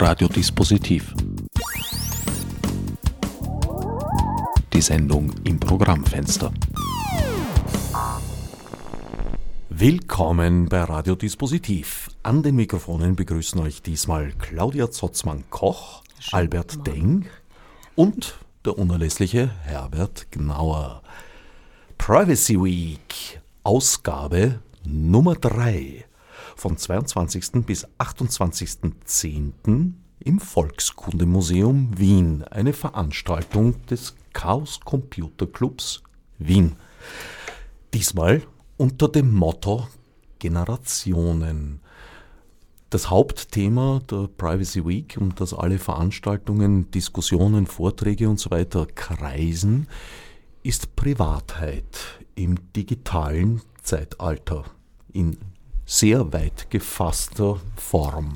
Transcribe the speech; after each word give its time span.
Radiodispositiv. 0.00 1.12
Die 4.72 4.80
Sendung 4.80 5.32
im 5.42 5.58
Programmfenster. 5.58 6.52
Willkommen 9.70 10.68
bei 10.68 10.84
Radiodispositiv. 10.84 12.10
An 12.22 12.44
den 12.44 12.54
Mikrofonen 12.54 13.16
begrüßen 13.16 13.60
euch 13.60 13.82
diesmal 13.82 14.30
Claudia 14.38 14.88
Zotzmann-Koch, 14.88 16.04
Albert 16.30 16.86
Deng 16.86 17.26
und 17.96 18.38
der 18.64 18.78
unerlässliche 18.78 19.50
Herbert 19.64 20.28
Gnauer. 20.30 21.02
Privacy 21.98 22.54
Week, 22.54 23.40
Ausgabe 23.64 24.60
Nummer 24.84 25.34
3 25.34 26.07
von 26.58 26.76
22. 26.76 27.64
bis 27.64 27.86
28.10. 27.98 29.92
im 30.18 30.40
Volkskundemuseum 30.40 31.96
Wien, 31.96 32.42
eine 32.42 32.72
Veranstaltung 32.72 33.86
des 33.86 34.16
Chaos 34.32 34.80
Computer 34.80 35.46
Clubs 35.46 36.02
Wien. 36.38 36.74
Diesmal 37.94 38.42
unter 38.76 39.08
dem 39.08 39.32
Motto 39.32 39.86
Generationen. 40.40 41.80
Das 42.90 43.08
Hauptthema 43.08 44.00
der 44.10 44.28
Privacy 44.36 44.84
Week, 44.84 45.16
um 45.20 45.34
das 45.36 45.54
alle 45.54 45.78
Veranstaltungen, 45.78 46.90
Diskussionen, 46.90 47.66
Vorträge 47.66 48.28
und 48.28 48.40
so 48.40 48.50
kreisen, 48.94 49.86
ist 50.64 50.96
Privatheit 50.96 52.18
im 52.34 52.72
digitalen 52.72 53.62
Zeitalter 53.80 54.64
in 55.12 55.36
sehr 55.88 56.34
weit 56.34 56.70
gefasster 56.70 57.60
Form. 57.76 58.34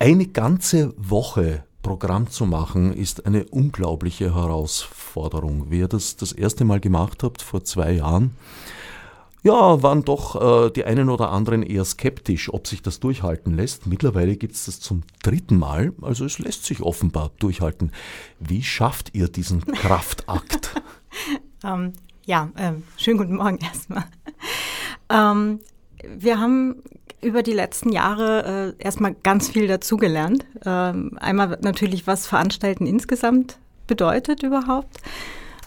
Eine 0.00 0.26
ganze 0.26 0.92
Woche 0.96 1.62
Programm 1.80 2.28
zu 2.28 2.44
machen, 2.44 2.92
ist 2.92 3.24
eine 3.24 3.44
unglaubliche 3.44 4.34
Herausforderung. 4.34 5.66
Wer 5.68 5.86
das 5.86 6.16
das 6.16 6.32
erste 6.32 6.64
Mal 6.64 6.80
gemacht 6.80 7.22
hat, 7.22 7.40
vor 7.40 7.62
zwei 7.62 7.92
Jahren, 7.92 8.36
ja, 9.44 9.80
waren 9.84 10.04
doch 10.04 10.66
äh, 10.66 10.70
die 10.72 10.84
einen 10.84 11.08
oder 11.08 11.30
anderen 11.30 11.62
eher 11.62 11.84
skeptisch, 11.84 12.52
ob 12.52 12.66
sich 12.66 12.82
das 12.82 12.98
durchhalten 12.98 13.54
lässt. 13.54 13.86
Mittlerweile 13.86 14.36
gibt 14.36 14.56
es 14.56 14.64
das 14.64 14.80
zum 14.80 15.04
dritten 15.22 15.56
Mal, 15.56 15.92
also 16.02 16.24
es 16.24 16.40
lässt 16.40 16.64
sich 16.64 16.82
offenbar 16.82 17.30
durchhalten. 17.38 17.92
Wie 18.40 18.64
schafft 18.64 19.14
ihr 19.14 19.28
diesen 19.28 19.64
Kraftakt? 19.66 20.82
ähm, 21.62 21.92
ja, 22.24 22.50
äh, 22.56 22.72
schönen 22.96 23.18
guten 23.18 23.36
Morgen 23.36 23.58
erstmal. 23.58 24.06
Ähm, 25.08 25.60
wir 26.16 26.40
haben 26.40 26.82
über 27.22 27.42
die 27.42 27.52
letzten 27.52 27.90
Jahre 27.92 28.74
äh, 28.78 28.82
erstmal 28.82 29.14
ganz 29.22 29.48
viel 29.48 29.66
dazugelernt. 29.66 30.44
Ähm, 30.64 31.16
einmal 31.20 31.58
natürlich, 31.62 32.06
was 32.06 32.26
Veranstalten 32.26 32.86
insgesamt 32.86 33.58
bedeutet 33.86 34.42
überhaupt. 34.42 34.98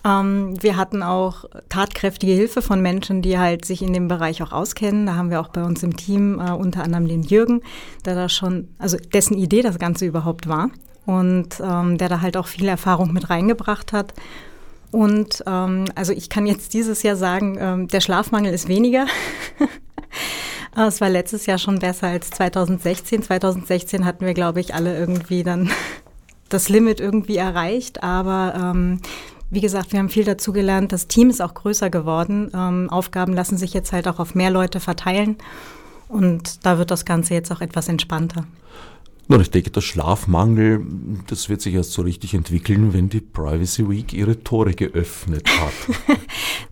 Ähm, 0.05 0.53
wir 0.61 0.77
hatten 0.77 1.03
auch 1.03 1.45
tatkräftige 1.67 2.33
Hilfe 2.33 2.61
von 2.61 2.81
Menschen, 2.81 3.21
die 3.21 3.37
halt 3.37 3.65
sich 3.65 3.81
in 3.81 3.93
dem 3.93 4.07
Bereich 4.07 4.41
auch 4.41 4.51
auskennen. 4.51 5.05
Da 5.05 5.15
haben 5.15 5.29
wir 5.29 5.41
auch 5.41 5.49
bei 5.49 5.63
uns 5.63 5.83
im 5.83 5.97
Team 5.97 6.39
äh, 6.39 6.51
unter 6.51 6.83
anderem 6.83 7.07
den 7.07 7.23
Jürgen, 7.23 7.61
der 8.05 8.15
da 8.15 8.29
schon, 8.29 8.69
also 8.77 8.97
dessen 8.97 9.37
Idee 9.37 9.61
das 9.61 9.79
Ganze 9.79 10.05
überhaupt 10.05 10.47
war 10.47 10.69
und 11.05 11.59
ähm, 11.61 11.97
der 11.97 12.09
da 12.09 12.21
halt 12.21 12.37
auch 12.37 12.47
viel 12.47 12.67
Erfahrung 12.67 13.11
mit 13.11 13.29
reingebracht 13.29 13.91
hat. 13.91 14.13
Und 14.91 15.43
ähm, 15.45 15.85
also 15.95 16.13
ich 16.13 16.29
kann 16.29 16.47
jetzt 16.47 16.73
dieses 16.73 17.03
Jahr 17.03 17.15
sagen, 17.15 17.57
ähm, 17.59 17.87
der 17.87 18.01
Schlafmangel 18.01 18.53
ist 18.53 18.67
weniger. 18.67 19.05
Es 20.87 21.01
war 21.01 21.09
letztes 21.09 21.45
Jahr 21.45 21.57
schon 21.57 21.79
besser 21.79 22.07
als 22.07 22.29
2016. 22.29 23.23
2016 23.23 24.05
hatten 24.05 24.25
wir, 24.25 24.33
glaube 24.33 24.59
ich, 24.61 24.73
alle 24.73 24.97
irgendwie 24.97 25.43
dann 25.43 25.69
das 26.49 26.69
Limit 26.69 26.99
irgendwie 26.99 27.37
erreicht. 27.37 28.03
Aber 28.03 28.53
ähm, 28.55 29.01
wie 29.49 29.61
gesagt, 29.61 29.91
wir 29.91 29.99
haben 29.99 30.09
viel 30.09 30.23
dazu 30.23 30.53
gelernt. 30.53 30.91
Das 30.91 31.07
Team 31.07 31.29
ist 31.29 31.41
auch 31.41 31.53
größer 31.53 31.89
geworden. 31.89 32.51
Ähm, 32.53 32.89
Aufgaben 32.89 33.33
lassen 33.33 33.57
sich 33.57 33.73
jetzt 33.73 33.91
halt 33.91 34.07
auch 34.07 34.19
auf 34.19 34.35
mehr 34.35 34.51
Leute 34.51 34.79
verteilen. 34.79 35.37
Und 36.07 36.65
da 36.65 36.77
wird 36.77 36.91
das 36.91 37.05
Ganze 37.05 37.33
jetzt 37.33 37.51
auch 37.51 37.61
etwas 37.61 37.87
entspannter. 37.87 38.45
Nun, 39.27 39.41
ich 39.41 39.51
denke, 39.51 39.69
der 39.69 39.81
Schlafmangel, 39.81 40.83
das 41.27 41.49
wird 41.49 41.61
sich 41.61 41.75
erst 41.75 41.91
so 41.91 42.01
richtig 42.01 42.33
entwickeln, 42.33 42.93
wenn 42.93 43.09
die 43.09 43.21
Privacy 43.21 43.87
Week 43.87 44.11
ihre 44.11 44.43
Tore 44.43 44.73
geöffnet 44.73 45.47
hat. 45.47 46.17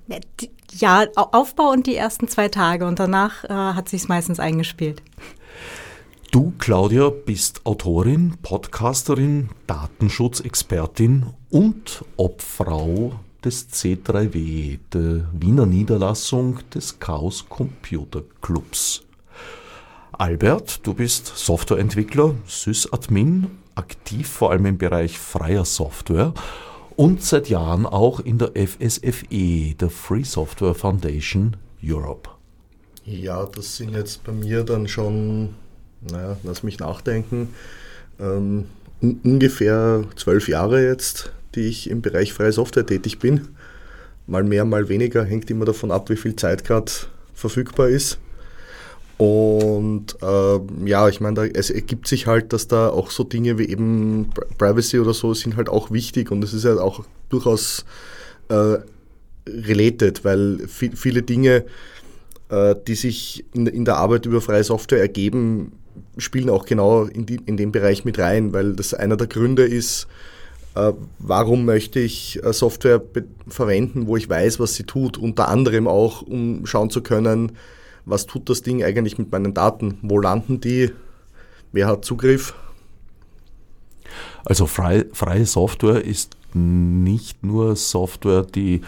ja, 0.80 1.06
Aufbau 1.16 1.72
und 1.72 1.88
die 1.88 1.96
ersten 1.96 2.28
zwei 2.28 2.50
Tage 2.50 2.86
und 2.86 3.00
danach 3.00 3.44
äh, 3.44 3.50
hat 3.50 3.90
sich's 3.90 4.08
meistens 4.08 4.40
eingespielt. 4.40 5.02
Du, 6.32 6.54
Claudia, 6.60 7.10
bist 7.10 7.66
Autorin, 7.66 8.38
Podcasterin, 8.42 9.50
Datenschutzexpertin 9.66 11.28
und 11.50 12.04
Obfrau 12.18 13.14
des 13.44 13.70
C3W, 13.70 14.80
der 14.94 15.28
Wiener 15.32 15.66
Niederlassung 15.66 16.60
des 16.74 17.00
Chaos 17.00 17.46
Computer 17.48 18.24
Clubs. 18.42 19.04
Albert, 20.12 20.86
du 20.86 20.94
bist 20.94 21.28
Softwareentwickler, 21.38 22.36
Sysadmin, 22.46 23.48
aktiv 23.76 24.28
vor 24.28 24.52
allem 24.52 24.66
im 24.66 24.78
Bereich 24.78 25.18
freier 25.18 25.64
Software 25.64 26.34
und 26.98 27.24
seit 27.24 27.48
Jahren 27.48 27.86
auch 27.86 28.20
in 28.20 28.40
der 28.40 28.52
FSFE, 28.56 29.76
der 29.80 29.90
Free 29.90 30.24
Software 30.24 30.74
Foundation 30.74 31.56
Europe. 31.82 32.30
Ja, 33.06 33.46
das 33.46 33.78
sind 33.78 33.94
jetzt 33.94 34.24
bei 34.24 34.34
mir 34.34 34.64
dann 34.64 34.88
schon, 34.88 35.54
naja, 36.02 36.38
lass 36.44 36.64
mich 36.64 36.80
nachdenken, 36.80 37.54
ähm, 38.20 38.66
ungefähr 39.00 40.04
zwölf 40.16 40.50
Jahre 40.50 40.84
jetzt, 40.84 41.32
die 41.56 41.62
ich 41.62 41.90
im 41.90 42.02
Bereich 42.02 42.34
freie 42.34 42.52
Software 42.52 42.86
tätig 42.86 43.20
bin. 43.20 43.48
Mal 44.26 44.44
mehr, 44.44 44.66
mal 44.66 44.90
weniger, 44.90 45.24
hängt 45.24 45.50
immer 45.52 45.66
davon 45.66 45.92
ab, 45.92 46.10
wie 46.10 46.18
viel 46.18 46.36
Zeit 46.36 46.66
gerade 46.66 46.92
verfügbar 47.34 47.90
ist. 47.90 48.18
Und 49.18 50.16
äh, 50.22 50.60
ja, 50.86 51.10
ich 51.10 51.20
meine, 51.20 51.50
es 51.56 51.72
ergibt 51.72 52.08
sich 52.08 52.28
halt, 52.28 52.54
dass 52.54 52.68
da 52.68 52.90
auch 52.90 53.10
so 53.10 53.24
Dinge 53.24 53.58
wie 53.58 53.68
eben 53.68 54.30
Privacy 54.60 55.00
oder 55.00 55.14
so 55.14 55.34
sind 55.34 55.58
halt 55.58 55.70
auch 55.70 55.90
wichtig 55.90 56.32
und 56.32 56.44
es 56.44 56.54
ist 56.54 56.66
ja 56.66 56.78
auch 56.78 57.04
durchaus 57.30 57.84
äh, 58.50 58.78
related, 59.48 60.24
weil 60.24 60.68
viel, 60.68 60.96
viele 60.96 61.24
Dinge, 61.24 61.66
äh, 62.50 62.76
die 62.88 62.94
sich 62.94 63.44
in, 63.54 63.66
in, 63.66 63.86
der 63.86 63.98
Arbeit 63.98 64.28
über 64.28 64.40
freie 64.40 64.64
Software 64.64 65.02
ergeben, 65.02 65.72
spielen 66.20 66.52
auch 66.52 66.66
genau 66.66 67.06
in, 67.06 67.26
die, 67.26 67.40
in 67.46 67.58
den 67.58 67.72
Bereich 67.72 68.06
mit 68.06 68.20
rein, 68.20 68.54
weil 68.54 68.74
das 68.74 68.94
einer 68.94 69.18
der 69.18 69.28
Gründe 69.28 69.64
ist, 69.64 70.08
äh, 70.76 70.94
warum 71.18 71.66
möchte 71.66 72.00
ich 72.00 72.44
äh, 72.44 72.54
Software 72.54 73.02
verwenden, 73.48 74.06
wo 74.06 74.16
ich 74.16 74.30
weiß, 74.30 74.60
was 74.60 74.76
sie 74.76 74.84
tut, 74.84 75.18
unter 75.18 75.48
anderem 75.48 75.88
auch, 75.88 76.22
um 76.22 76.68
schauen 76.68 76.92
zu 76.92 77.02
können, 77.02 77.54
was 78.08 78.26
tut 78.26 78.50
das 78.50 78.62
Ding 78.62 78.84
eigentlich 78.84 79.18
mit 79.18 79.32
meinen 79.32 79.54
Daten? 79.54 80.00
Wo 80.02 80.18
landen 80.18 80.62
die? 80.62 80.92
Wer 81.74 81.88
hat 81.88 82.06
Zugriff? 82.06 82.56
Also 84.46 84.66
frei, 84.66 85.06
freie 85.12 85.46
Software 85.46 86.04
ist 86.04 86.38
nicht 86.54 87.44
nur 87.44 87.76
Software, 87.76 88.44
die 88.44 88.82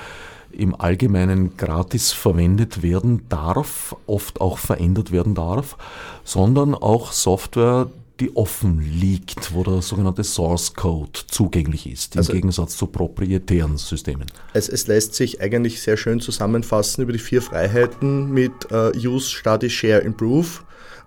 im 0.52 0.74
Allgemeinen 0.74 1.57
gratis 1.57 2.12
verwendet 2.12 2.81
werden 2.81 3.25
darf, 3.30 3.96
oft 4.07 4.41
auch 4.41 4.57
verändert 4.57 5.12
werden 5.12 5.36
darf, 5.36 5.78
sondern 6.24 6.74
auch 6.74 7.12
Software, 7.12 7.90
die 8.19 8.35
offen 8.35 8.81
liegt, 8.81 9.53
wo 9.53 9.63
der 9.63 9.81
sogenannte 9.81 10.24
Source 10.24 10.74
Code 10.74 11.19
zugänglich 11.28 11.90
ist, 11.90 12.16
im 12.16 12.19
also 12.19 12.34
Gegensatz 12.34 12.78
zu 12.78 12.88
proprietären 12.88 13.78
Systemen. 13.78 14.28
Es, 14.53 14.69
es, 14.69 14.88
lässt 14.88 15.16
sich 15.16 15.41
eigentlich 15.41 15.81
sehr 15.81 15.97
schön 15.97 16.19
zusammenfassen 16.19 17.03
über 17.03 17.13
die 17.13 17.19
vier 17.19 17.41
Freiheiten 17.41 18.31
mit 18.31 18.52
uh, 18.72 18.91
Use, 18.96 19.30
Study, 19.30 19.69
Share, 19.69 20.00
Improve. 20.00 20.47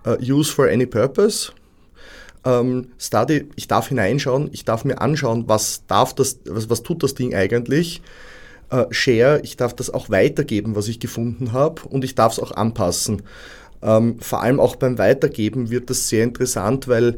Uh, 0.05 0.17
use 0.19 0.51
for 0.51 0.67
any 0.67 0.85
purpose. 0.85 1.51
Um, 2.43 2.51
ähm, 2.51 2.87
Study, 2.99 3.47
ich 3.55 3.69
darf 3.69 3.87
hineinschauen, 3.87 4.49
ich 4.51 4.65
darf 4.65 4.83
mir 4.83 4.99
anschauen, 4.99 5.45
was, 5.47 5.83
darf 5.87 6.13
das, 6.13 6.39
was, 6.45 6.69
was 6.69 6.83
tut 6.83 7.03
das 7.03 7.15
Ding 7.15 7.33
eigentlich. 7.33 8.01
Uh, 8.71 8.85
share, 8.89 9.39
ich 9.43 9.55
darf 9.55 9.73
das 9.75 9.89
auch 9.89 10.09
weitergeben, 10.09 10.75
was 10.75 10.87
ich 10.87 10.99
gefunden 10.99 11.53
habe 11.53 11.83
und 11.83 12.03
ich 12.03 12.15
darf 12.15 12.33
es 12.33 12.39
auch 12.39 12.51
anpassen. 12.51 13.21
Ähm, 13.83 14.17
vor 14.19 14.41
allem 14.41 14.59
auch 14.59 14.75
beim 14.77 14.97
Weitergeben 14.97 15.69
wird 15.69 15.89
das 15.89 16.07
sehr 16.09 16.23
interessant, 16.23 16.87
weil 16.87 17.17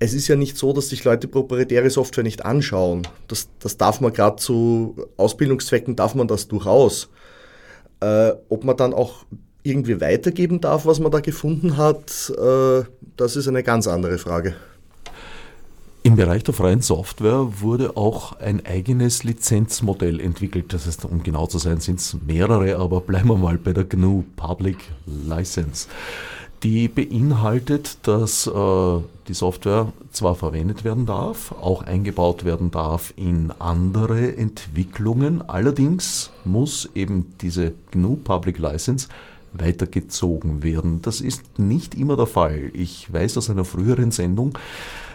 es 0.00 0.14
ist 0.14 0.28
ja 0.28 0.36
nicht 0.36 0.56
so, 0.56 0.72
dass 0.72 0.88
sich 0.88 1.04
Leute 1.04 1.28
proprietäre 1.28 1.90
Software 1.90 2.24
nicht 2.24 2.44
anschauen. 2.44 3.06
Das, 3.28 3.48
das 3.60 3.76
darf 3.76 4.00
man 4.00 4.12
gerade 4.12 4.36
zu 4.36 5.06
Ausbildungszwecken, 5.16 5.94
darf 5.94 6.14
man 6.14 6.26
das 6.26 6.48
durchaus. 6.48 7.10
Äh, 8.00 8.32
ob 8.48 8.64
man 8.64 8.76
dann 8.76 8.94
auch 8.94 9.26
irgendwie 9.62 10.00
weitergeben 10.00 10.60
darf, 10.60 10.86
was 10.86 11.00
man 11.00 11.12
da 11.12 11.20
gefunden 11.20 11.76
hat, 11.76 12.30
äh, 12.30 12.82
das 13.16 13.36
ist 13.36 13.46
eine 13.46 13.62
ganz 13.62 13.86
andere 13.86 14.18
Frage. 14.18 14.54
Im 16.02 16.16
Bereich 16.16 16.44
der 16.44 16.54
freien 16.54 16.80
Software 16.80 17.60
wurde 17.60 17.94
auch 17.98 18.38
ein 18.40 18.64
eigenes 18.64 19.22
Lizenzmodell 19.22 20.18
entwickelt. 20.18 20.72
Das 20.72 20.86
heißt, 20.86 21.04
um 21.04 21.22
genau 21.22 21.46
zu 21.46 21.58
sein, 21.58 21.80
sind 21.80 22.00
es 22.00 22.16
mehrere, 22.26 22.76
aber 22.78 23.02
bleiben 23.02 23.28
wir 23.28 23.36
mal 23.36 23.58
bei 23.58 23.74
der 23.74 23.84
GNU 23.84 24.24
Public 24.34 24.78
License. 25.06 25.88
die 26.62 26.88
beinhaltet, 26.88 27.98
dass 28.02 28.46
äh, 28.46 28.98
die 29.28 29.34
Software 29.34 29.92
zwar 30.10 30.34
verwendet 30.34 30.84
werden 30.84 31.06
darf, 31.06 31.52
auch 31.52 31.82
eingebaut 31.82 32.44
werden 32.44 32.70
darf 32.70 33.14
in 33.16 33.50
andere 33.58 34.36
Entwicklungen, 34.36 35.42
allerdings 35.48 36.30
muss 36.44 36.88
eben 36.94 37.32
diese 37.40 37.72
GNU 37.92 38.16
Public 38.16 38.58
License 38.58 39.08
weitergezogen 39.52 40.62
werden. 40.62 41.02
Das 41.02 41.20
ist 41.20 41.58
nicht 41.58 41.94
immer 41.94 42.16
der 42.16 42.26
Fall. 42.26 42.70
Ich 42.74 43.12
weiß 43.12 43.38
aus 43.38 43.50
einer 43.50 43.64
früheren 43.64 44.10
Sendung, 44.10 44.56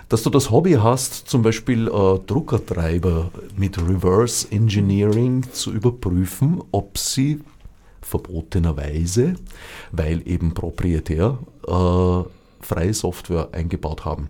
dass 0.10 0.24
du 0.24 0.30
das 0.30 0.52
Hobby 0.52 0.74
hast, 0.74 1.28
zum 1.28 1.42
Beispiel 1.42 1.88
äh, 1.88 2.20
Druckertreiber 2.28 3.32
mit 3.58 3.78
Reverse 3.78 4.48
Engineering 4.52 5.44
zu 5.52 5.72
überprüfen, 5.72 6.62
ob 6.72 6.98
sie 6.98 7.42
verbotenerweise, 8.02 9.36
weil 9.92 10.22
eben 10.28 10.54
proprietär, 10.54 11.40
äh, 11.68 12.64
freie 12.64 12.94
Software 12.94 13.50
eingebaut 13.52 14.06
haben. 14.06 14.30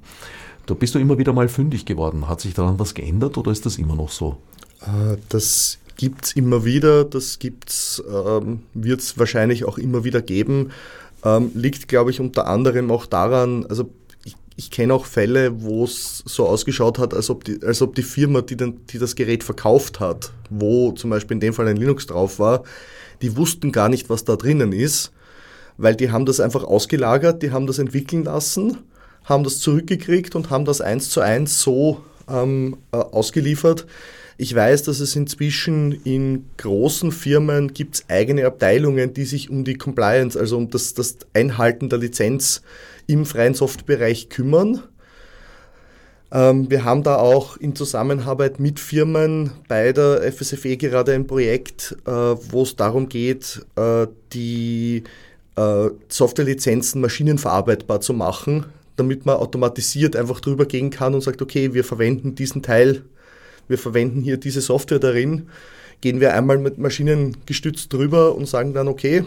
Da 0.66 0.74
bist 0.74 0.96
du 0.96 1.00
immer 1.00 1.18
wieder 1.18 1.34
mal 1.34 1.48
fündig 1.48 1.86
geworden. 1.86 2.28
Hat 2.28 2.42
sich 2.42 2.54
daran 2.54 2.80
was 2.80 2.94
geändert 2.94 3.38
oder 3.38 3.52
ist 3.52 3.66
das 3.66 3.78
immer 3.78 3.96
noch 3.96 4.10
so? 4.10 4.38
Äh, 4.82 5.18
das 5.30 5.78
gibt 5.98 6.26
es 6.26 6.32
immer 6.34 6.66
wieder, 6.66 7.04
das 7.04 7.38
ähm, 8.10 8.62
wird 8.74 9.02
es 9.02 9.18
wahrscheinlich 9.18 9.66
auch 9.66 9.78
immer 9.78 10.04
wieder 10.04 10.22
geben. 10.22 10.72
Ähm, 11.24 11.52
liegt, 11.54 11.88
glaube 11.88 12.12
ich, 12.12 12.20
unter 12.20 12.48
anderem 12.48 12.92
auch 12.92 13.06
daran, 13.06 13.66
also 13.68 13.90
ich, 14.56 14.72
kenne 14.72 14.94
auch 14.94 15.06
Fälle, 15.06 15.62
wo 15.62 15.84
es 15.84 16.24
so 16.26 16.48
ausgeschaut 16.48 17.00
hat, 17.00 17.14
als 17.14 17.30
ob 17.30 17.44
die, 17.44 17.60
als 17.64 17.82
ob 17.82 17.96
die 17.96 18.04
Firma, 18.04 18.42
die, 18.42 18.56
den, 18.56 18.86
die 18.88 19.00
das 19.00 19.16
Gerät 19.16 19.44
verkauft 19.44 20.00
hat, 20.00 20.32
wo 20.50 20.92
zum 20.94 21.10
Beispiel 21.10 21.36
in 21.36 21.42
dem 21.42 21.54
Fall 21.54 21.68
ein 21.68 21.78
Linux 21.78 22.08
drauf 22.08 22.40
war, 22.40 22.64
die 23.22 23.36
wussten 23.38 23.72
gar 23.72 23.90
nicht, 23.90 24.10
was 24.10 24.24
da 24.24 24.36
drinnen 24.36 24.72
ist, 24.72 25.12
weil 25.78 25.96
die 25.96 26.12
haben 26.12 26.26
das 26.26 26.40
einfach 26.40 26.64
ausgelagert, 26.64 27.44
die 27.44 27.52
haben 27.52 27.68
das 27.68 27.80
entwickeln 27.80 28.24
lassen, 28.24 28.78
haben 29.26 29.44
das 29.44 29.60
zurückgekriegt 29.60 30.36
und 30.36 30.50
haben 30.50 30.66
das 30.66 30.82
eins 30.82 31.10
zu 31.10 31.22
eins 31.22 31.62
so 31.62 32.02
ähm, 32.30 32.78
äh, 32.92 32.98
ausgeliefert. 32.98 33.86
Ich 34.38 34.54
weiß, 34.54 34.84
dass 34.84 35.00
es 35.00 35.16
inzwischen 35.16 35.94
in 36.04 36.46
großen 36.58 37.14
Firmen 37.14 37.74
gibt 37.74 38.04
eigene 38.10 38.46
Abteilungen, 38.46 39.14
die 39.14 39.24
sich 39.24 39.50
um 39.50 39.64
die 39.64 39.76
Compliance, 39.76 40.38
also 40.38 40.58
um 40.58 40.70
das, 40.70 40.94
das 40.94 41.18
Einhalten 41.34 41.88
der 41.88 42.00
Lizenz 42.00 42.62
im 43.08 43.26
freien 43.26 43.54
Softwarebereich 43.54 44.30
kümmern. 44.30 44.84
Ähm, 46.32 46.70
wir 46.70 46.84
haben 46.84 47.04
da 47.04 47.18
auch 47.18 47.58
in 47.58 47.76
Zusammenarbeit 47.76 48.60
mit 48.60 48.80
Firmen 48.80 49.52
bei 49.68 49.94
der 49.94 50.32
FSFE 50.32 50.78
gerade 50.78 51.14
ein 51.14 51.28
Projekt, 51.28 51.96
äh, 52.06 52.12
wo 52.12 52.64
es 52.64 52.76
darum 52.76 53.08
geht, 53.10 53.66
äh, 53.76 54.08
die 54.34 55.04
äh, 55.56 55.90
Softwarelizenzen 56.10 57.00
maschinenverarbeitbar 57.02 58.02
zu 58.02 58.14
machen, 58.14 58.66
damit 58.96 59.26
man 59.26 59.38
automatisiert 59.38 60.16
einfach 60.16 60.40
drüber 60.40 60.66
gehen 60.66 60.90
kann 60.90 61.14
und 61.14 61.22
sagt, 61.22 61.42
okay, 61.42 61.74
wir 61.74 61.84
verwenden 61.84 62.36
diesen 62.36 62.62
Teil, 62.62 63.04
wir 63.68 63.78
verwenden 63.78 64.22
hier 64.22 64.38
diese 64.38 64.62
Software 64.62 65.00
darin, 65.00 65.50
gehen 66.02 66.20
wir 66.20 66.34
einmal 66.34 66.58
mit 66.58 66.78
Maschinen 66.78 67.38
gestützt 67.46 67.94
drüber 67.94 68.36
und 68.36 68.48
sagen 68.48 68.74
dann, 68.74 68.88
okay, 68.88 69.24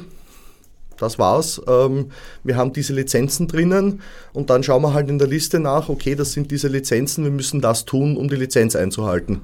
das 0.99 1.19
war's. 1.19 1.61
Ähm, 1.67 2.07
wir 2.45 2.57
haben 2.57 2.73
diese 2.73 2.93
Lizenzen 2.93 3.49
drinnen 3.49 4.03
und 4.33 4.51
dann 4.51 4.63
schauen 4.63 4.83
wir 4.83 4.95
halt 4.95 5.09
in 5.09 5.19
der 5.19 5.29
Liste 5.29 5.61
nach, 5.61 5.89
okay, 5.89 6.15
das 6.15 6.33
sind 6.33 6.51
diese 6.51 6.69
Lizenzen, 6.69 7.25
wir 7.25 7.31
müssen 7.31 7.61
das 7.61 7.85
tun, 7.85 8.17
um 8.17 8.29
die 8.29 8.37
Lizenz 8.37 8.77
einzuhalten. 8.77 9.41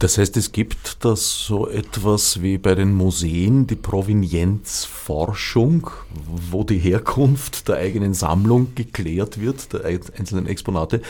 Das 0.00 0.18
heißt, 0.18 0.36
es 0.36 0.52
gibt 0.52 1.04
das 1.04 1.46
so 1.46 1.68
etwas 1.68 2.42
wie 2.42 2.58
bei 2.58 2.74
den 2.74 2.92
Museen, 2.92 3.66
die 3.66 3.76
Provenienzforschung, 3.76 5.88
wo 6.26 6.64
die 6.64 6.78
Herkunft 6.78 7.68
der 7.68 7.76
eigenen 7.76 8.12
Sammlung 8.12 8.74
geklärt 8.74 9.40
wird, 9.40 9.72
der 9.72 9.84
einzelnen 9.84 10.46
Exponate. 10.46 11.00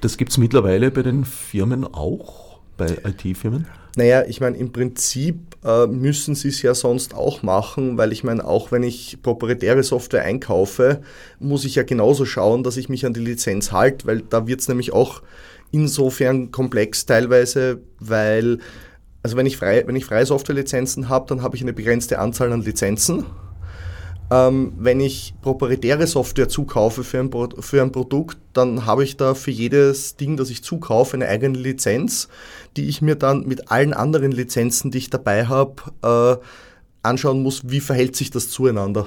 Das 0.00 0.16
gibt 0.16 0.32
es 0.32 0.38
mittlerweile 0.38 0.90
bei 0.90 1.02
den 1.02 1.24
Firmen 1.24 1.84
auch, 1.84 2.51
bei 2.86 3.10
IT-Firmen? 3.10 3.66
Naja, 3.96 4.24
ich 4.26 4.40
meine, 4.40 4.56
im 4.56 4.72
Prinzip 4.72 5.56
äh, 5.64 5.86
müssen 5.86 6.34
sie 6.34 6.48
es 6.48 6.62
ja 6.62 6.74
sonst 6.74 7.14
auch 7.14 7.42
machen, 7.42 7.98
weil 7.98 8.12
ich 8.12 8.24
meine, 8.24 8.44
auch 8.44 8.72
wenn 8.72 8.82
ich 8.82 9.18
proprietäre 9.22 9.82
Software 9.82 10.24
einkaufe, 10.24 11.02
muss 11.38 11.64
ich 11.64 11.74
ja 11.74 11.82
genauso 11.82 12.24
schauen, 12.24 12.62
dass 12.62 12.78
ich 12.78 12.88
mich 12.88 13.04
an 13.04 13.12
die 13.12 13.20
Lizenz 13.20 13.70
halte, 13.70 14.06
weil 14.06 14.22
da 14.22 14.46
wird 14.46 14.60
es 14.60 14.68
nämlich 14.68 14.92
auch 14.92 15.22
insofern 15.72 16.50
komplex 16.50 17.04
teilweise, 17.04 17.80
weil, 17.98 18.58
also 19.22 19.36
wenn 19.36 19.46
ich, 19.46 19.58
frei, 19.58 19.84
wenn 19.86 19.96
ich 19.96 20.06
freie 20.06 20.24
Softwarelizenzen 20.24 21.10
habe, 21.10 21.26
dann 21.28 21.42
habe 21.42 21.56
ich 21.56 21.62
eine 21.62 21.74
begrenzte 21.74 22.18
Anzahl 22.18 22.52
an 22.52 22.62
Lizenzen 22.62 23.26
ähm, 24.32 24.72
wenn 24.78 25.00
ich 25.00 25.34
proprietäre 25.42 26.06
Software 26.06 26.48
zukaufe 26.48 27.04
für 27.04 27.20
ein, 27.20 27.30
für 27.60 27.82
ein 27.82 27.92
Produkt, 27.92 28.38
dann 28.54 28.86
habe 28.86 29.04
ich 29.04 29.18
da 29.18 29.34
für 29.34 29.50
jedes 29.50 30.16
Ding, 30.16 30.38
das 30.38 30.48
ich 30.48 30.64
zukaufe, 30.64 31.14
eine 31.14 31.28
eigene 31.28 31.58
Lizenz, 31.58 32.28
die 32.78 32.88
ich 32.88 33.02
mir 33.02 33.16
dann 33.16 33.46
mit 33.46 33.70
allen 33.70 33.92
anderen 33.92 34.32
Lizenzen, 34.32 34.90
die 34.90 34.98
ich 34.98 35.10
dabei 35.10 35.48
habe, 35.48 35.82
äh, 36.02 36.42
anschauen 37.02 37.42
muss, 37.42 37.68
wie 37.68 37.80
verhält 37.80 38.16
sich 38.16 38.30
das 38.30 38.48
zueinander. 38.48 39.06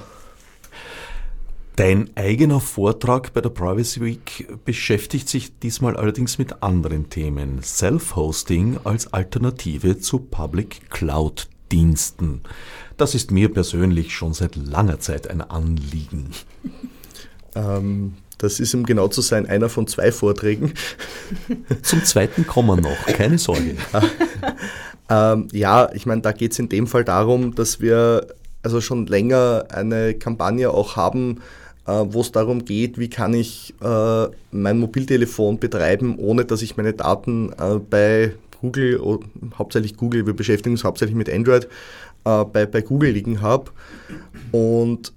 Dein 1.76 2.12
eigener 2.16 2.60
Vortrag 2.60 3.34
bei 3.34 3.42
der 3.42 3.50
Privacy 3.50 4.02
Week 4.02 4.48
beschäftigt 4.64 5.28
sich 5.28 5.58
diesmal 5.58 5.98
allerdings 5.98 6.38
mit 6.38 6.62
anderen 6.62 7.10
Themen. 7.10 7.64
Self-Hosting 7.64 8.78
als 8.84 9.12
Alternative 9.12 9.98
zu 9.98 10.20
Public 10.20 10.92
Cloud 10.92 11.50
Diensten. 11.72 12.42
Das 12.98 13.14
ist 13.14 13.32
mir 13.32 13.52
persönlich 13.52 14.14
schon 14.14 14.34
seit 14.34 14.56
langer 14.56 15.00
Zeit 15.00 15.30
ein 15.30 15.42
Anliegen. 15.42 16.30
Ähm, 17.56 18.14
das 18.38 18.60
ist, 18.60 18.74
um 18.74 18.86
genau 18.86 19.08
zu 19.08 19.22
sein, 19.22 19.46
einer 19.48 19.70
von 19.70 19.88
zwei 19.88 20.12
Vorträgen. 20.12 20.74
Zum 21.82 22.04
zweiten 22.04 22.46
kommen 22.48 22.78
wir 22.78 22.90
noch, 22.90 23.06
keine 23.08 23.38
Sorge. 23.38 23.76
ähm, 25.10 25.48
ja, 25.52 25.90
ich 25.94 26.06
meine, 26.06 26.22
da 26.22 26.32
geht 26.32 26.52
es 26.52 26.60
in 26.60 26.70
dem 26.70 26.88
Fall 26.88 27.04
darum, 27.04 27.56
dass 27.56 27.80
wir 27.80 28.28
also 28.64 28.82
schon 28.82 29.08
länger 29.08 29.66
eine 29.70 30.16
Kampagne 30.16 30.70
auch 30.72 30.96
haben, 30.96 31.42
äh, 31.86 31.92
wo 32.08 32.22
es 32.22 32.32
darum 32.32 32.66
geht, 32.66 32.98
wie 32.98 33.10
kann 33.10 33.34
ich 33.34 33.74
äh, 33.82 34.28
mein 34.52 34.80
Mobiltelefon 34.80 35.60
betreiben, 35.60 36.18
ohne 36.18 36.46
dass 36.46 36.62
ich 36.62 36.78
meine 36.78 36.94
Daten 36.94 37.54
äh, 37.54 37.80
bei 37.80 38.34
Google, 38.62 39.20
hauptsächlich 39.58 39.96
Google, 39.96 40.26
wir 40.26 40.34
beschäftigen 40.34 40.74
uns 40.74 40.84
hauptsächlich 40.84 41.16
mit 41.16 41.30
Android, 41.30 41.68
äh, 42.26 42.44
bei, 42.44 42.66
bei 42.66 42.82
Google 42.82 43.12
liegen 43.12 43.42
habe. 43.42 43.72
Und 44.52 45.14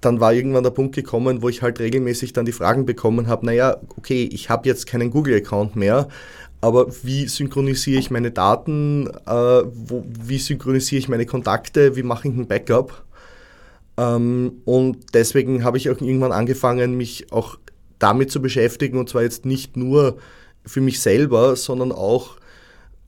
dann 0.00 0.20
war 0.20 0.32
irgendwann 0.32 0.64
der 0.64 0.70
Punkt 0.70 0.94
gekommen, 0.94 1.42
wo 1.42 1.48
ich 1.48 1.62
halt 1.62 1.78
regelmäßig 1.78 2.32
dann 2.32 2.46
die 2.46 2.52
Fragen 2.52 2.86
bekommen 2.86 3.26
habe, 3.26 3.44
naja, 3.44 3.76
okay, 3.96 4.28
ich 4.32 4.48
habe 4.48 4.66
jetzt 4.66 4.86
keinen 4.86 5.10
Google-Account 5.10 5.76
mehr, 5.76 6.08
aber 6.62 6.86
wie 7.02 7.26
synchronisiere 7.26 8.00
ich 8.00 8.10
meine 8.10 8.30
Daten, 8.30 9.08
äh, 9.26 9.62
wo, 9.72 10.04
wie 10.06 10.38
synchronisiere 10.38 10.98
ich 10.98 11.08
meine 11.08 11.26
Kontakte, 11.26 11.96
wie 11.96 12.02
mache 12.02 12.28
ich 12.28 12.34
ein 12.34 12.46
Backup? 12.46 13.04
Ähm, 13.98 14.52
und 14.64 15.14
deswegen 15.14 15.64
habe 15.64 15.76
ich 15.76 15.90
auch 15.90 16.00
irgendwann 16.00 16.32
angefangen, 16.32 16.96
mich 16.96 17.32
auch 17.32 17.58
damit 17.98 18.30
zu 18.30 18.40
beschäftigen, 18.40 18.98
und 18.98 19.08
zwar 19.08 19.22
jetzt 19.22 19.44
nicht 19.44 19.76
nur 19.76 20.16
für 20.64 20.80
mich 20.80 21.00
selber, 21.00 21.56
sondern 21.56 21.92
auch 21.92 22.36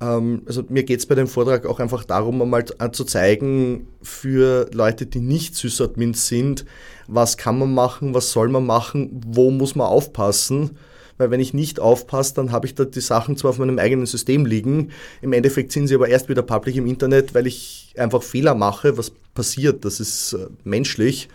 also 0.03 0.65
mir 0.69 0.83
geht 0.83 0.99
es 0.99 1.07
bei 1.07 1.15
dem 1.15 1.29
Vortrag 1.29 1.65
auch 1.65 1.79
einfach 1.79 2.05
darum, 2.05 2.43
einmal 2.43 2.65
zu 2.65 3.05
zeigen 3.05 3.87
für 4.03 4.69
Leute, 4.73 5.07
die 5.07 5.21
nicht 5.21 5.55
Sysadmins 5.55 6.27
sind, 6.27 6.65
was 7.07 7.37
kann 7.37 7.59
man 7.59 7.73
machen, 7.73 8.13
was 8.13 8.33
soll 8.33 8.49
man 8.49 8.67
machen, 8.67 9.21
wo 9.27 9.51
muss 9.53 9.77
man 9.77 9.87
aufpassen. 9.87 10.77
Weil 11.19 11.31
wenn 11.31 11.39
ich 11.39 11.55
nicht 11.55 11.79
aufpasse, 11.79 12.35
dann 12.35 12.51
habe 12.51 12.67
ich 12.67 12.75
da 12.75 12.85
die 12.85 13.01
Sachen 13.01 13.37
zwar 13.37 13.51
auf 13.51 13.59
meinem 13.59 13.79
eigenen 13.79 14.07
System 14.07 14.45
liegen, 14.45 14.91
im 15.21 15.33
Endeffekt 15.33 15.71
sind 15.71 15.87
sie 15.87 15.95
aber 15.95 16.09
erst 16.09 16.29
wieder 16.29 16.43
public 16.43 16.75
im 16.75 16.87
Internet, 16.87 17.33
weil 17.35 17.47
ich 17.47 17.95
einfach 17.97 18.25
Fehler 18.25 18.57
mache, 18.57 18.99
was 18.99 19.13
passiert, 19.35 19.85
das 19.85 20.01
ist 20.01 20.33
äh, 20.33 20.49
menschlich. 20.65 21.29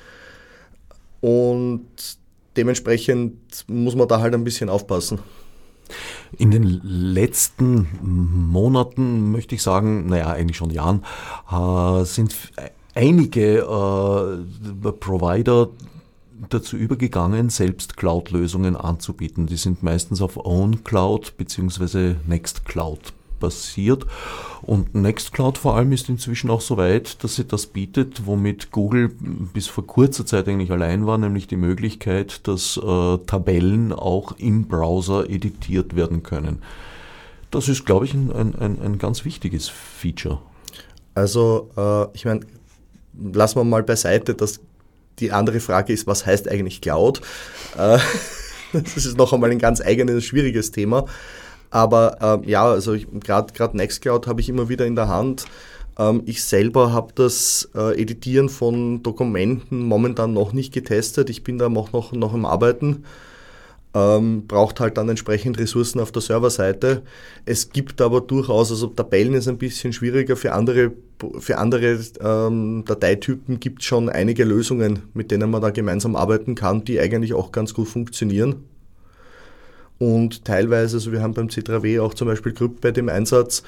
Und 1.22 1.88
dementsprechend 2.58 3.66
muss 3.68 3.96
man 3.96 4.10
da 4.10 4.20
halt 4.20 4.34
ein 4.34 4.44
bisschen 4.44 4.68
aufpassen. 4.68 5.20
In 6.38 6.52
den 6.52 6.82
letzten 6.84 7.88
Monaten, 8.02 9.32
möchte 9.32 9.56
ich 9.56 9.62
sagen, 9.62 10.08
naja, 10.08 10.30
eigentlich 10.30 10.58
schon 10.58 10.72
Jahren, 10.72 11.04
äh, 11.52 12.04
sind 12.06 12.36
einige 12.96 13.60
äh, 13.60 14.92
Provider 14.92 15.70
dazu 16.50 16.78
übergegangen, 16.78 17.50
selbst 17.50 17.98
Cloud-Lösungen 17.98 18.76
anzubieten. 18.76 19.48
Die 19.48 19.58
sind 19.58 19.84
meistens 19.84 20.22
auf 20.22 20.38
OwnCloud 20.38 21.38
bzw. 21.38 22.16
Nextcloud 22.28 23.14
basiert. 23.40 24.06
Und 24.62 24.96
Nextcloud 24.96 25.58
vor 25.58 25.76
allem 25.76 25.92
ist 25.92 26.10
inzwischen 26.10 26.50
auch 26.50 26.62
so 26.62 26.78
weit, 26.78 27.24
dass 27.24 27.36
sie 27.36 27.46
das 27.46 27.68
bietet, 27.68 28.26
womit 28.26 28.72
Google 28.72 29.10
bis 29.20 29.68
vor 29.68 29.86
kurzer 29.86 30.26
Zeit 30.26 30.48
eigentlich 30.48 30.72
allein 30.72 31.06
war, 31.06 31.18
nämlich 31.18 31.48
die 31.48 31.56
Möglichkeit, 31.56 32.48
dass 32.48 32.78
äh, 32.78 33.18
Tabellen 33.26 33.94
auch 33.94 34.34
im 34.38 34.68
Browser 34.68 35.30
editiert 35.30 35.96
werden 35.96 36.24
können. 36.24 36.62
Das 37.52 37.70
ist, 37.70 37.86
glaube 37.86 38.06
ich, 38.06 38.14
ein, 38.14 38.32
ein, 38.32 38.82
ein 38.82 38.98
ganz 38.98 39.24
wichtiges 39.24 39.70
Feature. 39.70 40.40
Also, 41.16 41.70
äh, 41.78 42.16
ich 42.16 42.26
meine, 42.26 42.42
lassen 43.34 43.60
wir 43.60 43.64
mal 43.64 43.84
beiseite, 43.84 44.36
dass 44.36 44.60
die 45.20 45.32
andere 45.32 45.60
Frage 45.60 45.94
ist, 45.94 46.08
was 46.08 46.26
heißt 46.26 46.50
eigentlich 46.50 46.82
Cloud? 46.82 47.22
Äh, 47.78 47.98
das 48.74 48.98
ist 48.98 49.18
noch 49.18 49.34
einmal 49.34 49.52
ein 49.52 49.60
ganz 49.60 49.82
eigenes, 49.82 50.26
schwieriges 50.26 50.72
Thema. 50.72 51.06
Aber 51.70 52.42
äh, 52.44 52.50
ja, 52.50 52.66
also 52.66 52.96
gerade 52.96 53.78
Nextcloud 53.78 54.28
habe 54.28 54.42
ich 54.42 54.50
immer 54.50 54.70
wieder 54.70 54.86
in 54.86 54.96
der 54.96 55.08
Hand. 55.08 55.46
Ähm, 55.98 56.24
ich 56.26 56.44
selber 56.44 56.94
habe 56.94 57.14
das 57.16 57.70
äh, 57.76 58.00
Editieren 58.02 58.50
von 58.50 59.04
Dokumenten 59.04 59.84
momentan 59.84 60.34
noch 60.34 60.54
nicht 60.54 60.74
getestet. 60.74 61.30
Ich 61.30 61.44
bin 61.44 61.58
da 61.58 61.70
noch, 61.70 61.92
noch, 61.92 62.12
noch 62.14 62.34
am 62.34 62.46
Arbeiten. 62.46 63.04
Ähm, 63.94 64.46
braucht 64.48 64.80
halt 64.80 64.98
dann 64.98 65.10
entsprechend 65.10 65.58
Ressourcen 65.58 66.00
auf 66.00 66.12
der 66.12 66.22
Serverseite. 66.22 67.02
Es 67.46 67.72
gibt 67.72 68.02
aber 68.02 68.22
durchaus, 68.22 68.70
also 68.70 68.88
Tabellen 68.88 69.34
ist 69.34 69.48
ein 69.48 69.58
bisschen 69.58 69.92
schwieriger, 69.92 70.36
für 70.36 70.54
andere, 70.54 70.92
für 71.40 71.58
andere 71.58 72.00
ähm, 72.20 72.84
Dateitypen 72.86 73.60
gibt 73.60 73.82
es 73.82 73.88
schon 73.88 74.10
einige 74.10 74.44
Lösungen, 74.44 75.04
mit 75.14 75.32
denen 75.32 75.50
man 75.50 75.62
da 75.62 75.72
gemeinsam 75.72 76.16
arbeiten 76.16 76.54
kann, 76.54 76.84
die 76.84 77.00
eigentlich 77.00 77.34
auch 77.34 77.52
ganz 77.52 77.74
gut 77.74 77.88
funktionieren. 77.88 78.66
Und 80.00 80.46
teilweise, 80.46 80.98
also 80.98 81.12
wir 81.12 81.22
haben 81.22 81.34
beim 81.34 81.48
C3W 81.48 82.02
auch 82.02 82.14
zum 82.14 82.28
Beispiel 82.28 82.54
Cryptpad 82.54 82.98
im 82.98 83.10
Einsatz, 83.10 83.64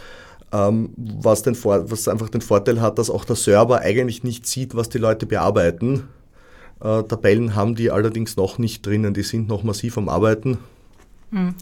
ähm, 0.52 0.90
was, 0.98 1.44
den 1.44 1.56
Vor 1.56 1.90
was 1.90 2.08
einfach 2.08 2.30
den 2.30 2.42
Vorteil 2.42 2.82
hat, 2.82 2.98
dass 2.98 3.10
auch 3.10 3.26
der 3.26 3.36
Server 3.36 3.80
eigentlich 3.80 4.24
nicht 4.24 4.48
sieht, 4.48 4.76
was 4.76 4.90
die 4.90 4.98
Leute 4.98 5.26
bearbeiten. 5.26 6.08
Äh, 6.82 7.04
Tabellen 7.04 7.56
haben 7.56 7.76
die 7.76 7.92
allerdings 7.92 8.36
noch 8.38 8.58
nicht 8.58 8.86
drinnen, 8.86 9.14
die 9.14 9.24
sind 9.24 9.48
noch 9.48 9.64
massiv 9.64 9.98
am 9.98 10.10
Arbeiten. 10.10 10.58
Hm, 11.32 11.56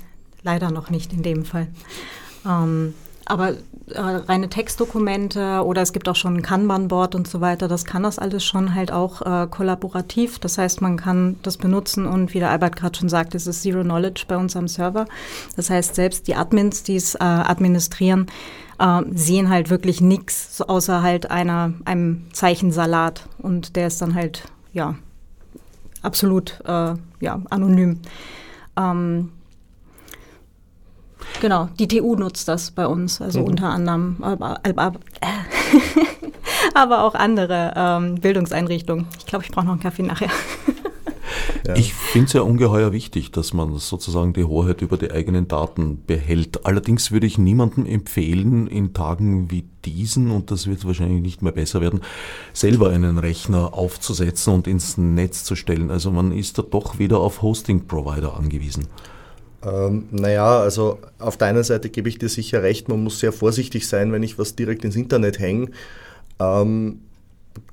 leider 0.43 0.71
noch 0.71 0.89
nicht 0.89 1.13
in 1.13 1.23
dem 1.23 1.43
Fall. 1.43 1.67
Ähm, 2.45 2.93
aber 3.29 3.51
äh, 3.51 3.99
reine 3.99 4.49
Textdokumente 4.49 5.61
oder 5.63 5.81
es 5.81 5.93
gibt 5.93 6.07
auch 6.09 6.15
schon 6.15 6.37
ein 6.37 6.41
Kanban-Board 6.41 7.15
und 7.15 7.27
so 7.27 7.41
weiter, 7.41 7.67
das 7.67 7.85
kann 7.85 8.03
das 8.03 8.19
alles 8.19 8.43
schon 8.43 8.73
halt 8.73 8.91
auch 8.91 9.21
äh, 9.21 9.47
kollaborativ. 9.47 10.39
Das 10.39 10.57
heißt, 10.57 10.81
man 10.81 10.97
kann 10.97 11.37
das 11.43 11.57
benutzen 11.57 12.05
und 12.05 12.33
wie 12.33 12.39
der 12.39 12.51
Albert 12.51 12.75
gerade 12.75 12.97
schon 12.97 13.09
sagt, 13.09 13.35
es 13.35 13.47
ist 13.47 13.61
Zero 13.61 13.83
Knowledge 13.83 14.25
bei 14.27 14.37
uns 14.37 14.55
am 14.55 14.67
Server. 14.67 15.05
Das 15.55 15.69
heißt, 15.69 15.95
selbst 15.95 16.27
die 16.27 16.35
Admins, 16.35 16.83
die 16.83 16.95
es 16.95 17.15
äh, 17.15 17.19
administrieren, 17.19 18.27
äh, 18.79 19.01
sehen 19.11 19.49
halt 19.49 19.69
wirklich 19.69 20.01
nichts 20.01 20.61
außer 20.61 21.01
halt 21.01 21.29
einer, 21.29 21.73
einem 21.85 22.27
Zeichensalat. 22.33 23.27
Und 23.39 23.75
der 23.75 23.87
ist 23.87 24.01
dann 24.01 24.15
halt, 24.15 24.43
ja, 24.73 24.95
absolut 26.01 26.59
äh, 26.65 26.93
ja, 27.19 27.41
anonym. 27.49 27.99
Ähm, 28.77 29.31
genau, 31.41 31.69
die 31.79 31.87
TU 31.87 32.15
nutzt 32.15 32.47
das 32.47 32.71
bei 32.71 32.87
uns, 32.87 33.21
also 33.21 33.41
mhm. 33.41 33.45
unter 33.45 33.69
anderem, 33.69 34.17
aber, 34.21 34.59
aber, 34.63 34.93
aber 36.73 37.03
auch 37.03 37.15
andere 37.15 37.73
ähm, 37.75 38.15
Bildungseinrichtungen. 38.15 39.07
Ich 39.19 39.25
glaube, 39.25 39.45
ich 39.45 39.51
brauche 39.51 39.65
noch 39.65 39.73
einen 39.73 39.81
Kaffee 39.81 40.03
nachher. 40.03 40.29
Ja. 41.67 41.75
Ich 41.75 41.93
finde 41.93 42.27
es 42.27 42.33
ja 42.33 42.41
ungeheuer 42.41 42.93
wichtig, 42.93 43.31
dass 43.31 43.53
man 43.53 43.77
sozusagen 43.77 44.31
die 44.31 44.45
Hoheit 44.45 44.81
über 44.81 44.97
die 44.97 45.11
eigenen 45.11 45.49
Daten 45.49 46.01
behält. 46.05 46.65
Allerdings 46.65 47.11
würde 47.11 47.27
ich 47.27 47.37
niemandem 47.37 47.85
empfehlen, 47.85 48.67
in 48.67 48.93
Tagen 48.93 49.51
wie 49.51 49.65
diesen, 49.83 50.31
und 50.31 50.49
das 50.49 50.67
wird 50.67 50.85
wahrscheinlich 50.85 51.21
nicht 51.21 51.41
mehr 51.41 51.51
besser 51.51 51.81
werden, 51.81 52.01
selber 52.53 52.89
einen 52.89 53.17
Rechner 53.17 53.73
aufzusetzen 53.73 54.53
und 54.53 54.67
ins 54.67 54.97
Netz 54.97 55.43
zu 55.43 55.55
stellen. 55.55 55.91
Also 55.91 56.09
man 56.09 56.31
ist 56.31 56.57
da 56.57 56.61
doch 56.61 56.99
wieder 56.99 57.19
auf 57.19 57.41
Hosting-Provider 57.41 58.37
angewiesen. 58.37 58.87
Ähm, 59.67 60.07
naja, 60.11 60.59
also 60.59 60.99
auf 61.19 61.37
der 61.37 61.47
einen 61.47 61.63
Seite 61.63 61.89
gebe 61.89 62.07
ich 62.09 62.17
dir 62.17 62.29
sicher 62.29 62.63
recht, 62.63 62.87
man 62.87 63.03
muss 63.03 63.19
sehr 63.19 63.33
vorsichtig 63.33 63.87
sein, 63.87 64.11
wenn 64.11 64.23
ich 64.23 64.39
was 64.39 64.55
direkt 64.55 64.85
ins 64.85 64.95
Internet 64.95 65.39
hänge. 65.39 65.71
Ähm, 66.39 66.99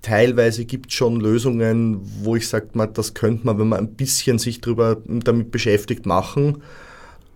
teilweise 0.03 0.65
gibt 0.65 0.91
es 0.91 0.95
schon 0.95 1.21
Lösungen, 1.21 2.01
wo 2.23 2.37
ich 2.37 2.49
sage, 2.49 2.69
das 2.93 3.15
könnte 3.15 3.47
man, 3.47 3.59
wenn 3.59 3.69
man 3.69 3.81
ein 3.81 3.95
bisschen 3.95 4.39
sich 4.39 4.61
drüber, 4.61 4.97
damit 5.07 5.51
beschäftigt, 5.51 6.07
machen. 6.07 6.63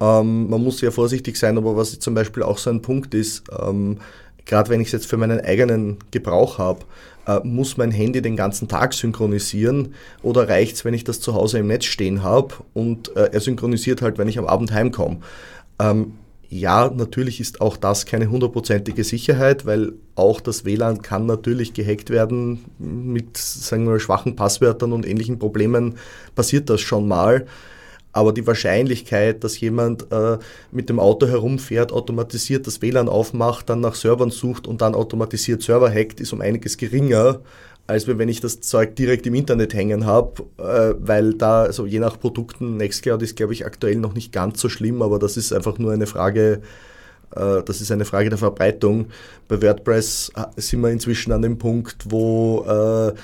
Ähm, 0.01 0.49
man 0.49 0.63
muss 0.63 0.79
sehr 0.79 0.93
vorsichtig 0.93 1.37
sein, 1.37 1.59
aber 1.59 1.77
was 1.77 1.99
zum 1.99 2.15
Beispiel 2.15 2.43
auch 2.43 2.59
so 2.59 2.71
ein 2.71 2.83
Punkt 2.83 3.15
ist, 3.15 3.45
ähm, 3.61 3.99
gerade 4.45 4.71
wenn 4.71 4.81
ich 4.81 4.89
es 4.89 4.93
jetzt 4.93 5.07
für 5.07 5.19
meinen 5.19 5.41
eigenen 5.41 5.99
Gebrauch 6.11 6.59
habe, 6.59 6.81
äh, 7.29 7.41
muss 7.45 7.77
mein 7.77 7.93
Handy 7.93 8.23
den 8.23 8.37
ganzen 8.37 8.67
Tag 8.67 8.95
synchronisieren 8.95 9.95
oder 10.23 10.49
reicht 10.49 10.77
es, 10.77 10.85
wenn 10.85 10.95
ich 10.95 11.05
das 11.05 11.21
zu 11.21 11.35
Hause 11.35 11.59
im 11.59 11.69
Netz 11.69 11.85
stehen 11.85 12.23
habe 12.23 12.55
und 12.75 13.15
äh, 13.17 13.31
er 13.33 13.41
synchronisiert 13.41 14.03
halt, 14.03 14.19
wenn 14.19 14.29
ich 14.29 14.39
am 14.39 14.47
Abend 14.47 14.73
heimkomme. 14.73 15.19
Ähm, 15.79 16.15
ja, 16.51 16.89
natürlich 16.89 17.41
ist 17.41 17.61
auch 17.61 17.77
das 17.77 18.07
keine 18.07 18.31
hundertprozentige 18.31 19.05
Sicherheit, 19.05 19.67
weil 19.67 19.93
auch 20.15 20.41
das 20.41 20.65
WLAN 20.65 21.03
kann 21.03 21.27
natürlich 21.27 21.75
gehackt 21.75 22.09
werden 22.09 22.65
mit, 22.79 23.37
sagen 23.37 23.87
wir 23.87 24.01
schwachen 24.01 24.35
Passwörtern 24.35 24.95
und 24.95 25.07
ähnlichen 25.07 25.39
Problemen 25.39 25.97
passiert 26.35 26.71
das 26.71 26.81
schon 26.81 27.07
mal. 27.07 27.47
Aber 28.13 28.33
die 28.33 28.47
Wahrscheinlichkeit, 28.47 29.45
dass 29.45 29.61
jemand 29.61 30.11
äh, 30.11 30.39
mit 30.73 30.89
dem 30.89 30.99
Auto 30.99 31.27
herumfährt, 31.27 31.93
automatisiert 31.93 32.67
das 32.67 32.81
WLAN 32.81 33.09
aufmacht, 33.09 33.69
dann 33.69 33.81
nach 33.81 33.95
Servern 33.95 34.31
sucht 34.31 34.67
und 34.67 34.81
dann 34.81 34.95
automatisiert 34.95 35.63
Server 35.63 35.91
hackt, 35.91 36.21
ist 36.21 36.33
um 36.33 36.41
einiges 36.41 36.77
geringer, 36.79 37.41
als 37.87 38.07
wenn 38.07 38.29
ich 38.29 38.41
das 38.41 38.61
Zeug 38.61 38.97
direkt 38.97 39.27
im 39.27 39.35
Internet 39.35 39.73
hängen 39.73 40.05
habe, 40.05 40.45
äh, 40.59 40.95
weil 40.99 41.35
da, 41.35 41.63
also 41.63 41.87
je 41.87 41.99
nach 41.99 42.19
Produkten, 42.21 42.77
Nextcloud 42.77 43.23
ist, 43.23 43.37
glaube 43.37 43.55
ich, 43.55 43.65
aktuell 43.65 43.97
noch 43.97 44.15
nicht 44.15 44.33
ganz 44.33 44.61
so 44.61 44.69
schlimm, 44.69 45.01
aber 45.01 45.19
das 45.19 45.37
ist 45.37 45.53
einfach 45.53 45.79
nur 45.79 45.93
eine 45.93 46.07
Frage, 46.07 46.61
äh, 47.35 47.63
das 47.63 47.81
ist 47.81 47.91
eine 47.91 48.05
Frage 48.05 48.29
der 48.29 48.39
Verbreitung. 48.39 49.07
Bei 49.49 49.63
WordPress 49.63 50.33
äh, 50.37 50.61
sind 50.61 50.81
wir 50.81 50.91
inzwischen 50.91 51.33
an 51.33 51.43
dem 51.43 51.57
Punkt, 51.59 52.05
wo 52.11 52.65
äh, 52.65 53.15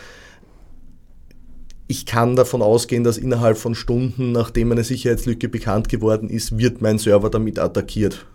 ich 1.95 2.07
kann 2.07 2.35
davon 2.35 2.61
ausgehen, 2.61 3.05
dass 3.05 3.19
innerhalb 3.19 3.57
von 3.57 3.77
Stunden, 3.77 4.33
nachdem 4.33 4.73
eine 4.73 4.83
Sicherheitslücke 4.83 5.49
bekannt 5.49 5.89
geworden 5.89 6.29
ist, 6.29 6.59
wird 6.59 6.83
mein 6.83 6.99
Server 6.99 7.31
damit 7.31 7.61
attackiert. 7.61 8.27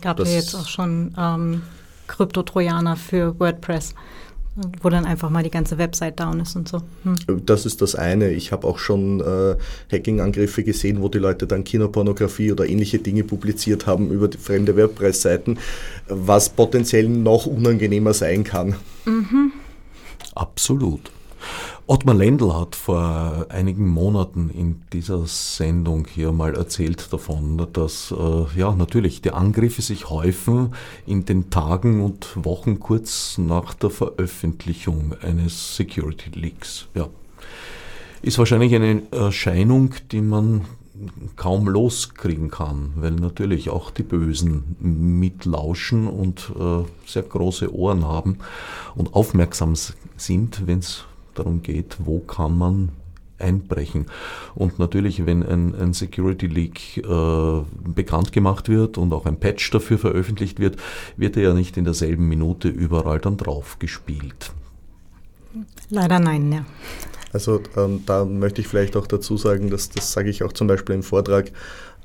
Gab 0.00 0.18
ja 0.18 0.24
jetzt 0.26 0.56
auch 0.56 0.66
schon 0.66 1.14
ähm, 1.16 1.62
Krypto-Trojaner 2.08 2.96
für 2.96 3.38
WordPress 3.38 3.94
wo 4.82 4.88
dann 4.88 5.04
einfach 5.04 5.30
mal 5.30 5.42
die 5.42 5.50
ganze 5.50 5.78
Website 5.78 6.20
down 6.20 6.38
ist 6.38 6.54
und 6.54 6.68
so. 6.68 6.80
Hm. 7.02 7.44
Das 7.44 7.66
ist 7.66 7.82
das 7.82 7.96
eine. 7.96 8.30
Ich 8.30 8.52
habe 8.52 8.68
auch 8.68 8.78
schon 8.78 9.20
äh, 9.20 9.56
Hacking-Angriffe 9.90 10.62
gesehen, 10.62 11.02
wo 11.02 11.08
die 11.08 11.18
Leute 11.18 11.48
dann 11.48 11.64
Kinopornografie 11.64 12.52
oder 12.52 12.64
ähnliche 12.64 13.00
Dinge 13.00 13.24
publiziert 13.24 13.88
haben 13.88 14.12
über 14.12 14.28
die 14.28 14.38
fremde 14.38 14.76
WordPress-Seiten, 14.76 15.58
was 16.08 16.50
potenziell 16.50 17.08
noch 17.08 17.46
unangenehmer 17.46 18.14
sein 18.14 18.44
kann. 18.44 18.76
Mhm. 19.06 19.52
Absolut. 20.36 21.10
Ottmar 21.86 22.14
Lendl 22.14 22.54
hat 22.54 22.76
vor 22.76 23.44
einigen 23.50 23.86
Monaten 23.88 24.48
in 24.48 24.80
dieser 24.94 25.26
Sendung 25.26 26.06
hier 26.06 26.32
mal 26.32 26.54
erzählt 26.54 27.12
davon, 27.12 27.68
dass 27.74 28.10
äh, 28.10 28.58
ja 28.58 28.74
natürlich 28.74 29.20
die 29.20 29.32
Angriffe 29.32 29.82
sich 29.82 30.08
häufen 30.08 30.72
in 31.06 31.26
den 31.26 31.50
Tagen 31.50 32.02
und 32.02 32.42
Wochen 32.42 32.80
kurz 32.80 33.36
nach 33.36 33.74
der 33.74 33.90
Veröffentlichung 33.90 35.14
eines 35.20 35.76
Security 35.76 36.30
Leaks. 36.30 36.86
Ja. 36.94 37.08
Ist 38.22 38.38
wahrscheinlich 38.38 38.74
eine 38.74 39.02
Erscheinung, 39.10 39.90
die 40.10 40.22
man 40.22 40.62
kaum 41.36 41.68
loskriegen 41.68 42.50
kann, 42.50 42.94
weil 42.96 43.10
natürlich 43.10 43.68
auch 43.68 43.90
die 43.90 44.04
Bösen 44.04 44.76
mitlauschen 44.80 46.06
und 46.06 46.50
äh, 46.58 46.84
sehr 47.06 47.24
große 47.24 47.74
Ohren 47.74 48.06
haben 48.06 48.38
und 48.94 49.12
aufmerksam 49.12 49.74
sind, 50.16 50.66
wenn 50.66 50.78
es 50.78 51.04
darum 51.34 51.62
geht, 51.62 51.96
wo 52.00 52.20
kann 52.20 52.56
man 52.56 52.90
einbrechen. 53.38 54.06
Und 54.54 54.78
natürlich, 54.78 55.26
wenn 55.26 55.42
ein, 55.42 55.74
ein 55.74 55.92
Security 55.92 56.46
Leak 56.46 56.98
äh, 56.98 57.62
bekannt 57.84 58.32
gemacht 58.32 58.68
wird 58.68 58.98
und 58.98 59.12
auch 59.12 59.26
ein 59.26 59.38
Patch 59.38 59.70
dafür 59.70 59.98
veröffentlicht 59.98 60.60
wird, 60.60 60.76
wird 61.16 61.36
er 61.36 61.42
ja 61.42 61.54
nicht 61.54 61.76
in 61.76 61.84
derselben 61.84 62.28
Minute 62.28 62.68
überall 62.68 63.18
dann 63.18 63.36
drauf 63.36 63.78
gespielt. 63.78 64.52
Leider 65.90 66.18
nein, 66.18 66.52
ja. 66.52 66.64
Also 67.32 67.60
ähm, 67.76 68.02
da 68.06 68.24
möchte 68.24 68.60
ich 68.60 68.68
vielleicht 68.68 68.96
auch 68.96 69.06
dazu 69.06 69.36
sagen, 69.36 69.70
dass 69.70 69.88
das 69.90 70.12
sage 70.12 70.30
ich 70.30 70.44
auch 70.44 70.52
zum 70.52 70.68
Beispiel 70.68 70.94
im 70.94 71.02
Vortrag, 71.02 71.50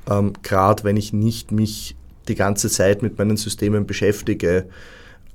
ähm, 0.10 0.34
gerade 0.42 0.84
wenn 0.84 0.98
ich 0.98 1.14
nicht 1.14 1.52
mich 1.52 1.96
die 2.28 2.36
ganze 2.36 2.70
Zeit 2.70 3.02
mit 3.04 3.18
meinen 3.18 3.38
Systemen 3.38 3.86
beschäftige, 3.86 4.68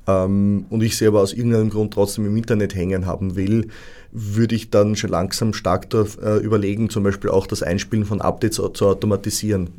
ähm, 0.07 0.67
und 0.71 0.83
ich 0.83 0.97
sie 0.97 1.07
aber 1.07 1.21
aus 1.21 1.33
irgendeinem 1.33 1.71
Grund 1.71 1.95
trotzdem 1.95 2.27
im 2.27 2.37
Internet 2.37 2.75
hängen 2.75 3.07
haben 3.07 3.37
will, 3.37 3.69
würde 4.13 4.55
ich 4.55 4.71
dann 4.71 4.97
schon 4.97 5.11
langsam 5.11 5.53
stark 5.53 5.89
äh, 5.93 6.39
überlegen, 6.39 6.91
zum 6.91 7.03
Beispiel 7.03 7.31
auch 7.31 7.47
das 7.47 7.63
Einspielen 7.63 8.05
von 8.05 8.21
Updates 8.21 8.57
zu 8.57 8.87
automatisieren. 8.87 9.71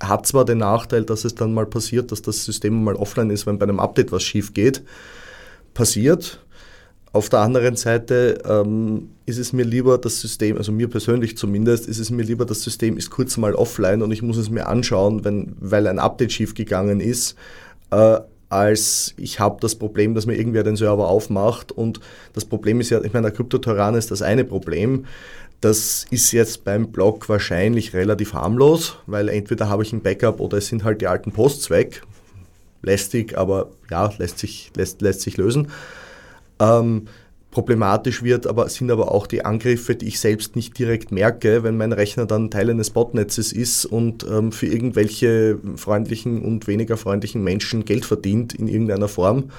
Hat 0.00 0.26
zwar 0.26 0.44
den 0.44 0.58
Nachteil, 0.58 1.04
dass 1.04 1.24
es 1.24 1.34
dann 1.34 1.54
mal 1.54 1.66
passiert, 1.66 2.12
dass 2.12 2.22
das 2.22 2.44
System 2.44 2.82
mal 2.82 2.94
offline 2.94 3.30
ist, 3.30 3.46
wenn 3.46 3.58
bei 3.58 3.64
einem 3.64 3.80
Update 3.80 4.12
was 4.12 4.22
schief 4.22 4.54
geht. 4.54 4.82
Passiert. 5.74 6.40
Auf 7.12 7.28
der 7.28 7.40
anderen 7.40 7.76
Seite 7.76 8.38
ähm, 8.44 9.10
ist 9.26 9.38
es 9.38 9.52
mir 9.52 9.64
lieber, 9.64 9.96
das 9.96 10.20
System, 10.20 10.56
also 10.58 10.72
mir 10.72 10.88
persönlich 10.88 11.36
zumindest, 11.36 11.88
ist 11.88 11.98
es 11.98 12.10
mir 12.10 12.22
lieber, 12.22 12.44
das 12.44 12.62
System 12.62 12.96
ist 12.96 13.10
kurz 13.10 13.36
mal 13.36 13.54
offline 13.54 14.02
und 14.02 14.12
ich 14.12 14.22
muss 14.22 14.36
es 14.36 14.50
mir 14.50 14.68
anschauen, 14.68 15.24
wenn, 15.24 15.56
weil 15.58 15.86
ein 15.86 15.98
Update 15.98 16.32
schief 16.32 16.54
gegangen 16.54 17.00
ist, 17.00 17.34
äh, 17.90 18.18
als 18.48 19.14
ich 19.16 19.40
habe 19.40 19.58
das 19.60 19.74
Problem, 19.74 20.14
dass 20.14 20.26
mir 20.26 20.36
irgendwer 20.36 20.64
den 20.64 20.76
Server 20.76 21.08
aufmacht. 21.08 21.72
Und 21.72 22.00
das 22.32 22.44
Problem 22.44 22.80
ist 22.80 22.90
ja, 22.90 23.02
ich 23.02 23.12
meine, 23.12 23.28
der 23.28 23.36
Kryptotyrann 23.36 23.94
ist 23.94 24.10
das 24.10 24.22
eine 24.22 24.44
Problem. 24.44 25.06
Das 25.60 26.06
ist 26.10 26.32
jetzt 26.32 26.64
beim 26.64 26.92
Blog 26.92 27.28
wahrscheinlich 27.28 27.92
relativ 27.92 28.32
harmlos, 28.32 28.96
weil 29.06 29.28
entweder 29.28 29.68
habe 29.68 29.82
ich 29.82 29.92
ein 29.92 30.02
Backup 30.02 30.40
oder 30.40 30.58
es 30.58 30.68
sind 30.68 30.84
halt 30.84 31.00
die 31.00 31.08
alten 31.08 31.32
Posts 31.32 31.70
weg. 31.70 32.02
Lästig, 32.82 33.36
aber 33.36 33.70
ja, 33.90 34.12
lässt 34.18 34.38
sich, 34.38 34.70
lässt, 34.76 35.02
lässt 35.02 35.22
sich 35.22 35.36
lösen. 35.36 35.68
Ähm, 36.60 37.08
problematisch 37.50 38.22
wird, 38.22 38.46
aber 38.46 38.68
sind 38.68 38.90
aber 38.90 39.10
auch 39.12 39.26
die 39.26 39.44
Angriffe, 39.44 39.96
die 39.96 40.08
ich 40.08 40.20
selbst 40.20 40.54
nicht 40.54 40.78
direkt 40.78 41.12
merke, 41.12 41.62
wenn 41.62 41.76
mein 41.76 41.92
Rechner 41.92 42.26
dann 42.26 42.50
Teil 42.50 42.70
eines 42.70 42.90
Botnetzes 42.90 43.52
ist 43.52 43.86
und 43.86 44.26
ähm, 44.30 44.52
für 44.52 44.66
irgendwelche 44.66 45.58
freundlichen 45.76 46.42
und 46.42 46.66
weniger 46.66 46.96
freundlichen 46.96 47.42
Menschen 47.42 47.84
Geld 47.84 48.04
verdient 48.04 48.54
in 48.54 48.68
irgendeiner 48.68 49.08
Form 49.08 49.50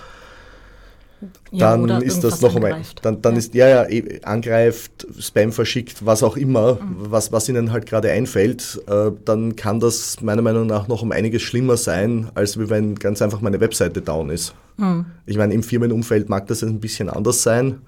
ja, 1.51 1.75
dann 1.75 2.01
ist 2.01 2.23
das 2.23 2.41
noch 2.41 2.55
einmal, 2.55 2.81
dann, 3.01 3.21
dann 3.21 3.33
ja. 3.33 3.39
ist, 3.39 3.53
ja, 3.53 3.67
ja, 3.67 3.89
eh, 3.89 4.21
angreift, 4.23 5.07
Spam 5.19 5.51
verschickt, 5.51 6.05
was 6.05 6.23
auch 6.23 6.37
immer, 6.37 6.75
mhm. 6.75 6.95
was, 6.97 7.31
was 7.31 7.49
ihnen 7.49 7.71
halt 7.71 7.85
gerade 7.85 8.11
einfällt, 8.11 8.81
äh, 8.87 9.11
dann 9.25 9.55
kann 9.55 9.79
das 9.79 10.21
meiner 10.21 10.41
Meinung 10.41 10.67
nach 10.67 10.87
noch 10.87 11.01
um 11.01 11.11
einiges 11.11 11.41
schlimmer 11.41 11.77
sein, 11.77 12.29
als 12.35 12.57
wenn 12.57 12.95
ganz 12.95 13.21
einfach 13.21 13.41
meine 13.41 13.59
Webseite 13.59 14.01
down 14.01 14.29
ist. 14.29 14.53
Mhm. 14.77 15.05
Ich 15.25 15.37
meine, 15.37 15.53
im 15.53 15.63
Firmenumfeld 15.63 16.29
mag 16.29 16.47
das 16.47 16.63
ein 16.63 16.79
bisschen 16.79 17.09
anders 17.09 17.43
sein, 17.43 17.81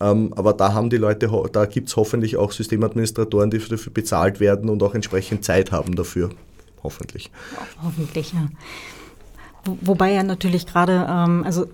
ähm, 0.00 0.32
aber 0.36 0.52
da 0.52 0.72
haben 0.72 0.90
die 0.90 0.96
Leute, 0.96 1.30
da 1.52 1.66
gibt 1.66 1.88
es 1.88 1.96
hoffentlich 1.96 2.36
auch 2.36 2.52
Systemadministratoren, 2.52 3.50
die 3.50 3.58
dafür 3.58 3.92
bezahlt 3.92 4.40
werden 4.40 4.70
und 4.70 4.82
auch 4.82 4.94
entsprechend 4.94 5.44
Zeit 5.44 5.72
haben 5.72 5.96
dafür. 5.96 6.30
Hoffentlich. 6.82 7.30
Hoffentlich, 7.82 8.32
ja. 8.32 8.48
Wobei 9.82 10.12
ja 10.12 10.22
natürlich 10.22 10.66
gerade, 10.66 11.06
ähm, 11.08 11.44
also 11.44 11.66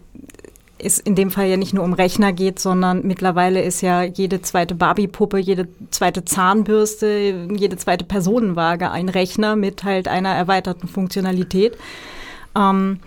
es 0.79 0.99
in 0.99 1.15
dem 1.15 1.31
Fall 1.31 1.47
ja 1.47 1.57
nicht 1.57 1.73
nur 1.73 1.85
um 1.85 1.95
Rechner 1.95 2.33
geht, 2.33 2.59
sondern 2.59 3.07
mittlerweile 3.07 3.63
ist 3.63 3.81
ja 3.81 4.03
jede 4.03 4.43
zweite 4.43 4.75
Barbie-Puppe, 4.75 5.39
jede 5.39 5.69
zweite 5.91 6.25
Zahnbürste, 6.25 7.49
jede 7.55 7.77
zweite 7.77 8.05
Personenwaage 8.05 8.91
ein 8.91 9.09
Rechner 9.09 9.57
mit 9.57 9.85
halt 9.85 10.07
einer 10.07 10.35
erweiterten 10.35 10.89
Funktionalität. 10.89 11.79
Ähm, 12.55 13.01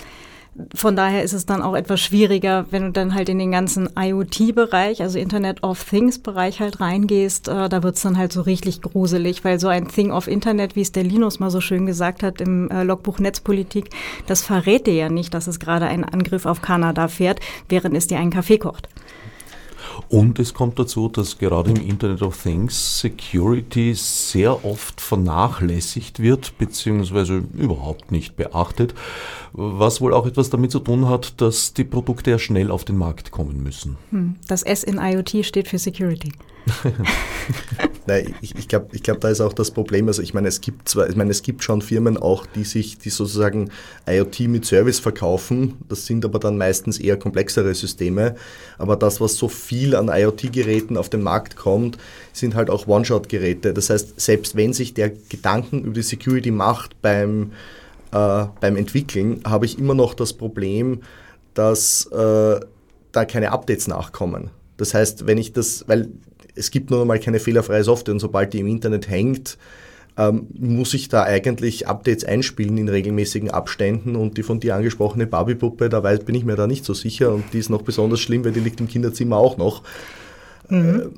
von 0.74 0.96
daher 0.96 1.24
ist 1.24 1.34
es 1.34 1.46
dann 1.46 1.62
auch 1.62 1.76
etwas 1.76 2.02
schwieriger, 2.02 2.66
wenn 2.72 2.84
du 2.84 2.92
dann 2.92 3.14
halt 3.14 3.30
in 3.30 3.40
den 3.40 3.52
ganzen 3.52 3.90
IoT-Bereich, 3.98 5.02
also 5.02 5.18
Internet 5.18 5.64
of 5.64 5.84
Things-Bereich 5.84 6.60
halt 6.60 6.80
reingehst. 6.80 7.48
Äh, 7.48 7.70
da 7.70 7.84
wird's 7.84 8.02
dann 8.02 8.18
halt 8.18 8.34
so 8.34 8.42
richtig 8.42 8.82
gruselig, 8.82 9.44
weil 9.46 9.60
so 9.60 9.68
ein 9.68 9.88
Thing 9.88 10.12
of 10.12 10.28
Internet, 10.28 10.76
wie 10.76 10.82
es 10.82 10.92
der 10.92 11.04
Linus 11.04 11.40
mal 11.40 11.50
so 11.50 11.62
schön 11.62 11.86
gesagt 11.86 12.24
hat 12.24 12.42
im 12.42 12.70
äh, 12.70 12.84
Logbuch 12.84 13.20
Netzpolitik, 13.20 13.90
das 14.28 14.42
verrät 14.42 14.88
dir 14.88 14.96
ja 14.96 15.10
nicht, 15.10 15.34
dass 15.34 15.48
es 15.48 15.60
gerade 15.60 15.86
einen 15.86 16.04
Angriff 16.04 16.46
auf 16.46 16.62
Kanada 16.62 17.08
fährt, 17.08 17.40
während 17.70 17.96
es 17.96 18.08
dir 18.08 18.20
einen 18.20 18.32
Kaffee 18.32 18.58
kocht. 18.58 18.90
Und 20.08 20.40
es 20.40 20.54
kommt 20.54 20.80
dazu, 20.80 21.10
dass 21.10 21.38
gerade 21.38 21.72
im 21.72 21.88
Internet 21.88 22.22
of 22.22 22.42
Things 22.42 23.00
Security 23.02 23.94
sehr 23.94 24.64
oft 24.64 25.02
vernachlässigt 25.02 26.20
wird, 26.20 26.58
beziehungsweise 26.58 27.44
überhaupt 27.58 28.12
nicht 28.12 28.36
beachtet, 28.36 28.94
was 29.54 30.00
wohl 30.02 30.14
auch 30.14 30.26
etwas 30.26 30.50
damit 30.50 30.72
zu 30.72 30.80
tun 30.80 31.10
hat, 31.10 31.42
dass 31.42 31.74
die 31.74 31.84
Produkte 31.84 32.32
ja 32.32 32.40
schnell 32.40 32.72
auf 32.72 32.86
den 32.86 32.98
Markt 32.98 33.32
kommen 33.32 33.62
müssen. 33.62 33.98
Hm, 34.12 34.36
das 34.48 34.64
S 34.64 34.84
in 34.84 34.98
IoT 34.98 35.46
steht 35.46 35.68
für 35.68 35.78
Security. 35.78 36.32
Nein, 38.08 38.34
ich, 38.42 38.56
ich 38.56 38.68
glaube, 38.68 38.88
ich 38.92 39.04
glaub, 39.04 39.20
da 39.20 39.30
ist 39.30 39.42
auch 39.42 39.54
das 39.54 39.72
Problem. 39.72 40.08
Also 40.08 40.22
ich 40.22 40.34
meine, 40.34 40.48
es 40.48 40.62
gibt 40.62 40.90
zwar, 40.90 41.10
ich 41.10 41.16
meine, 41.16 41.32
es 41.32 41.42
gibt 41.42 41.64
schon 41.64 41.82
Firmen 41.82 42.18
auch, 42.18 42.46
die 42.46 42.64
sich, 42.64 42.98
die 42.98 43.10
sozusagen 43.10 43.70
IoT 44.08 44.42
mit 44.42 44.66
Service 44.66 45.00
verkaufen. 45.00 45.78
Das 45.88 46.06
sind 46.06 46.26
aber 46.26 46.40
dann 46.40 46.58
meistens 46.58 47.00
eher 47.00 47.18
komplexere 47.18 47.74
Systeme. 47.74 48.36
Aber 48.78 48.96
das, 48.96 49.22
was 49.22 49.36
so 49.36 49.48
viel 49.48 49.96
an 49.96 50.10
IoT-Geräten 50.10 50.98
auf 50.98 51.10
den 51.10 51.22
Markt 51.22 51.56
kommt, 51.56 51.98
sind 52.34 52.56
halt 52.56 52.70
auch 52.70 52.88
One-Shot-Geräte. 52.88 53.74
Das 53.74 53.90
heißt, 53.90 54.20
selbst 54.20 54.56
wenn 54.56 54.74
sich 54.74 54.94
der 54.94 55.10
Gedanken 55.10 55.84
über 55.84 55.94
die 55.94 56.02
Security 56.02 56.52
macht 56.52 57.02
beim, 57.02 57.52
äh, 58.12 58.46
beim 58.60 58.76
Entwickeln, 58.76 59.42
habe 59.46 59.66
ich 59.66 59.78
immer 59.78 59.94
noch 59.94 60.14
das 60.14 60.34
Problem, 60.34 61.02
dass 61.54 62.06
äh, 62.08 62.60
da 63.12 63.26
keine 63.26 63.52
Updates 63.52 63.88
nachkommen. 63.88 64.50
Das 64.78 64.94
heißt, 64.94 65.28
wenn 65.28 65.38
ich 65.38 65.52
das, 65.52 65.84
weil 65.88 66.10
es 66.60 66.72
gibt 66.72 66.92
nur 66.92 67.06
mal 67.06 67.20
keine 67.20 67.40
fehlerfreie 67.40 67.84
Software 67.84 68.14
und 68.14 68.20
sobald 68.20 68.54
die 68.54 68.60
im 68.60 68.68
Internet 68.68 69.10
hängt, 69.10 69.58
ähm, 70.18 70.48
muss 70.54 70.94
ich 70.94 71.08
da 71.08 71.24
eigentlich 71.24 71.88
Updates 71.88 72.26
einspielen 72.26 72.78
in 72.78 72.90
regelmäßigen 72.90 73.50
Abständen 73.50 74.16
und 74.16 74.38
die 74.38 74.44
von 74.44 74.60
dir 74.60 74.76
angesprochene 74.76 75.26
Barbie-Puppe, 75.26 75.88
da 75.88 76.04
weiß, 76.04 76.26
bin 76.26 76.36
ich 76.36 76.44
mir 76.44 76.58
da 76.58 76.68
nicht 76.68 76.84
so 76.84 76.94
sicher 76.94 77.34
und 77.34 77.46
die 77.54 77.60
ist 77.60 77.70
noch 77.70 77.84
besonders 77.84 78.20
schlimm, 78.20 78.44
weil 78.44 78.52
die 78.52 78.60
liegt 78.60 78.82
im 78.82 78.88
Kinderzimmer 78.88 79.38
auch 79.38 79.58
noch. 79.58 79.82
Mhm. 80.68 81.14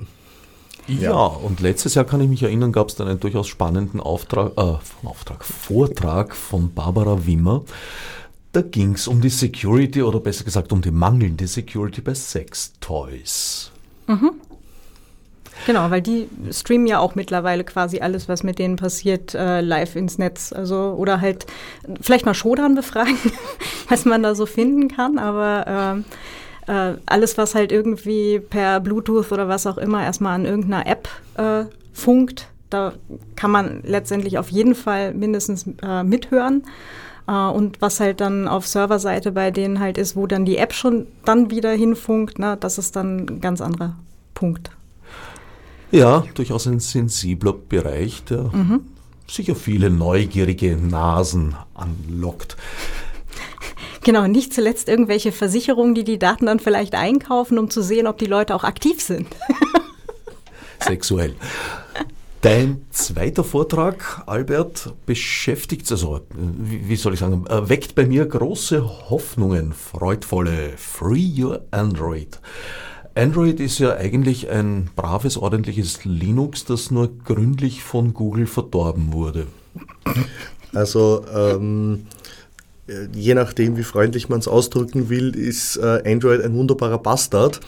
Äh, 0.88 0.94
ja. 0.94 1.02
ja. 1.12 1.26
und 1.26 1.60
letztes 1.62 1.96
Jahr 1.96 2.06
kann 2.06 2.22
ich 2.22 2.30
mich 2.30 2.44
erinnern, 2.44 2.72
gab 2.72 2.90
es 2.90 2.96
dann 2.96 3.08
einen 3.08 3.20
durchaus 3.20 3.48
spannenden 3.48 4.00
Auftrag, 4.00 4.52
äh, 4.58 5.08
Auftrag, 5.08 5.44
Vortrag 5.44 6.36
von 6.36 6.74
Barbara 6.74 7.26
Wimmer. 7.26 7.64
Da 8.52 8.62
ging 8.62 8.94
es 8.94 9.08
um 9.08 9.22
die 9.22 9.30
Security 9.30 10.04
oder 10.04 10.20
besser 10.20 10.44
gesagt 10.44 10.74
um 10.74 10.82
die 10.82 10.92
mangelnde 10.92 11.48
Security 11.48 12.02
bei 12.02 12.14
Sex-Toys. 12.14 13.72
Mhm. 14.08 14.32
Genau, 15.66 15.92
weil 15.92 16.02
die 16.02 16.28
streamen 16.52 16.88
ja 16.88 17.00
auch 17.00 17.16
mittlerweile 17.16 17.64
quasi 17.64 18.00
alles, 18.00 18.28
was 18.28 18.44
mit 18.44 18.58
denen 18.60 18.78
passiert, 18.78 19.36
äh, 19.36 19.62
live 19.62 19.96
ins 19.96 20.18
Netz. 20.18 20.54
Also 20.54 20.96
oder 20.98 21.22
halt 21.22 21.46
vielleicht 22.02 22.26
mal 22.26 22.34
Shodan 22.34 22.76
befragen, 22.76 23.18
was 23.90 24.06
man 24.06 24.24
da 24.24 24.34
so 24.36 24.46
finden 24.46 24.88
kann, 24.88 25.18
aber 25.20 26.04
äh, 26.68 26.72
äh, 26.72 26.96
alles, 27.06 27.38
was 27.38 27.56
halt 27.56 27.72
irgendwie 27.72 28.40
per 28.40 28.80
Bluetooth 28.80 29.32
oder 29.32 29.48
was 29.48 29.68
auch 29.68 29.78
immer 29.78 30.04
erstmal 30.04 30.36
an 30.36 30.46
irgendeiner 30.46 30.88
App 30.88 31.10
äh, 31.38 31.66
funkt, 31.94 32.48
da 32.70 32.94
kann 33.36 33.52
man 33.52 33.82
letztendlich 33.84 34.38
auf 34.38 34.50
jeden 34.50 34.76
Fall 34.76 35.14
mindestens 35.14 35.66
äh, 35.84 36.04
mithören. 36.04 36.64
Äh, 37.28 37.34
und 37.34 37.82
was 37.82 38.00
halt 38.00 38.22
dann 38.22 38.48
auf 38.48 38.68
Serverseite 38.68 39.32
bei 39.32 39.52
denen 39.52 39.80
halt 39.80 39.98
ist, 39.98 40.16
wo 40.16 40.28
dann 40.28 40.46
die 40.46 40.58
App 40.58 40.74
schon 40.74 41.08
dann 41.26 41.52
wieder 41.52 41.72
hinfunkt, 41.72 42.40
na, 42.40 42.56
das 42.56 42.78
ist 42.78 42.96
dann 42.96 43.26
ein 43.26 43.42
ganz 43.42 43.62
anderer 43.62 43.96
Punkt. 44.34 44.72
Ja, 45.92 46.24
durchaus 46.36 46.68
ein 46.68 46.80
sensibler 46.80 47.54
Bereich, 47.54 48.24
der 48.24 48.44
mhm. 48.44 48.82
sicher 49.28 49.56
viele 49.56 49.90
neugierige 49.90 50.78
Nasen 50.78 51.56
anlockt. 51.74 52.56
Genau, 54.04 54.26
nicht 54.26 54.54
zuletzt 54.54 54.88
irgendwelche 54.90 55.32
Versicherungen, 55.32 55.94
die 55.94 56.04
die 56.04 56.18
Daten 56.18 56.48
dann 56.48 56.60
vielleicht 56.60 56.96
einkaufen, 56.96 57.60
um 57.60 57.70
zu 57.70 57.84
sehen, 57.84 58.08
ob 58.08 58.18
die 58.18 58.26
Leute 58.26 58.56
auch 58.56 58.64
aktiv 58.64 59.02
sind. 59.02 59.28
Sexuell. 60.80 61.36
Dein 62.42 62.82
zweiter 62.90 63.44
Vortrag, 63.44 64.24
Albert, 64.26 64.96
beschäftigt, 65.06 65.92
also 65.92 66.22
wie 66.34 66.96
soll 66.96 67.14
ich 67.14 67.20
sagen, 67.20 67.46
weckt 67.48 67.94
bei 67.94 68.08
mir 68.08 68.26
große 68.26 68.84
Hoffnungen, 69.12 69.74
freudvolle 69.74 70.72
Free 70.78 71.30
Your 71.38 71.62
Android. 71.70 72.40
Android 73.16 73.60
ist 73.60 73.80
ja 73.80 73.96
eigentlich 73.96 74.50
ein 74.50 74.90
braves, 74.96 75.38
ordentliches 75.38 76.06
Linux, 76.06 76.66
das 76.66 76.92
nur 76.92 77.10
gründlich 77.26 77.84
von 77.84 78.14
Google 78.14 78.48
verdorben 78.48 79.12
wurde. 79.12 79.48
Also 80.74 81.26
ähm, 81.36 82.06
je 83.14 83.34
nachdem, 83.34 83.78
wie 83.78 83.84
freundlich 83.84 84.30
man 84.30 84.40
es 84.40 84.48
ausdrücken 84.48 85.10
will, 85.10 85.36
ist 85.36 85.78
äh, 85.78 86.02
Android 86.06 86.42
ein 86.42 86.54
wunderbarer 86.56 86.98
Bastard. 86.98 87.60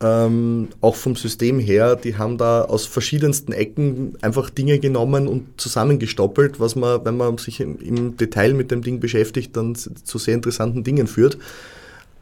Ähm, 0.00 0.68
auch 0.80 0.96
vom 0.96 1.16
System 1.16 1.58
her, 1.58 1.96
die 1.96 2.16
haben 2.16 2.38
da 2.38 2.62
aus 2.62 2.86
verschiedensten 2.86 3.52
Ecken 3.52 4.16
einfach 4.22 4.50
Dinge 4.50 4.78
genommen 4.78 5.28
und 5.28 5.60
zusammengestoppelt, 5.60 6.60
was 6.60 6.76
man, 6.76 7.04
wenn 7.04 7.16
man 7.16 7.38
sich 7.38 7.60
im, 7.60 7.78
im 7.78 8.16
Detail 8.16 8.54
mit 8.54 8.70
dem 8.70 8.82
Ding 8.82 9.00
beschäftigt, 9.00 9.56
dann 9.56 9.74
zu 9.74 10.18
sehr 10.18 10.34
interessanten 10.34 10.84
Dingen 10.84 11.06
führt. 11.06 11.38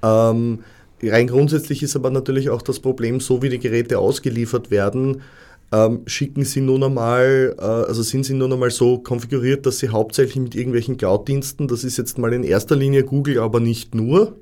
Ähm, 0.02 0.60
Rein 1.02 1.28
grundsätzlich 1.28 1.82
ist 1.82 1.96
aber 1.96 2.10
natürlich 2.10 2.50
auch 2.50 2.62
das 2.62 2.80
Problem, 2.80 3.20
so 3.20 3.42
wie 3.42 3.48
die 3.48 3.58
Geräte 3.58 3.98
ausgeliefert 3.98 4.70
werden, 4.70 5.22
ähm, 5.70 6.00
schicken 6.06 6.44
sie 6.44 6.60
nun 6.60 6.82
einmal, 6.82 7.54
äh, 7.58 7.62
also 7.62 8.02
sind 8.02 8.24
sie 8.24 8.34
nun 8.34 8.52
einmal 8.52 8.70
so 8.70 8.98
konfiguriert, 8.98 9.66
dass 9.66 9.78
sie 9.78 9.90
hauptsächlich 9.90 10.36
mit 10.36 10.54
irgendwelchen 10.54 10.96
Cloud-Diensten, 10.96 11.68
das 11.68 11.84
ist 11.84 11.98
jetzt 11.98 12.18
mal 12.18 12.32
in 12.32 12.42
erster 12.42 12.74
Linie 12.74 13.04
Google, 13.04 13.38
aber 13.38 13.60
nicht 13.60 13.94
nur. 13.94 14.36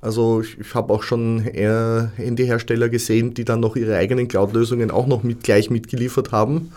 Also 0.00 0.42
ich, 0.42 0.58
ich 0.58 0.74
habe 0.74 0.92
auch 0.92 1.02
schon 1.02 1.40
Handyhersteller 1.40 2.88
gesehen, 2.88 3.34
die 3.34 3.44
dann 3.44 3.60
noch 3.60 3.76
ihre 3.76 3.96
eigenen 3.96 4.28
Cloud-Lösungen 4.28 4.90
auch 4.90 5.06
noch 5.06 5.22
mit 5.22 5.42
gleich 5.42 5.70
mitgeliefert 5.70 6.32
haben. 6.32 6.72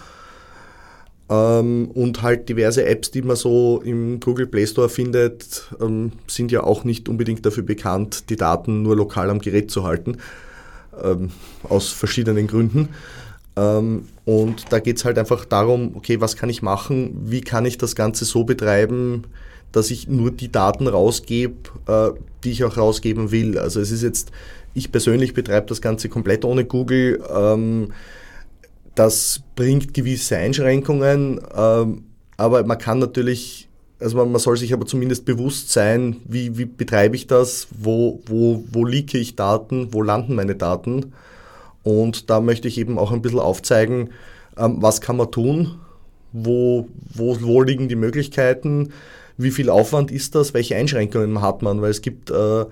Ähm, 1.31 1.89
und 1.93 2.21
halt 2.21 2.49
diverse 2.49 2.85
Apps, 2.85 3.09
die 3.09 3.21
man 3.21 3.37
so 3.37 3.81
im 3.83 4.19
Google 4.19 4.47
Play 4.47 4.67
Store 4.67 4.89
findet, 4.89 5.69
ähm, 5.81 6.11
sind 6.27 6.51
ja 6.51 6.63
auch 6.63 6.83
nicht 6.83 7.07
unbedingt 7.07 7.45
dafür 7.45 7.63
bekannt, 7.63 8.29
die 8.29 8.35
Daten 8.35 8.83
nur 8.83 8.97
lokal 8.97 9.29
am 9.29 9.39
Gerät 9.39 9.71
zu 9.71 9.83
halten. 9.83 10.17
Ähm, 11.01 11.31
aus 11.63 11.89
verschiedenen 11.89 12.47
Gründen. 12.47 12.89
Und 13.53 14.71
da 14.71 14.79
geht 14.79 14.95
es 14.95 15.03
halt 15.03 15.19
einfach 15.19 15.43
darum, 15.43 15.91
okay, 15.95 16.21
was 16.21 16.37
kann 16.37 16.49
ich 16.49 16.61
machen? 16.61 17.23
Wie 17.25 17.41
kann 17.41 17.65
ich 17.65 17.77
das 17.77 17.97
Ganze 17.97 18.23
so 18.23 18.45
betreiben, 18.45 19.25
dass 19.71 19.91
ich 19.91 20.07
nur 20.07 20.31
die 20.31 20.51
Daten 20.51 20.87
rausgebe, 20.87 21.55
äh, 21.87 22.09
die 22.43 22.51
ich 22.51 22.63
auch 22.63 22.77
rausgeben 22.77 23.31
will. 23.31 23.57
Also 23.57 23.79
es 23.79 23.91
ist 23.91 24.03
jetzt, 24.03 24.31
ich 24.73 24.91
persönlich 24.91 25.33
betreibe 25.33 25.67
das 25.67 25.81
Ganze 25.81 26.09
komplett 26.09 26.45
ohne 26.45 26.65
Google. 26.65 27.21
Das 28.95 29.41
bringt 29.55 29.93
gewisse 29.93 30.37
Einschränkungen, 30.37 31.39
ähm, 31.55 32.03
aber 32.37 32.63
man 32.65 32.77
kann 32.77 32.99
natürlich, 32.99 33.69
also 33.99 34.17
man, 34.17 34.31
man, 34.31 34.41
soll 34.41 34.57
sich 34.57 34.73
aber 34.73 34.85
zumindest 34.85 35.25
bewusst 35.25 35.71
sein, 35.71 36.17
wie, 36.25 36.57
wie 36.57 36.65
betreibe 36.65 37.15
ich 37.15 37.27
das, 37.27 37.67
wo, 37.71 38.21
wo, 38.25 38.63
wo 38.71 38.85
leake 38.85 39.17
ich 39.17 39.35
Daten, 39.35 39.93
wo 39.93 40.01
landen 40.01 40.35
meine 40.35 40.55
Daten. 40.55 41.13
Und 41.83 42.29
da 42.29 42.41
möchte 42.41 42.67
ich 42.67 42.77
eben 42.77 42.97
auch 42.97 43.11
ein 43.11 43.21
bisschen 43.21 43.39
aufzeigen, 43.39 44.09
ähm, 44.57 44.77
was 44.79 45.01
kann 45.01 45.17
man 45.17 45.31
tun, 45.31 45.79
wo, 46.33 46.87
wo, 47.13 47.37
wo 47.41 47.61
liegen 47.61 47.87
die 47.87 47.95
Möglichkeiten, 47.95 48.91
wie 49.37 49.51
viel 49.51 49.69
Aufwand 49.69 50.11
ist 50.11 50.35
das, 50.35 50.53
welche 50.53 50.75
Einschränkungen 50.75 51.41
hat 51.41 51.61
man, 51.61 51.81
weil 51.81 51.91
es 51.91 52.01
gibt, 52.01 52.29
äh, 52.29 52.65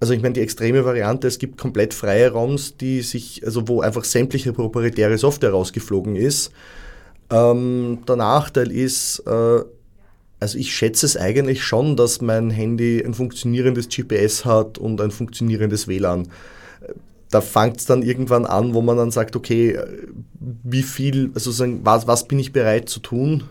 also 0.00 0.14
ich 0.14 0.22
meine 0.22 0.32
die 0.32 0.40
extreme 0.40 0.84
Variante, 0.84 1.28
es 1.28 1.38
gibt 1.38 1.58
komplett 1.58 1.92
freie 1.94 2.30
ROMs, 2.30 2.76
die 2.76 3.02
sich, 3.02 3.44
also 3.44 3.68
wo 3.68 3.82
einfach 3.82 4.04
sämtliche 4.04 4.52
proprietäre 4.52 5.18
Software 5.18 5.50
rausgeflogen 5.50 6.16
ist. 6.16 6.50
Ähm, 7.30 7.98
der 8.08 8.16
Nachteil 8.16 8.72
ist, 8.72 9.22
äh, 9.26 9.60
also 10.40 10.58
ich 10.58 10.74
schätze 10.74 11.04
es 11.04 11.18
eigentlich 11.18 11.62
schon, 11.62 11.96
dass 11.96 12.22
mein 12.22 12.50
Handy 12.50 13.02
ein 13.04 13.12
funktionierendes 13.12 13.88
GPS 13.88 14.46
hat 14.46 14.78
und 14.78 15.00
ein 15.02 15.10
funktionierendes 15.10 15.86
WLAN. 15.86 16.28
Da 17.30 17.42
fängt 17.42 17.76
es 17.76 17.84
dann 17.84 18.02
irgendwann 18.02 18.46
an, 18.46 18.74
wo 18.74 18.80
man 18.80 18.96
dann 18.96 19.10
sagt, 19.10 19.36
okay, 19.36 19.78
wie 20.64 20.82
viel, 20.82 21.30
also 21.34 21.50
sagen, 21.50 21.80
was, 21.84 22.06
was 22.06 22.26
bin 22.26 22.38
ich 22.38 22.52
bereit 22.52 22.88
zu 22.88 23.00
tun? 23.00 23.44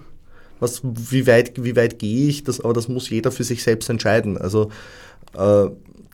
was, 0.60 0.82
wie 0.84 1.26
weit, 1.28 1.64
wie 1.64 1.76
weit 1.76 2.00
gehe 2.00 2.28
ich, 2.28 2.44
das, 2.44 2.60
aber 2.62 2.74
das 2.74 2.88
muss 2.88 3.10
jeder 3.10 3.32
für 3.32 3.44
sich 3.44 3.64
selbst 3.64 3.90
entscheiden. 3.90 4.38
Also 4.38 4.72
äh, 5.38 5.68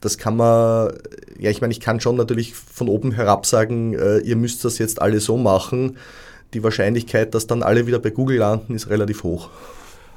das 0.05 0.19
kann 0.19 0.37
man, 0.37 0.93
ja, 1.39 1.49
ich 1.49 1.61
meine, 1.61 1.71
ich 1.71 1.79
kann 1.79 1.99
schon 1.99 2.15
natürlich 2.15 2.53
von 2.53 2.87
oben 2.87 3.11
herab 3.11 3.47
sagen, 3.47 3.95
äh, 3.95 4.19
ihr 4.19 4.35
müsst 4.35 4.63
das 4.63 4.77
jetzt 4.77 5.01
alle 5.01 5.19
so 5.19 5.35
machen. 5.35 5.97
Die 6.53 6.63
Wahrscheinlichkeit, 6.63 7.33
dass 7.33 7.47
dann 7.47 7.63
alle 7.63 7.87
wieder 7.87 7.97
bei 7.97 8.11
Google 8.11 8.37
landen, 8.37 8.75
ist 8.75 8.87
relativ 8.89 9.23
hoch. 9.23 9.49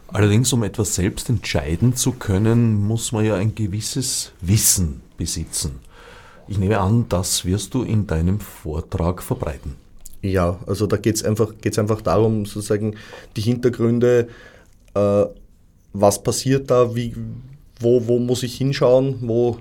Allerdings, 0.09 0.53
um 0.53 0.62
etwas 0.62 0.94
selbst 0.94 1.31
entscheiden 1.31 1.96
zu 1.96 2.12
können, 2.12 2.74
muss 2.74 3.12
man 3.12 3.24
ja 3.24 3.37
ein 3.37 3.55
gewisses 3.55 4.33
Wissen 4.42 5.01
besitzen. 5.16 5.81
Ich 6.48 6.59
nehme 6.59 6.81
an, 6.81 7.07
das 7.09 7.46
wirst 7.46 7.72
du 7.72 7.83
in 7.83 8.07
deinem 8.07 8.40
Vortrag 8.40 9.22
verbreiten. 9.22 9.77
Ja, 10.20 10.59
also 10.66 10.87
da 10.87 10.98
geht 10.98 11.16
es 11.16 11.24
einfach, 11.24 11.55
geht's 11.62 11.79
einfach 11.79 12.03
darum, 12.03 12.44
sozusagen 12.44 12.94
die 13.37 13.40
Hintergründe, 13.40 14.29
äh, 14.94 15.24
was 15.94 16.22
passiert 16.22 16.70
da, 16.70 16.94
wie, 16.94 17.14
wo, 17.81 18.07
wo 18.07 18.18
muss 18.18 18.42
ich 18.42 18.57
hinschauen, 18.57 19.16
wo, 19.22 19.59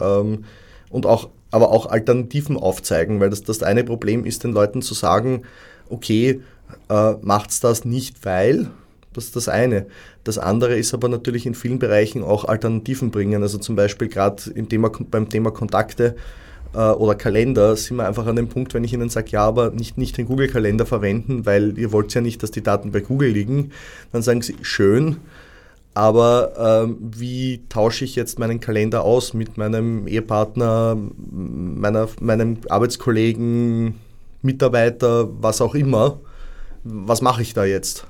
ähm, 0.00 0.44
und 0.90 1.06
auch, 1.06 1.28
aber 1.50 1.70
auch 1.70 1.86
Alternativen 1.86 2.56
aufzeigen, 2.56 3.20
weil 3.20 3.30
das, 3.30 3.42
das 3.42 3.62
eine 3.62 3.84
Problem 3.84 4.24
ist, 4.24 4.44
den 4.44 4.52
Leuten 4.52 4.82
zu 4.82 4.94
sagen, 4.94 5.42
okay, 5.88 6.40
äh, 6.88 7.12
macht's 7.22 7.60
das 7.60 7.84
nicht, 7.84 8.24
weil, 8.24 8.70
das 9.14 9.26
ist 9.26 9.36
das 9.36 9.48
eine. 9.48 9.86
Das 10.24 10.38
andere 10.38 10.76
ist 10.76 10.92
aber 10.94 11.08
natürlich 11.08 11.46
in 11.46 11.54
vielen 11.54 11.78
Bereichen 11.78 12.22
auch 12.22 12.44
Alternativen 12.44 13.10
bringen. 13.10 13.42
Also 13.42 13.58
zum 13.58 13.76
Beispiel 13.76 14.08
gerade 14.08 14.42
Thema, 14.68 14.90
beim 15.10 15.28
Thema 15.28 15.50
Kontakte 15.50 16.16
äh, 16.74 16.78
oder 16.78 17.14
Kalender 17.14 17.76
sind 17.76 17.96
wir 17.96 18.06
einfach 18.06 18.26
an 18.26 18.36
dem 18.36 18.48
Punkt, 18.48 18.74
wenn 18.74 18.84
ich 18.84 18.92
Ihnen 18.92 19.08
sage, 19.08 19.30
ja, 19.30 19.42
aber 19.42 19.70
nicht, 19.70 19.98
nicht 19.98 20.16
den 20.18 20.26
Google-Kalender 20.26 20.86
verwenden, 20.86 21.46
weil 21.46 21.78
ihr 21.78 21.92
wollt 21.92 22.12
ja 22.14 22.20
nicht, 22.20 22.42
dass 22.42 22.50
die 22.50 22.62
Daten 22.62 22.92
bei 22.92 23.00
Google 23.00 23.30
liegen, 23.30 23.72
dann 24.12 24.22
sagen 24.22 24.42
Sie, 24.42 24.56
schön, 24.62 25.16
aber 25.98 26.84
ähm, 26.84 26.96
wie 27.00 27.64
tausche 27.68 28.04
ich 28.04 28.14
jetzt 28.14 28.38
meinen 28.38 28.60
Kalender 28.60 29.02
aus 29.02 29.34
mit 29.34 29.58
meinem 29.58 30.06
Ehepartner, 30.06 30.96
meiner, 31.28 32.08
meinem 32.20 32.58
Arbeitskollegen, 32.68 33.96
Mitarbeiter, 34.40 35.28
was 35.42 35.60
auch 35.60 35.74
immer? 35.74 36.20
Was 36.84 37.20
mache 37.20 37.42
ich 37.42 37.52
da 37.52 37.64
jetzt? 37.64 38.06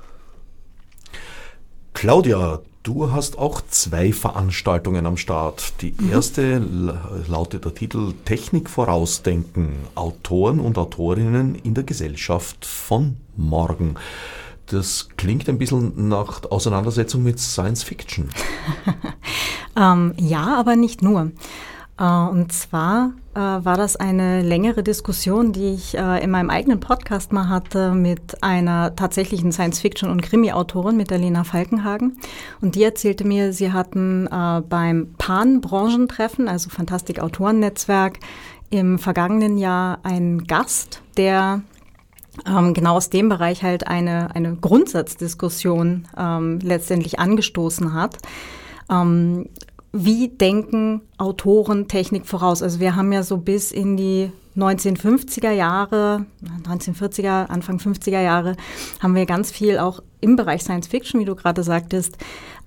Claudia, 1.95 2.61
Du 2.81 3.11
hast 3.11 3.37
auch 3.37 3.61
zwei 3.69 4.13
Veranstaltungen 4.13 5.05
am 5.05 5.17
Start. 5.17 5.73
Die 5.81 5.93
mhm. 5.97 6.11
erste 6.11 6.63
lautet 7.27 7.65
der 7.65 7.75
Titel 7.75 8.13
Technik 8.23 8.69
vorausdenken, 8.69 9.73
Autoren 9.95 10.61
und 10.61 10.77
Autorinnen 10.77 11.55
in 11.55 11.73
der 11.73 11.83
Gesellschaft 11.83 12.65
von 12.65 13.17
morgen. 13.35 13.95
Das 14.69 15.09
klingt 15.17 15.49
ein 15.49 15.57
bisschen 15.57 16.09
nach 16.09 16.43
Auseinandersetzung 16.49 17.23
mit 17.23 17.39
Science 17.39 17.83
Fiction. 17.83 18.29
ähm, 19.75 20.13
ja, 20.17 20.55
aber 20.57 20.75
nicht 20.75 21.01
nur. 21.01 21.31
Äh, 21.99 22.03
und 22.03 22.53
zwar 22.53 23.11
äh, 23.33 23.39
war 23.39 23.75
das 23.77 23.95
eine 23.95 24.41
längere 24.41 24.83
Diskussion, 24.83 25.51
die 25.51 25.73
ich 25.73 25.97
äh, 25.97 26.23
in 26.23 26.31
meinem 26.31 26.49
eigenen 26.49 26.79
Podcast 26.79 27.33
mal 27.33 27.49
hatte 27.49 27.91
mit 27.93 28.41
einer 28.41 28.95
tatsächlichen 28.95 29.51
Science-Fiction- 29.51 30.09
und 30.09 30.21
Krimi-Autorin, 30.21 30.95
mit 30.95 31.11
der 31.11 31.17
Lena 31.17 31.43
Falkenhagen. 31.43 32.17
Und 32.61 32.75
die 32.75 32.83
erzählte 32.83 33.25
mir, 33.25 33.53
sie 33.53 33.73
hatten 33.73 34.27
beim 34.69 35.13
Pan-Branchentreffen, 35.17 36.47
also 36.47 36.69
Fantastik-Autoren-Netzwerk, 36.69 38.19
im 38.69 38.99
vergangenen 38.99 39.57
Jahr 39.57 39.99
einen 40.03 40.45
Gast, 40.45 41.01
der 41.17 41.63
ähm, 42.47 42.73
genau 42.73 42.95
aus 42.95 43.09
dem 43.09 43.29
Bereich 43.29 43.63
halt 43.63 43.87
eine, 43.87 44.35
eine 44.35 44.55
Grundsatzdiskussion 44.55 46.07
ähm, 46.17 46.59
letztendlich 46.61 47.19
angestoßen 47.19 47.93
hat. 47.93 48.17
Ähm, 48.89 49.49
wie 49.91 50.27
denken 50.29 51.01
Autoren 51.17 51.87
Technik 51.87 52.27
voraus? 52.27 52.61
Also 52.61 52.79
wir 52.79 52.95
haben 52.95 53.11
ja 53.11 53.23
so 53.23 53.37
bis 53.37 53.71
in 53.71 53.97
die 53.97 54.31
1950er 54.55 55.51
Jahre, 55.51 56.25
1940er, 56.67 57.47
Anfang 57.47 57.77
50er 57.77 58.21
Jahre, 58.21 58.55
haben 58.99 59.15
wir 59.15 59.25
ganz 59.25 59.51
viel 59.51 59.79
auch 59.79 60.01
im 60.21 60.35
Bereich 60.35 60.63
Science 60.63 60.87
Fiction, 60.87 61.19
wie 61.19 61.25
du 61.25 61.35
gerade 61.35 61.63
sagtest, 61.63 62.17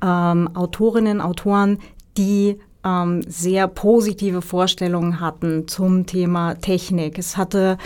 ähm, 0.02 0.48
Autorinnen, 0.54 1.20
Autoren, 1.20 1.78
die 2.16 2.58
ähm, 2.84 3.22
sehr 3.26 3.68
positive 3.68 4.42
Vorstellungen 4.42 5.20
hatten 5.20 5.68
zum 5.68 6.06
Thema 6.06 6.54
Technik. 6.54 7.18
Es 7.18 7.36
hatte 7.36 7.78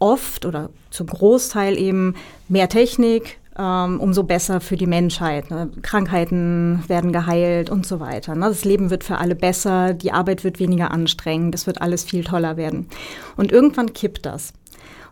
oft 0.00 0.44
oder 0.44 0.70
zum 0.90 1.06
Großteil 1.06 1.78
eben 1.78 2.16
mehr 2.48 2.68
Technik, 2.68 3.38
ähm, 3.56 4.00
umso 4.00 4.24
besser 4.24 4.60
für 4.60 4.76
die 4.76 4.86
Menschheit. 4.86 5.50
Ne? 5.50 5.70
Krankheiten 5.82 6.82
werden 6.88 7.12
geheilt 7.12 7.70
und 7.70 7.86
so 7.86 8.00
weiter. 8.00 8.34
Ne? 8.34 8.46
Das 8.46 8.64
Leben 8.64 8.90
wird 8.90 9.04
für 9.04 9.18
alle 9.18 9.34
besser, 9.34 9.94
die 9.94 10.12
Arbeit 10.12 10.42
wird 10.42 10.58
weniger 10.58 10.90
anstrengend, 10.90 11.54
es 11.54 11.66
wird 11.66 11.80
alles 11.80 12.04
viel 12.04 12.24
toller 12.24 12.56
werden. 12.56 12.88
Und 13.36 13.52
irgendwann 13.52 13.92
kippt 13.92 14.26
das. 14.26 14.52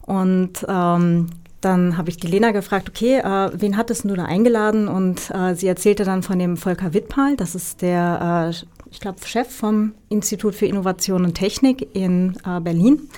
Und 0.02 0.64
ähm, 0.68 1.26
dann 1.60 1.98
habe 1.98 2.08
ich 2.08 2.16
die 2.16 2.28
Lena 2.28 2.52
gefragt, 2.52 2.88
okay, 2.88 3.18
äh, 3.18 3.50
wen 3.52 3.76
hattest 3.76 4.04
du 4.04 4.14
da 4.14 4.24
eingeladen? 4.24 4.88
Und 4.88 5.30
äh, 5.30 5.54
sie 5.54 5.66
erzählte 5.66 6.04
dann 6.04 6.22
von 6.22 6.38
dem 6.38 6.56
Volker 6.56 6.94
Wittpal, 6.94 7.36
das 7.36 7.54
ist 7.54 7.82
der, 7.82 8.52
äh, 8.54 8.66
ich 8.90 9.00
glaube, 9.00 9.18
Chef 9.26 9.50
vom 9.50 9.94
Institut 10.08 10.54
für 10.54 10.66
Innovation 10.66 11.24
und 11.24 11.34
Technik 11.34 11.94
in 11.94 12.38
äh, 12.46 12.60
Berlin. 12.60 13.10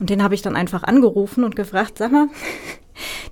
Und 0.00 0.10
den 0.10 0.22
habe 0.22 0.34
ich 0.34 0.42
dann 0.42 0.56
einfach 0.56 0.82
angerufen 0.82 1.44
und 1.44 1.56
gefragt, 1.56 1.98
sag 1.98 2.12
mal, 2.12 2.28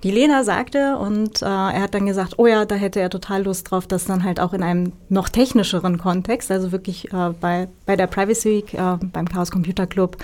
die 0.03 0.11
Lena 0.11 0.44
sagte 0.44 0.96
und 0.96 1.42
äh, 1.42 1.46
er 1.46 1.83
hat 1.83 1.94
dann 1.94 2.07
gesagt, 2.07 2.35
oh 2.38 2.46
ja, 2.46 2.64
da 2.64 2.75
hätte 2.75 3.01
er 3.01 3.11
total 3.11 3.44
Lust 3.44 3.70
drauf, 3.70 3.87
das 3.87 4.05
dann 4.05 4.25
halt 4.25 4.40
auch 4.40 4.53
in 4.53 4.62
einem 4.62 4.92
noch 5.09 5.29
technischeren 5.29 5.98
Kontext, 5.98 6.51
also 6.51 6.72
wirklich 6.72 7.12
äh, 7.12 7.31
bei, 7.40 7.68
bei 7.87 7.96
der 7.96 8.07
Privacy 8.07 8.51
Week, 8.51 8.75
äh, 8.75 8.96
beim 9.01 9.29
Chaos 9.29 9.51
Computer 9.51 9.87
Club 9.87 10.16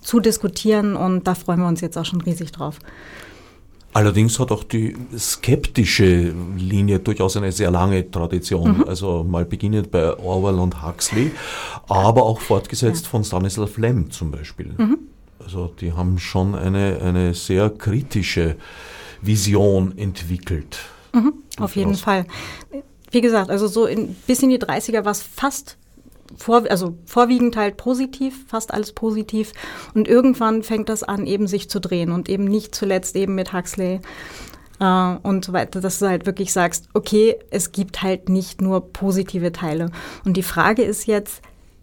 zu 0.00 0.20
diskutieren 0.20 0.96
und 0.96 1.26
da 1.26 1.34
freuen 1.34 1.60
wir 1.60 1.68
uns 1.68 1.80
jetzt 1.80 1.96
auch 1.96 2.04
schon 2.04 2.20
riesig 2.20 2.52
drauf. 2.52 2.78
Allerdings 3.92 4.38
hat 4.38 4.52
auch 4.52 4.62
die 4.62 4.96
skeptische 5.18 6.32
Linie 6.56 7.00
durchaus 7.00 7.36
eine 7.36 7.50
sehr 7.50 7.72
lange 7.72 8.08
Tradition. 8.08 8.78
Mhm. 8.78 8.84
Also 8.84 9.24
mal 9.24 9.44
beginnend 9.44 9.90
bei 9.90 10.16
Orwell 10.16 10.60
und 10.60 10.86
Huxley, 10.86 11.32
aber 11.88 12.22
auch 12.22 12.40
fortgesetzt 12.40 13.04
ja. 13.04 13.10
von 13.10 13.24
Stanislav 13.24 13.76
Lem 13.78 14.10
zum 14.12 14.30
Beispiel. 14.30 14.72
Mhm. 14.78 14.98
Also 15.42 15.72
die 15.80 15.92
haben 15.92 16.18
schon 16.18 16.54
eine, 16.54 17.00
eine 17.02 17.34
sehr 17.34 17.70
kritische 17.70 18.56
Vision 19.22 19.96
entwickelt. 19.96 20.78
Mhm, 21.12 21.34
auf 21.58 21.76
jeden 21.76 21.94
Fall. 21.94 22.26
Wie 23.10 23.20
gesagt, 23.20 23.50
also 23.50 23.66
so 23.66 23.86
in, 23.86 24.14
bis 24.26 24.42
in 24.42 24.50
die 24.50 24.58
30er 24.58 25.04
war 25.04 25.12
es 25.12 25.22
fast 25.22 25.76
vor, 26.36 26.64
also 26.70 26.96
vorwiegend 27.06 27.56
halt 27.56 27.76
positiv, 27.76 28.46
fast 28.48 28.72
alles 28.72 28.92
positiv. 28.92 29.52
Und 29.94 30.08
irgendwann 30.08 30.62
fängt 30.62 30.88
das 30.88 31.02
an, 31.02 31.26
eben 31.26 31.46
sich 31.46 31.68
zu 31.68 31.80
drehen 31.80 32.12
und 32.12 32.28
eben 32.28 32.44
nicht 32.44 32.74
zuletzt 32.74 33.16
eben 33.16 33.34
mit 33.34 33.52
Huxley 33.52 34.00
äh, 34.78 35.16
und 35.22 35.44
so 35.44 35.52
weiter, 35.52 35.80
dass 35.80 35.98
du 35.98 36.08
halt 36.08 36.26
wirklich 36.26 36.52
sagst, 36.52 36.88
okay, 36.94 37.36
es 37.50 37.72
gibt 37.72 38.02
halt 38.02 38.28
nicht 38.28 38.60
nur 38.60 38.92
positive 38.92 39.52
Teile. 39.52 39.90
Und 40.24 40.36
die 40.36 40.42
Frage 40.42 40.82
ist 40.82 41.06
jetzt, 41.06 41.42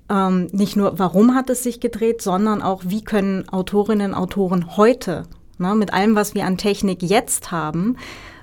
ähm, 0.10 0.48
nicht 0.52 0.76
nur, 0.76 1.00
warum 1.00 1.36
hat 1.36 1.50
es 1.50 1.64
sich 1.64 1.80
gedreht, 1.80 2.22
sondern 2.22 2.62
auch, 2.62 2.84
wie 2.86 3.04
können 3.04 3.48
Autorinnen 3.50 4.14
und 4.14 4.18
Autoren 4.18 4.78
heute, 4.78 5.24
ne, 5.58 5.76
mit 5.76 5.94
allem, 5.94 6.16
was 6.16 6.36
wir 6.36 6.46
an 6.46 6.58
Technik 6.58 7.04
jetzt 7.04 7.52
haben, 7.52 7.98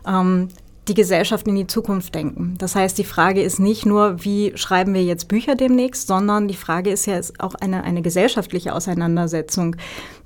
ähm, 0.06 0.48
die 0.88 0.94
Gesellschaft 0.94 1.48
in 1.48 1.54
die 1.54 1.66
Zukunft 1.66 2.14
denken. 2.14 2.56
Das 2.58 2.74
heißt, 2.74 2.98
die 2.98 3.04
Frage 3.04 3.42
ist 3.42 3.58
nicht 3.58 3.86
nur, 3.86 4.22
wie 4.22 4.52
schreiben 4.54 4.92
wir 4.92 5.02
jetzt 5.02 5.28
Bücher 5.28 5.54
demnächst, 5.54 6.06
sondern 6.08 6.46
die 6.46 6.56
Frage 6.56 6.90
ist 6.90 7.06
ja 7.06 7.16
ist 7.16 7.40
auch 7.40 7.54
eine, 7.54 7.84
eine 7.84 8.02
gesellschaftliche 8.02 8.74
Auseinandersetzung. 8.74 9.76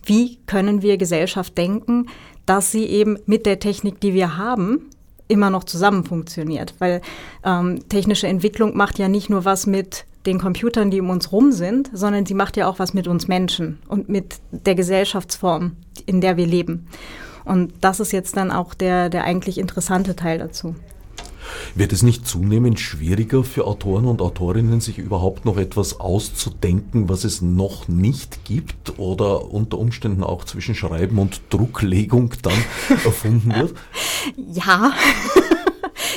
Wie 0.05 0.39
können 0.47 0.83
wir 0.83 0.97
Gesellschaft 0.97 1.57
denken, 1.57 2.09
dass 2.45 2.73
sie 2.73 2.87
eben 2.87 3.19
mit 3.27 3.47
der 3.47 3.61
Technik, 3.61 4.01
die 4.01 4.15
wir 4.15 4.37
haben, 4.37 4.91
immer 5.29 5.51
noch 5.51 5.65
zusammen 5.65 6.05
funktioniert. 6.05 6.75
Weil 6.79 7.03
ähm, 7.45 7.87
technische 7.89 8.27
Entwicklung 8.27 8.77
macht 8.77 8.99
ja 8.99 9.09
nicht 9.09 9.31
nur 9.31 9.45
was 9.45 9.67
mit 9.67 10.07
den 10.27 10.39
Computern, 10.39 10.91
die 10.91 11.01
um 11.01 11.11
uns 11.11 11.33
rum 11.33 11.53
sind, 11.53 11.91
sondern 11.93 12.27
sie 12.27 12.35
macht 12.35 12.57
ja 12.57 12.69
auch 12.69 12.79
was 12.79 12.95
mit 12.95 13.09
uns 13.09 13.29
Menschen 13.29 13.79
und 13.89 14.09
mit 14.09 14.37
der 14.51 14.75
Gesellschaftsform, 14.75 15.73
in 16.07 16.21
der 16.21 16.37
wir 16.37 16.47
leben. 16.47 16.89
Und 17.45 17.73
das 17.81 18.01
ist 18.01 18.13
jetzt 18.13 18.37
dann 18.37 18.51
auch 18.51 18.75
der, 18.75 19.09
der 19.09 19.25
eigentlich 19.25 19.59
interessante 19.59 20.15
Teil 20.17 20.39
dazu. 20.39 20.75
Wird 21.75 21.93
es 21.95 22.03
nicht 22.03 22.27
zunehmend 22.27 22.79
schwieriger 22.79 23.43
für 23.43 23.67
Autoren 23.67 24.05
und 24.05 24.21
Autorinnen, 24.21 24.83
sich 24.83 24.99
überhaupt 24.99 25.47
noch 25.47 25.57
etwas 25.57 25.99
auszudenken, 25.99 27.09
was 27.09 27.25
es 27.25 27.41
noch 27.41 27.89
nicht 27.89 28.45
gibt 28.45 28.99
oder 28.99 29.51
unter 29.51 29.79
Umständen 29.79 30.23
auch 30.23 30.45
zwischen 30.45 30.75
Schreiben 30.75 31.19
und 31.19 31.41
Drucklegung 31.49 32.35
dann 32.43 32.59
erfunden 33.05 33.55
wird? 33.55 33.75
Ja. 34.53 34.93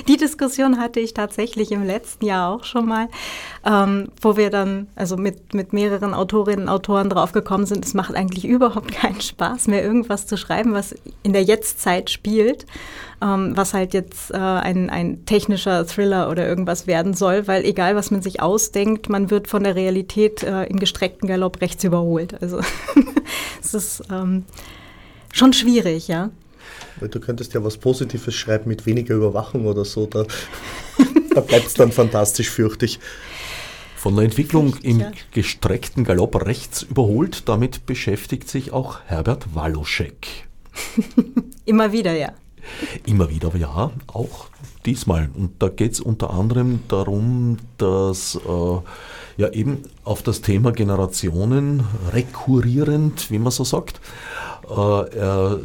Die 0.07 0.17
Diskussion 0.17 0.79
hatte 0.79 0.99
ich 0.99 1.13
tatsächlich 1.13 1.71
im 1.71 1.83
letzten 1.83 2.25
Jahr 2.25 2.53
auch 2.53 2.63
schon 2.63 2.87
mal, 2.87 3.07
ähm, 3.65 4.09
wo 4.21 4.37
wir 4.37 4.49
dann 4.49 4.87
also 4.95 5.17
mit, 5.17 5.53
mit 5.53 5.73
mehreren 5.73 6.13
Autorinnen 6.13 6.65
und 6.65 6.69
Autoren 6.69 7.09
draufgekommen 7.09 7.67
sind, 7.67 7.85
es 7.85 7.93
macht 7.93 8.15
eigentlich 8.15 8.45
überhaupt 8.45 8.91
keinen 8.91 9.21
Spaß 9.21 9.67
mehr, 9.67 9.83
irgendwas 9.83 10.27
zu 10.27 10.37
schreiben, 10.37 10.73
was 10.73 10.95
in 11.23 11.33
der 11.33 11.43
Jetztzeit 11.43 12.09
spielt, 12.09 12.65
ähm, 13.21 13.55
was 13.55 13.73
halt 13.73 13.93
jetzt 13.93 14.31
äh, 14.31 14.37
ein, 14.37 14.89
ein 14.89 15.25
technischer 15.25 15.85
Thriller 15.85 16.29
oder 16.29 16.47
irgendwas 16.47 16.87
werden 16.87 17.13
soll, 17.13 17.47
weil 17.47 17.63
egal, 17.65 17.95
was 17.95 18.11
man 18.11 18.21
sich 18.21 18.41
ausdenkt, 18.41 19.09
man 19.09 19.29
wird 19.29 19.47
von 19.47 19.63
der 19.63 19.75
Realität 19.75 20.43
äh, 20.43 20.63
in 20.63 20.79
gestreckten 20.79 21.27
Galopp 21.27 21.61
rechts 21.61 21.83
überholt. 21.83 22.41
Also 22.41 22.59
es 23.61 23.73
ist 23.73 24.03
ähm, 24.11 24.45
schon 25.31 25.53
schwierig, 25.53 26.07
ja. 26.07 26.29
Weil 27.01 27.09
du 27.09 27.19
könntest 27.19 27.53
ja 27.53 27.63
was 27.63 27.77
Positives 27.77 28.35
schreiben 28.35 28.69
mit 28.69 28.85
weniger 28.85 29.15
Überwachung 29.15 29.65
oder 29.65 29.83
so. 29.83 30.05
Da, 30.05 30.23
da 31.35 31.41
bleibt 31.41 31.67
es 31.67 31.73
dann 31.73 31.91
fantastisch, 31.91 32.49
fürchte 32.49 32.85
ich. 32.85 32.99
Von 33.95 34.15
der 34.15 34.25
Entwicklung 34.25 34.75
im 34.81 35.03
gestreckten 35.31 36.03
Galopp 36.03 36.45
rechts 36.45 36.83
überholt, 36.83 37.47
damit 37.49 37.85
beschäftigt 37.85 38.49
sich 38.49 38.71
auch 38.71 38.99
Herbert 39.05 39.53
Waloschek. 39.53 40.47
Immer 41.65 41.91
wieder, 41.91 42.13
ja. 42.13 42.33
Immer 43.05 43.29
wieder, 43.29 43.55
ja, 43.55 43.91
auch 44.07 44.47
diesmal. 44.85 45.29
Und 45.33 45.61
da 45.61 45.69
geht 45.69 45.93
es 45.93 45.99
unter 45.99 46.31
anderem 46.31 46.81
darum, 46.87 47.57
dass 47.77 48.35
äh, 48.35 49.41
ja 49.41 49.49
eben 49.49 49.83
auf 50.03 50.21
das 50.21 50.41
Thema 50.41 50.71
Generationen 50.71 51.83
rekurrierend, 52.11 53.31
wie 53.31 53.39
man 53.39 53.51
so 53.51 53.63
sagt, 53.63 53.97
äh, 53.97 54.50
er 54.71 55.59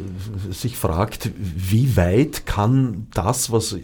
sich 0.51 0.77
fragt, 0.77 1.31
wie 1.37 1.95
weit 1.95 2.45
kann 2.45 3.07
das, 3.13 3.51
was 3.51 3.75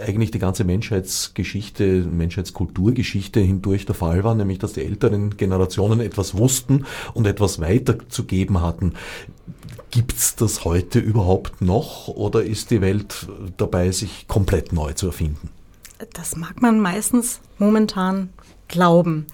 eigentlich 0.00 0.30
die 0.30 0.38
ganze 0.38 0.64
Menschheitsgeschichte, 0.64 2.04
Menschheitskulturgeschichte 2.04 3.40
hindurch 3.40 3.86
der 3.86 3.94
Fall 3.94 4.24
war, 4.24 4.34
nämlich 4.34 4.58
dass 4.58 4.74
die 4.74 4.84
älteren 4.84 5.36
Generationen 5.36 6.00
etwas 6.00 6.36
wussten 6.36 6.86
und 7.14 7.26
etwas 7.26 7.60
weiterzugeben 7.60 8.60
hatten. 8.60 8.94
Gibt's 9.90 10.36
das 10.36 10.64
heute 10.64 10.98
überhaupt 10.98 11.62
noch 11.62 12.08
oder 12.08 12.42
ist 12.42 12.70
die 12.70 12.80
Welt 12.80 13.26
dabei, 13.56 13.90
sich 13.92 14.26
komplett 14.28 14.72
neu 14.72 14.92
zu 14.92 15.06
erfinden? 15.06 15.48
Das 16.12 16.36
mag 16.36 16.60
man 16.60 16.80
meistens 16.80 17.40
momentan 17.58 18.30
glauben. 18.68 19.26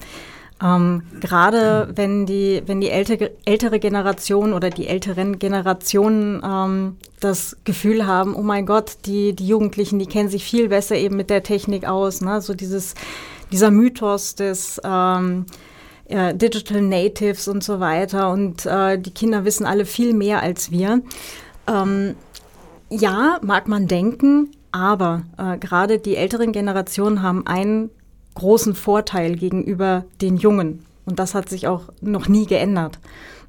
Ähm, 0.63 1.03
Gerade 1.19 1.89
wenn 1.95 2.25
die, 2.25 2.63
wenn 2.65 2.79
die 2.79 2.89
ältere, 2.89 3.31
ältere 3.45 3.79
Generation 3.79 4.53
oder 4.53 4.69
die 4.69 4.87
älteren 4.87 5.37
Generationen 5.37 6.41
ähm, 6.43 6.97
das 7.19 7.57
Gefühl 7.65 8.05
haben, 8.05 8.35
oh 8.35 8.41
mein 8.41 8.65
Gott, 8.65 8.97
die, 9.05 9.35
die 9.35 9.47
Jugendlichen, 9.47 9.99
die 9.99 10.05
kennen 10.05 10.29
sich 10.29 10.45
viel 10.45 10.69
besser 10.69 10.95
eben 10.95 11.17
mit 11.17 11.29
der 11.29 11.43
Technik 11.43 11.85
aus. 11.85 12.21
Ne? 12.21 12.39
So 12.41 12.53
dieses, 12.53 12.95
dieser 13.51 13.71
Mythos 13.71 14.35
des 14.35 14.79
ähm, 14.85 15.45
äh, 16.05 16.33
Digital 16.33 16.81
Natives 16.81 17.47
und 17.47 17.63
so 17.63 17.81
weiter. 17.81 18.31
Und 18.31 18.65
äh, 18.65 18.97
die 18.97 19.11
Kinder 19.11 19.43
wissen 19.43 19.65
alle 19.65 19.85
viel 19.85 20.13
mehr 20.13 20.41
als 20.41 20.71
wir. 20.71 21.01
Ähm, 21.67 22.15
ja, 22.89 23.39
mag 23.41 23.67
man 23.67 23.87
denken, 23.87 24.51
aber 24.71 25.23
äh, 25.37 25.57
gerade 25.57 25.99
die 25.99 26.15
älteren 26.15 26.51
Generationen 26.53 27.21
haben 27.21 27.45
einen 27.47 27.89
großen 28.35 28.75
Vorteil 28.75 29.35
gegenüber 29.35 30.05
den 30.21 30.37
Jungen. 30.37 30.85
Und 31.05 31.19
das 31.19 31.35
hat 31.35 31.49
sich 31.49 31.67
auch 31.67 31.83
noch 32.01 32.27
nie 32.27 32.45
geändert. 32.45 32.99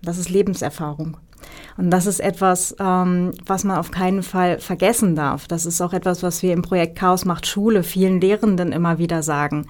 Das 0.02 0.18
ist 0.18 0.28
Lebenserfahrung. 0.28 1.16
Und 1.76 1.90
das 1.90 2.06
ist 2.06 2.20
etwas, 2.20 2.74
ähm, 2.78 3.32
was 3.44 3.64
man 3.64 3.78
auf 3.78 3.90
keinen 3.90 4.22
Fall 4.22 4.60
vergessen 4.60 5.16
darf. 5.16 5.46
Das 5.46 5.66
ist 5.66 5.80
auch 5.80 5.92
etwas, 5.92 6.22
was 6.22 6.42
wir 6.42 6.52
im 6.52 6.62
Projekt 6.62 6.96
Chaos 6.96 7.24
macht 7.24 7.46
Schule 7.46 7.82
vielen 7.82 8.20
Lehrenden 8.20 8.72
immer 8.72 8.98
wieder 8.98 9.22
sagen. 9.22 9.66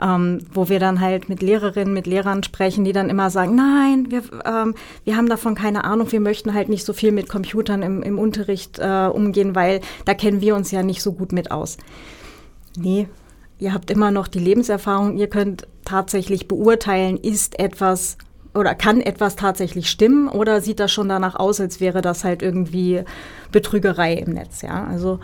Ähm, 0.00 0.40
wo 0.52 0.68
wir 0.68 0.80
dann 0.80 1.00
halt 1.00 1.28
mit 1.28 1.42
Lehrerinnen, 1.42 1.94
mit 1.94 2.08
Lehrern 2.08 2.42
sprechen, 2.42 2.82
die 2.82 2.92
dann 2.92 3.08
immer 3.08 3.30
sagen, 3.30 3.54
nein, 3.54 4.06
wir, 4.10 4.22
ähm, 4.44 4.74
wir 5.04 5.16
haben 5.16 5.28
davon 5.28 5.54
keine 5.54 5.84
Ahnung, 5.84 6.10
wir 6.10 6.18
möchten 6.18 6.54
halt 6.54 6.68
nicht 6.68 6.84
so 6.84 6.92
viel 6.92 7.12
mit 7.12 7.28
Computern 7.28 7.82
im, 7.82 8.02
im 8.02 8.18
Unterricht 8.18 8.80
äh, 8.80 9.06
umgehen, 9.06 9.54
weil 9.54 9.80
da 10.04 10.14
kennen 10.14 10.40
wir 10.40 10.56
uns 10.56 10.72
ja 10.72 10.82
nicht 10.82 11.02
so 11.02 11.12
gut 11.12 11.30
mit 11.30 11.52
aus. 11.52 11.76
Nee, 12.76 13.06
ihr 13.62 13.72
habt 13.72 13.90
immer 13.90 14.10
noch 14.10 14.26
die 14.28 14.40
Lebenserfahrung, 14.40 15.16
ihr 15.16 15.28
könnt 15.28 15.68
tatsächlich 15.84 16.48
beurteilen, 16.48 17.16
ist 17.16 17.58
etwas 17.58 18.18
oder 18.54 18.74
kann 18.74 19.00
etwas 19.00 19.36
tatsächlich 19.36 19.88
stimmen 19.88 20.28
oder 20.28 20.60
sieht 20.60 20.80
das 20.80 20.92
schon 20.92 21.08
danach 21.08 21.36
aus, 21.36 21.60
als 21.60 21.80
wäre 21.80 22.02
das 22.02 22.24
halt 22.24 22.42
irgendwie 22.42 23.02
Betrügerei 23.50 24.14
im 24.14 24.34
Netz, 24.34 24.62
ja. 24.62 24.84
Also 24.84 25.20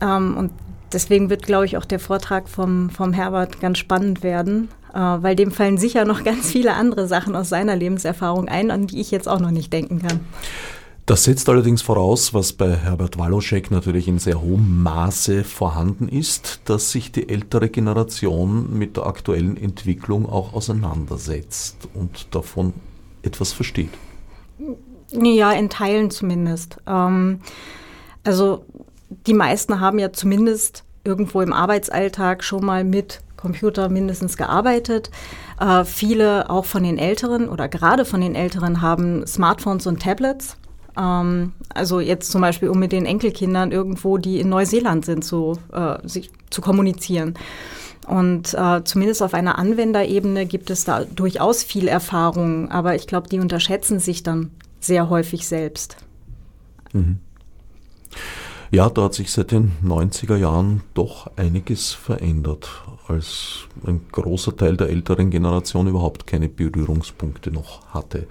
ähm, 0.00 0.36
und 0.36 0.52
deswegen 0.92 1.30
wird, 1.30 1.42
glaube 1.42 1.64
ich, 1.64 1.76
auch 1.76 1.84
der 1.84 1.98
Vortrag 1.98 2.48
vom, 2.48 2.90
vom 2.90 3.12
Herbert 3.12 3.60
ganz 3.60 3.78
spannend 3.78 4.22
werden, 4.22 4.68
äh, 4.94 4.98
weil 4.98 5.34
dem 5.34 5.50
fallen 5.50 5.78
sicher 5.78 6.04
noch 6.04 6.22
ganz 6.24 6.50
viele 6.50 6.74
andere 6.74 7.08
Sachen 7.08 7.34
aus 7.34 7.48
seiner 7.48 7.76
Lebenserfahrung 7.76 8.48
ein, 8.48 8.70
an 8.70 8.86
die 8.86 9.00
ich 9.00 9.10
jetzt 9.10 9.28
auch 9.28 9.40
noch 9.40 9.50
nicht 9.50 9.72
denken 9.72 10.00
kann. 10.00 10.20
Das 11.10 11.24
setzt 11.24 11.48
allerdings 11.48 11.82
voraus, 11.82 12.34
was 12.34 12.52
bei 12.52 12.76
Herbert 12.76 13.18
Waloschek 13.18 13.72
natürlich 13.72 14.06
in 14.06 14.20
sehr 14.20 14.40
hohem 14.40 14.80
Maße 14.84 15.42
vorhanden 15.42 16.06
ist, 16.06 16.60
dass 16.66 16.92
sich 16.92 17.10
die 17.10 17.28
ältere 17.28 17.68
Generation 17.68 18.78
mit 18.78 18.96
der 18.96 19.06
aktuellen 19.06 19.56
Entwicklung 19.56 20.30
auch 20.30 20.52
auseinandersetzt 20.52 21.88
und 21.94 22.32
davon 22.32 22.74
etwas 23.24 23.52
versteht. 23.52 23.90
Ja, 25.10 25.50
in 25.50 25.68
Teilen 25.68 26.12
zumindest. 26.12 26.76
Ähm, 26.86 27.40
also 28.22 28.64
die 29.26 29.34
meisten 29.34 29.80
haben 29.80 29.98
ja 29.98 30.12
zumindest 30.12 30.84
irgendwo 31.02 31.40
im 31.40 31.52
Arbeitsalltag 31.52 32.44
schon 32.44 32.64
mal 32.64 32.84
mit 32.84 33.20
Computer 33.36 33.88
mindestens 33.88 34.36
gearbeitet. 34.36 35.10
Äh, 35.58 35.84
viele 35.84 36.50
auch 36.50 36.66
von 36.66 36.84
den 36.84 36.98
Älteren 36.98 37.48
oder 37.48 37.68
gerade 37.68 38.04
von 38.04 38.20
den 38.20 38.36
Älteren 38.36 38.80
haben 38.80 39.26
Smartphones 39.26 39.88
und 39.88 40.00
Tablets. 40.00 40.56
Ähm, 41.00 41.52
also 41.72 42.00
jetzt 42.00 42.30
zum 42.30 42.42
Beispiel, 42.42 42.68
um 42.68 42.78
mit 42.78 42.92
den 42.92 43.06
Enkelkindern 43.06 43.72
irgendwo, 43.72 44.18
die 44.18 44.40
in 44.40 44.48
Neuseeland 44.48 45.04
sind, 45.04 45.24
so, 45.24 45.56
äh, 45.72 45.96
sich, 46.06 46.30
zu 46.50 46.60
kommunizieren. 46.60 47.34
Und 48.06 48.54
äh, 48.54 48.82
zumindest 48.84 49.22
auf 49.22 49.34
einer 49.34 49.58
Anwenderebene 49.58 50.46
gibt 50.46 50.70
es 50.70 50.84
da 50.84 51.04
durchaus 51.04 51.62
viel 51.62 51.86
Erfahrung, 51.86 52.70
aber 52.70 52.94
ich 52.96 53.06
glaube, 53.06 53.28
die 53.28 53.38
unterschätzen 53.38 54.00
sich 54.00 54.22
dann 54.22 54.50
sehr 54.80 55.08
häufig 55.08 55.46
selbst. 55.46 55.96
Mhm. 56.92 57.18
Ja, 58.72 58.88
da 58.88 59.04
hat 59.04 59.14
sich 59.14 59.30
seit 59.30 59.52
den 59.52 59.72
90er 59.84 60.36
Jahren 60.36 60.82
doch 60.94 61.30
einiges 61.36 61.92
verändert, 61.92 62.68
als 63.10 63.66
ein 63.86 64.00
großer 64.12 64.56
Teil 64.56 64.76
der 64.76 64.88
älteren 64.88 65.30
Generation 65.30 65.88
überhaupt 65.88 66.26
keine 66.26 66.48
Berührungspunkte 66.48 67.50
noch 67.50 67.86
hatte. 67.88 68.26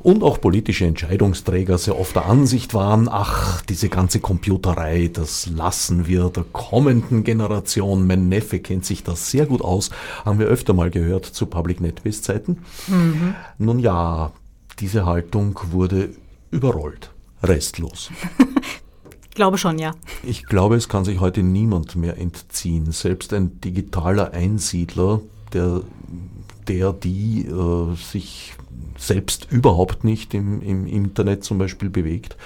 Und 0.00 0.22
auch 0.22 0.40
politische 0.40 0.86
Entscheidungsträger 0.86 1.78
sehr 1.78 1.98
oft 1.98 2.16
der 2.16 2.26
Ansicht 2.26 2.74
waren, 2.74 3.08
ach, 3.10 3.62
diese 3.62 3.88
ganze 3.88 4.20
Computerei, 4.20 5.10
das 5.12 5.46
lassen 5.46 6.06
wir 6.06 6.30
der 6.30 6.44
kommenden 6.52 7.24
Generation. 7.24 8.06
Mein 8.06 8.28
Neffe 8.28 8.60
kennt 8.60 8.84
sich 8.84 9.02
das 9.02 9.30
sehr 9.30 9.46
gut 9.46 9.62
aus, 9.62 9.90
haben 10.24 10.38
wir 10.38 10.46
öfter 10.46 10.74
mal 10.74 10.90
gehört 10.90 11.24
zu 11.24 11.46
Public 11.46 11.80
NetBase 11.80 12.22
Zeiten. 12.22 12.58
Mhm. 12.86 13.34
Nun 13.58 13.78
ja, 13.78 14.32
diese 14.78 15.06
Haltung 15.06 15.58
wurde 15.70 16.10
überrollt, 16.50 17.10
restlos. 17.42 18.10
Glaube 19.38 19.56
schon, 19.56 19.78
ja. 19.78 19.92
Ich 20.22 20.44
glaube, 20.44 20.76
es 20.76 20.88
kann 20.88 21.06
sich 21.06 21.20
heute 21.20 21.42
niemand 21.42 21.96
mehr 21.96 22.18
entziehen. 22.18 22.92
Selbst 22.92 23.32
ein 23.32 23.60
digitaler 23.60 24.32
Einsiedler, 24.32 25.22
der, 25.54 25.80
der 26.66 26.92
die 26.92 27.46
äh, 27.46 27.94
sich 27.94 28.54
selbst 28.98 29.46
überhaupt 29.50 30.04
nicht 30.04 30.34
im, 30.34 30.60
im 30.60 30.86
Internet 30.86 31.44
zum 31.44 31.56
Beispiel 31.56 31.88
bewegt, 31.88 32.36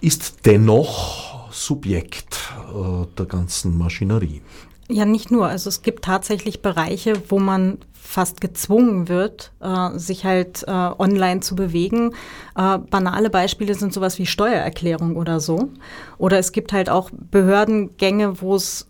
ist 0.00 0.46
dennoch 0.46 1.52
Subjekt 1.52 2.52
äh, 2.74 3.06
der 3.16 3.26
ganzen 3.26 3.76
Maschinerie. 3.76 4.40
Ja, 4.88 5.04
nicht 5.04 5.30
nur. 5.30 5.46
Also 5.46 5.68
es 5.68 5.82
gibt 5.82 6.04
tatsächlich 6.04 6.62
Bereiche, 6.62 7.22
wo 7.28 7.38
man 7.38 7.78
fast 8.06 8.40
gezwungen 8.40 9.08
wird, 9.08 9.52
äh, 9.60 9.98
sich 9.98 10.24
halt 10.24 10.64
äh, 10.66 10.70
online 10.70 11.40
zu 11.40 11.56
bewegen. 11.56 12.12
Äh, 12.56 12.78
banale 12.78 13.30
Beispiele 13.30 13.74
sind 13.74 13.92
sowas 13.92 14.18
wie 14.18 14.26
Steuererklärung 14.26 15.16
oder 15.16 15.40
so. 15.40 15.70
Oder 16.18 16.38
es 16.38 16.52
gibt 16.52 16.72
halt 16.72 16.88
auch 16.88 17.10
Behördengänge, 17.12 18.40
wo 18.40 18.54
es 18.54 18.88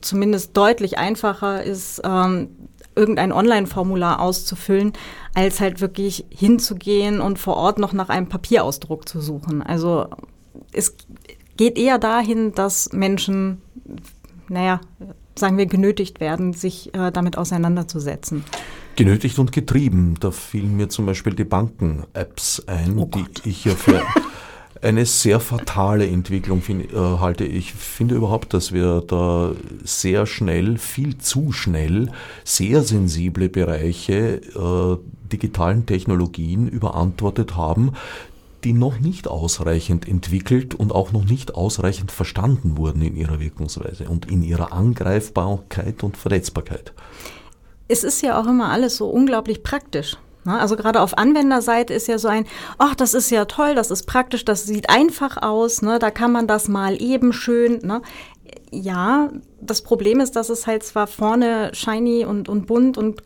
zumindest 0.00 0.56
deutlich 0.56 0.98
einfacher 0.98 1.62
ist, 1.62 2.00
ähm, 2.04 2.48
irgendein 2.96 3.32
Online-Formular 3.32 4.20
auszufüllen, 4.20 4.92
als 5.34 5.60
halt 5.60 5.80
wirklich 5.80 6.24
hinzugehen 6.30 7.20
und 7.20 7.38
vor 7.38 7.56
Ort 7.56 7.78
noch 7.78 7.92
nach 7.92 8.08
einem 8.08 8.28
Papierausdruck 8.28 9.08
zu 9.08 9.20
suchen. 9.20 9.62
Also 9.62 10.06
es 10.72 10.96
geht 11.56 11.76
eher 11.78 11.98
dahin, 11.98 12.52
dass 12.52 12.92
Menschen, 12.92 13.60
naja, 14.48 14.80
sagen 15.36 15.58
wir, 15.58 15.66
genötigt 15.66 16.20
werden, 16.20 16.52
sich 16.52 16.94
äh, 16.94 17.10
damit 17.10 17.38
auseinanderzusetzen. 17.38 18.44
Genötigt 18.96 19.38
und 19.38 19.52
getrieben. 19.52 20.14
Da 20.20 20.30
fielen 20.30 20.76
mir 20.76 20.88
zum 20.88 21.06
Beispiel 21.06 21.34
die 21.34 21.44
Banken-Apps 21.44 22.64
ein, 22.66 22.98
oh 22.98 23.10
die 23.12 23.48
ich 23.48 23.64
ja 23.64 23.74
für 23.74 24.02
eine 24.82 25.06
sehr 25.06 25.40
fatale 25.40 26.06
Entwicklung 26.06 26.62
find, 26.62 26.92
äh, 26.92 26.96
halte. 26.96 27.44
Ich 27.44 27.72
finde 27.72 28.14
überhaupt, 28.14 28.54
dass 28.54 28.72
wir 28.72 29.02
da 29.06 29.52
sehr 29.82 30.26
schnell, 30.26 30.78
viel 30.78 31.18
zu 31.18 31.52
schnell, 31.52 32.10
sehr 32.44 32.82
sensible 32.82 33.48
Bereiche 33.48 34.40
äh, 34.54 34.96
digitalen 35.32 35.86
Technologien 35.86 36.68
überantwortet 36.68 37.56
haben, 37.56 37.92
die 38.64 38.72
noch 38.72 38.98
nicht 38.98 39.28
ausreichend 39.28 40.08
entwickelt 40.08 40.74
und 40.74 40.92
auch 40.92 41.12
noch 41.12 41.24
nicht 41.24 41.54
ausreichend 41.54 42.10
verstanden 42.10 42.76
wurden 42.76 43.02
in 43.02 43.16
ihrer 43.16 43.40
Wirkungsweise 43.40 44.08
und 44.08 44.30
in 44.30 44.42
ihrer 44.42 44.72
Angreifbarkeit 44.72 46.02
und 46.02 46.16
Verletzbarkeit. 46.16 46.92
Es 47.88 48.02
ist 48.02 48.22
ja 48.22 48.40
auch 48.40 48.46
immer 48.46 48.70
alles 48.70 48.96
so 48.96 49.08
unglaublich 49.08 49.62
praktisch. 49.62 50.16
Ne? 50.44 50.58
Also 50.58 50.76
gerade 50.76 51.00
auf 51.00 51.18
Anwenderseite 51.18 51.92
ist 51.92 52.06
ja 52.06 52.18
so 52.18 52.28
ein, 52.28 52.46
ach, 52.78 52.94
das 52.94 53.14
ist 53.14 53.30
ja 53.30 53.44
toll, 53.44 53.74
das 53.74 53.90
ist 53.90 54.04
praktisch, 54.06 54.44
das 54.44 54.64
sieht 54.64 54.88
einfach 54.88 55.42
aus, 55.42 55.82
ne? 55.82 55.98
da 55.98 56.10
kann 56.10 56.32
man 56.32 56.46
das 56.46 56.68
mal 56.68 57.00
eben 57.00 57.32
schön. 57.32 57.80
Ne? 57.82 58.00
Ja, 58.70 59.30
das 59.60 59.82
Problem 59.82 60.20
ist, 60.20 60.36
dass 60.36 60.48
es 60.48 60.66
halt 60.66 60.82
zwar 60.82 61.06
vorne 61.06 61.70
shiny 61.74 62.24
und, 62.24 62.48
und 62.48 62.66
bunt 62.66 62.98
und 62.98 63.22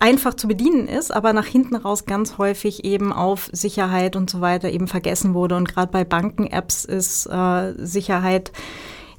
einfach 0.00 0.34
zu 0.34 0.48
bedienen 0.48 0.88
ist, 0.88 1.14
aber 1.14 1.32
nach 1.32 1.46
hinten 1.46 1.76
raus 1.76 2.06
ganz 2.06 2.38
häufig 2.38 2.84
eben 2.84 3.12
auf 3.12 3.50
Sicherheit 3.52 4.16
und 4.16 4.30
so 4.30 4.40
weiter 4.40 4.70
eben 4.70 4.88
vergessen 4.88 5.34
wurde. 5.34 5.56
Und 5.56 5.68
gerade 5.68 5.92
bei 5.92 6.04
Banken-Apps 6.04 6.84
ist 6.86 7.26
äh, 7.26 7.74
Sicherheit 7.76 8.50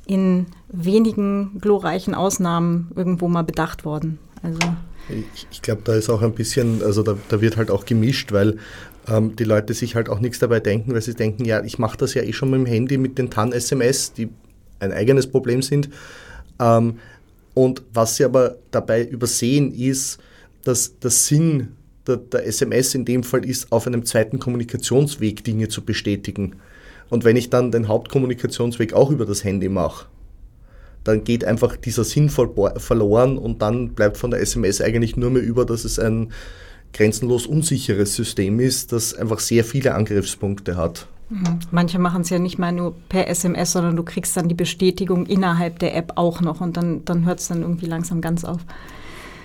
in 0.07 0.47
wenigen 0.67 1.59
glorreichen 1.61 2.15
Ausnahmen 2.15 2.91
irgendwo 2.95 3.27
mal 3.27 3.43
bedacht 3.43 3.85
worden. 3.85 4.17
Also 4.41 4.59
ich, 5.07 5.47
ich 5.51 5.61
glaube, 5.61 5.81
da 5.83 5.93
ist 5.93 6.09
auch 6.09 6.23
ein 6.23 6.33
bisschen, 6.33 6.81
also 6.83 7.03
da, 7.03 7.15
da 7.29 7.41
wird 7.41 7.57
halt 7.57 7.69
auch 7.69 7.85
gemischt, 7.85 8.31
weil 8.31 8.57
ähm, 9.07 9.35
die 9.35 9.43
Leute 9.43 9.75
sich 9.75 9.95
halt 9.95 10.09
auch 10.09 10.19
nichts 10.19 10.39
dabei 10.39 10.59
denken, 10.59 10.93
weil 10.93 11.01
sie 11.01 11.13
denken, 11.13 11.45
ja, 11.45 11.63
ich 11.63 11.77
mache 11.77 11.97
das 11.97 12.15
ja 12.15 12.23
eh 12.23 12.33
schon 12.33 12.49
mit 12.49 12.59
dem 12.59 12.65
Handy 12.65 12.97
mit 12.97 13.19
den 13.19 13.29
TAN-SMS, 13.29 14.13
die 14.13 14.29
ein 14.79 14.91
eigenes 14.91 15.27
Problem 15.27 15.61
sind. 15.61 15.89
Ähm, 16.59 16.99
und 17.53 17.83
was 17.93 18.15
sie 18.15 18.25
aber 18.25 18.55
dabei 18.71 19.03
übersehen 19.03 19.73
ist, 19.73 20.19
dass 20.63 20.99
der 20.99 21.11
Sinn 21.11 21.69
der, 22.07 22.17
der, 22.17 22.45
SMS 22.47 22.95
in 22.95 23.05
dem 23.05 23.23
Fall 23.23 23.45
ist, 23.45 23.71
auf 23.71 23.87
einem 23.87 24.05
zweiten 24.05 24.39
Kommunikationsweg 24.39 25.43
Dinge 25.43 25.67
zu 25.67 25.83
bestätigen. 25.83 26.55
Und 27.09 27.23
wenn 27.23 27.35
ich 27.35 27.49
dann 27.49 27.71
den 27.71 27.87
Hauptkommunikationsweg 27.87 28.93
auch 28.93 29.11
über 29.11 29.25
das 29.25 29.43
Handy 29.43 29.69
mache, 29.69 30.05
dann 31.03 31.23
geht 31.23 31.45
einfach 31.45 31.75
dieser 31.75 32.03
Sinn 32.03 32.29
verloren 32.29 33.37
und 33.37 33.61
dann 33.61 33.89
bleibt 33.89 34.17
von 34.17 34.31
der 34.31 34.41
SMS 34.41 34.81
eigentlich 34.81 35.17
nur 35.17 35.31
mehr 35.31 35.41
über, 35.41 35.65
dass 35.65 35.83
es 35.83 35.99
ein 35.99 36.31
grenzenlos 36.93 37.47
unsicheres 37.47 38.15
System 38.15 38.59
ist, 38.59 38.91
das 38.91 39.13
einfach 39.13 39.39
sehr 39.39 39.63
viele 39.63 39.95
Angriffspunkte 39.95 40.75
hat. 40.75 41.07
Mhm. 41.29 41.59
Manche 41.71 41.97
machen 41.97 42.21
es 42.21 42.29
ja 42.29 42.39
nicht 42.39 42.59
mal 42.59 42.71
nur 42.71 42.93
per 43.09 43.27
SMS, 43.27 43.71
sondern 43.71 43.95
du 43.95 44.03
kriegst 44.03 44.35
dann 44.35 44.49
die 44.49 44.55
Bestätigung 44.55 45.25
innerhalb 45.25 45.79
der 45.79 45.95
App 45.95 46.13
auch 46.15 46.41
noch 46.41 46.61
und 46.61 46.77
dann, 46.77 47.05
dann 47.05 47.25
hört 47.25 47.39
es 47.39 47.47
dann 47.47 47.61
irgendwie 47.61 47.85
langsam 47.85 48.21
ganz 48.21 48.43
auf. 48.43 48.59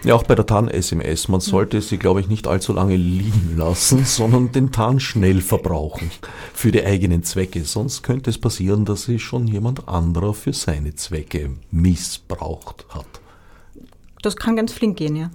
Ja, 0.05 0.15
auch 0.15 0.23
bei 0.23 0.35
der 0.35 0.47
TAN-SMS. 0.47 1.29
Man 1.29 1.41
sollte 1.41 1.81
sie, 1.81 1.99
glaube 1.99 2.21
ich, 2.21 2.29
nicht 2.29 2.47
allzu 2.47 2.73
lange 2.73 2.97
liegen 2.97 3.57
lassen, 3.57 4.05
sondern 4.05 4.53
den 4.53 4.71
TAN 4.71 5.01
schnell 5.01 5.41
verbrauchen 5.41 6.11
für 6.55 6.71
die 6.71 6.85
eigenen 6.85 7.25
Zwecke. 7.25 7.65
Sonst 7.65 8.03
könnte 8.03 8.31
es 8.31 8.39
passieren, 8.39 8.85
dass 8.85 9.05
sie 9.05 9.19
schon 9.19 9.49
jemand 9.49 9.89
anderer 9.89 10.35
für 10.35 10.53
seine 10.53 10.95
Zwecke 10.95 11.51
missbraucht 11.71 12.87
hat. 12.91 13.07
Das 14.23 14.37
kann 14.37 14.57
ganz 14.57 14.73
flink 14.73 14.97
gehen, 14.97 15.17
ja. 15.17 15.31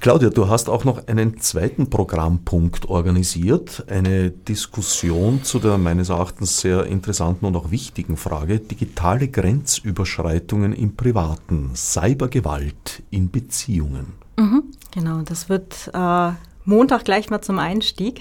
Claudia, 0.00 0.30
du 0.30 0.48
hast 0.48 0.68
auch 0.68 0.84
noch 0.84 1.08
einen 1.08 1.40
zweiten 1.40 1.90
Programmpunkt 1.90 2.88
organisiert, 2.88 3.84
eine 3.88 4.30
Diskussion 4.30 5.42
zu 5.42 5.58
der 5.58 5.76
meines 5.76 6.08
Erachtens 6.08 6.60
sehr 6.60 6.86
interessanten 6.86 7.46
und 7.46 7.56
auch 7.56 7.72
wichtigen 7.72 8.16
Frage 8.16 8.60
digitale 8.60 9.26
Grenzüberschreitungen 9.26 10.72
im 10.72 10.94
Privaten, 10.94 11.72
Cybergewalt 11.74 13.02
in 13.10 13.30
Beziehungen. 13.30 14.12
Mhm, 14.36 14.62
genau, 14.92 15.22
das 15.22 15.48
wird 15.48 15.90
äh, 15.92 16.30
Montag 16.64 17.04
gleich 17.04 17.28
mal 17.28 17.42
zum 17.42 17.58
Einstieg. 17.58 18.20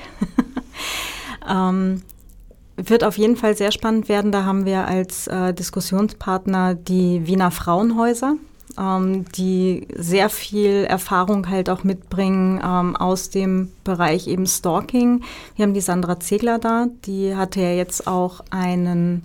ähm, 1.47 2.01
wird 2.75 3.03
auf 3.03 3.19
jeden 3.19 3.35
Fall 3.35 3.55
sehr 3.55 3.71
spannend 3.71 4.09
werden. 4.09 4.31
Da 4.31 4.45
haben 4.45 4.65
wir 4.65 4.87
als 4.87 5.27
äh, 5.27 5.53
Diskussionspartner 5.53 6.73
die 6.73 7.27
Wiener 7.27 7.51
Frauenhäuser 7.51 8.35
ähm, 8.77 9.25
die 9.35 9.87
sehr 9.95 10.29
viel 10.29 10.85
Erfahrung 10.85 11.49
halt 11.49 11.69
auch 11.69 11.83
mitbringen 11.83 12.61
ähm, 12.63 12.95
aus 12.95 13.29
dem 13.29 13.71
Bereich 13.83 14.27
eben 14.27 14.45
Stalking. 14.45 15.23
Wir 15.55 15.63
haben 15.63 15.73
die 15.73 15.81
Sandra 15.81 16.19
Zegler 16.19 16.59
da, 16.59 16.87
die 17.05 17.35
hatte 17.35 17.61
ja 17.61 17.71
jetzt 17.71 18.07
auch 18.07 18.41
einen 18.49 19.23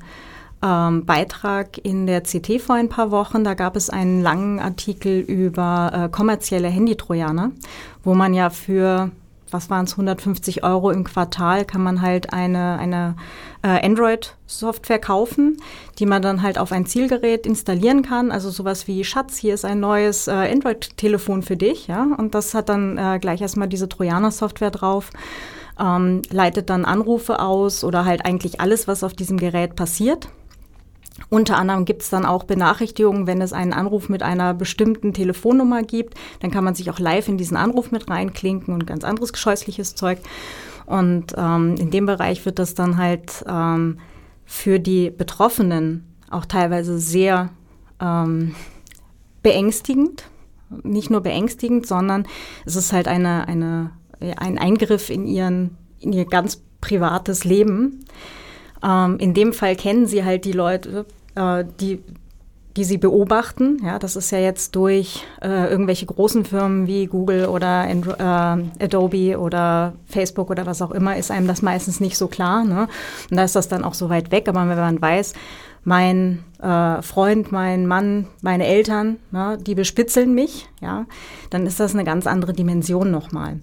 ähm, 0.62 1.04
Beitrag 1.04 1.78
in 1.78 2.06
der 2.06 2.22
CT 2.22 2.60
vor 2.60 2.76
ein 2.76 2.88
paar 2.88 3.10
Wochen. 3.10 3.44
Da 3.44 3.54
gab 3.54 3.76
es 3.76 3.90
einen 3.90 4.22
langen 4.22 4.60
Artikel 4.60 5.20
über 5.20 5.92
äh, 5.92 6.08
kommerzielle 6.08 6.68
Handytrojaner, 6.68 7.50
wo 8.04 8.14
man 8.14 8.34
ja 8.34 8.50
für 8.50 9.10
was 9.52 9.70
waren 9.70 9.84
es, 9.84 9.92
150 9.92 10.64
Euro 10.64 10.90
im 10.90 11.04
Quartal, 11.04 11.64
kann 11.64 11.82
man 11.82 12.00
halt 12.00 12.32
eine, 12.32 12.78
eine 12.78 13.16
Android-Software 13.68 14.98
kaufen, 14.98 15.58
die 15.98 16.06
man 16.06 16.22
dann 16.22 16.42
halt 16.42 16.58
auf 16.58 16.72
ein 16.72 16.86
Zielgerät 16.86 17.46
installieren 17.46 18.02
kann. 18.02 18.30
Also 18.30 18.50
sowas 18.50 18.88
wie 18.88 19.04
Schatz, 19.04 19.36
hier 19.36 19.54
ist 19.54 19.64
ein 19.64 19.80
neues 19.80 20.28
äh, 20.28 20.32
Android-Telefon 20.32 21.42
für 21.42 21.56
dich, 21.56 21.86
ja. 21.86 22.08
Und 22.16 22.34
das 22.34 22.54
hat 22.54 22.68
dann 22.68 22.98
äh, 22.98 23.18
gleich 23.20 23.40
erstmal 23.40 23.68
diese 23.68 23.88
Trojaner-Software 23.88 24.70
drauf. 24.70 25.10
Ähm, 25.80 26.22
leitet 26.30 26.70
dann 26.70 26.84
Anrufe 26.84 27.40
aus 27.40 27.82
oder 27.82 28.04
halt 28.04 28.26
eigentlich 28.26 28.60
alles, 28.60 28.88
was 28.88 29.02
auf 29.04 29.14
diesem 29.14 29.38
Gerät 29.38 29.74
passiert. 29.74 30.28
Unter 31.28 31.56
anderem 31.56 31.84
gibt 31.84 32.02
es 32.02 32.10
dann 32.10 32.26
auch 32.26 32.44
Benachrichtigungen, 32.44 33.26
wenn 33.26 33.40
es 33.40 33.52
einen 33.52 33.72
Anruf 33.72 34.08
mit 34.08 34.22
einer 34.22 34.54
bestimmten 34.54 35.14
Telefonnummer 35.14 35.82
gibt. 35.82 36.14
Dann 36.40 36.50
kann 36.50 36.64
man 36.64 36.74
sich 36.74 36.90
auch 36.90 36.98
live 36.98 37.28
in 37.28 37.38
diesen 37.38 37.56
Anruf 37.56 37.90
mit 37.90 38.10
reinklinken 38.10 38.74
und 38.74 38.86
ganz 38.86 39.04
anderes 39.04 39.32
gescheußliches 39.32 39.94
Zeug. 39.94 40.18
Und 40.86 41.34
ähm, 41.36 41.76
in 41.76 41.90
dem 41.90 42.06
Bereich 42.06 42.44
wird 42.44 42.58
das 42.58 42.74
dann 42.74 42.96
halt 42.96 43.44
ähm, 43.48 43.98
für 44.44 44.78
die 44.78 45.10
Betroffenen 45.10 46.04
auch 46.30 46.46
teilweise 46.46 46.98
sehr 46.98 47.50
ähm, 48.00 48.54
beängstigend. 49.42 50.24
Nicht 50.82 51.10
nur 51.10 51.20
beängstigend, 51.20 51.86
sondern 51.86 52.26
es 52.64 52.76
ist 52.76 52.92
halt 52.92 53.06
eine, 53.06 53.46
eine, 53.46 53.90
ein 54.36 54.58
Eingriff 54.58 55.10
in, 55.10 55.26
ihren, 55.26 55.76
in 56.00 56.12
ihr 56.12 56.24
ganz 56.24 56.62
privates 56.80 57.44
Leben. 57.44 58.04
Ähm, 58.82 59.18
in 59.18 59.34
dem 59.34 59.52
Fall 59.52 59.76
kennen 59.76 60.06
sie 60.06 60.24
halt 60.24 60.44
die 60.44 60.52
Leute, 60.52 61.06
äh, 61.34 61.64
die, 61.80 62.02
die 62.76 62.84
sie 62.84 62.98
beobachten. 62.98 63.78
Ja, 63.84 63.98
das 63.98 64.16
ist 64.16 64.30
ja 64.30 64.38
jetzt 64.38 64.74
durch 64.76 65.24
äh, 65.42 65.70
irgendwelche 65.70 66.06
großen 66.06 66.44
Firmen 66.44 66.86
wie 66.86 67.06
Google 67.06 67.46
oder 67.46 67.82
Andro 67.82 68.12
äh, 68.12 68.84
Adobe 68.84 69.38
oder 69.38 69.94
Facebook 70.06 70.50
oder 70.50 70.64
was 70.66 70.80
auch 70.80 70.90
immer, 70.90 71.16
ist 71.16 71.30
einem 71.30 71.46
das 71.46 71.62
meistens 71.62 72.00
nicht 72.00 72.16
so 72.16 72.28
klar. 72.28 72.64
Ne? 72.64 72.88
Und 73.30 73.36
da 73.36 73.44
ist 73.44 73.56
das 73.56 73.68
dann 73.68 73.84
auch 73.84 73.94
so 73.94 74.08
weit 74.08 74.30
weg. 74.30 74.48
Aber 74.48 74.68
wenn 74.68 74.78
man 74.78 75.02
weiß, 75.02 75.34
mein 75.84 76.44
äh, 76.60 77.02
Freund, 77.02 77.52
mein 77.52 77.86
Mann, 77.86 78.28
meine 78.40 78.66
Eltern, 78.66 79.16
ne, 79.30 79.58
die 79.60 79.74
bespitzeln 79.74 80.32
mich, 80.34 80.68
ja, 80.80 81.06
dann 81.50 81.66
ist 81.66 81.80
das 81.80 81.94
eine 81.94 82.04
ganz 82.04 82.26
andere 82.26 82.52
Dimension 82.52 83.10
nochmal. 83.10 83.60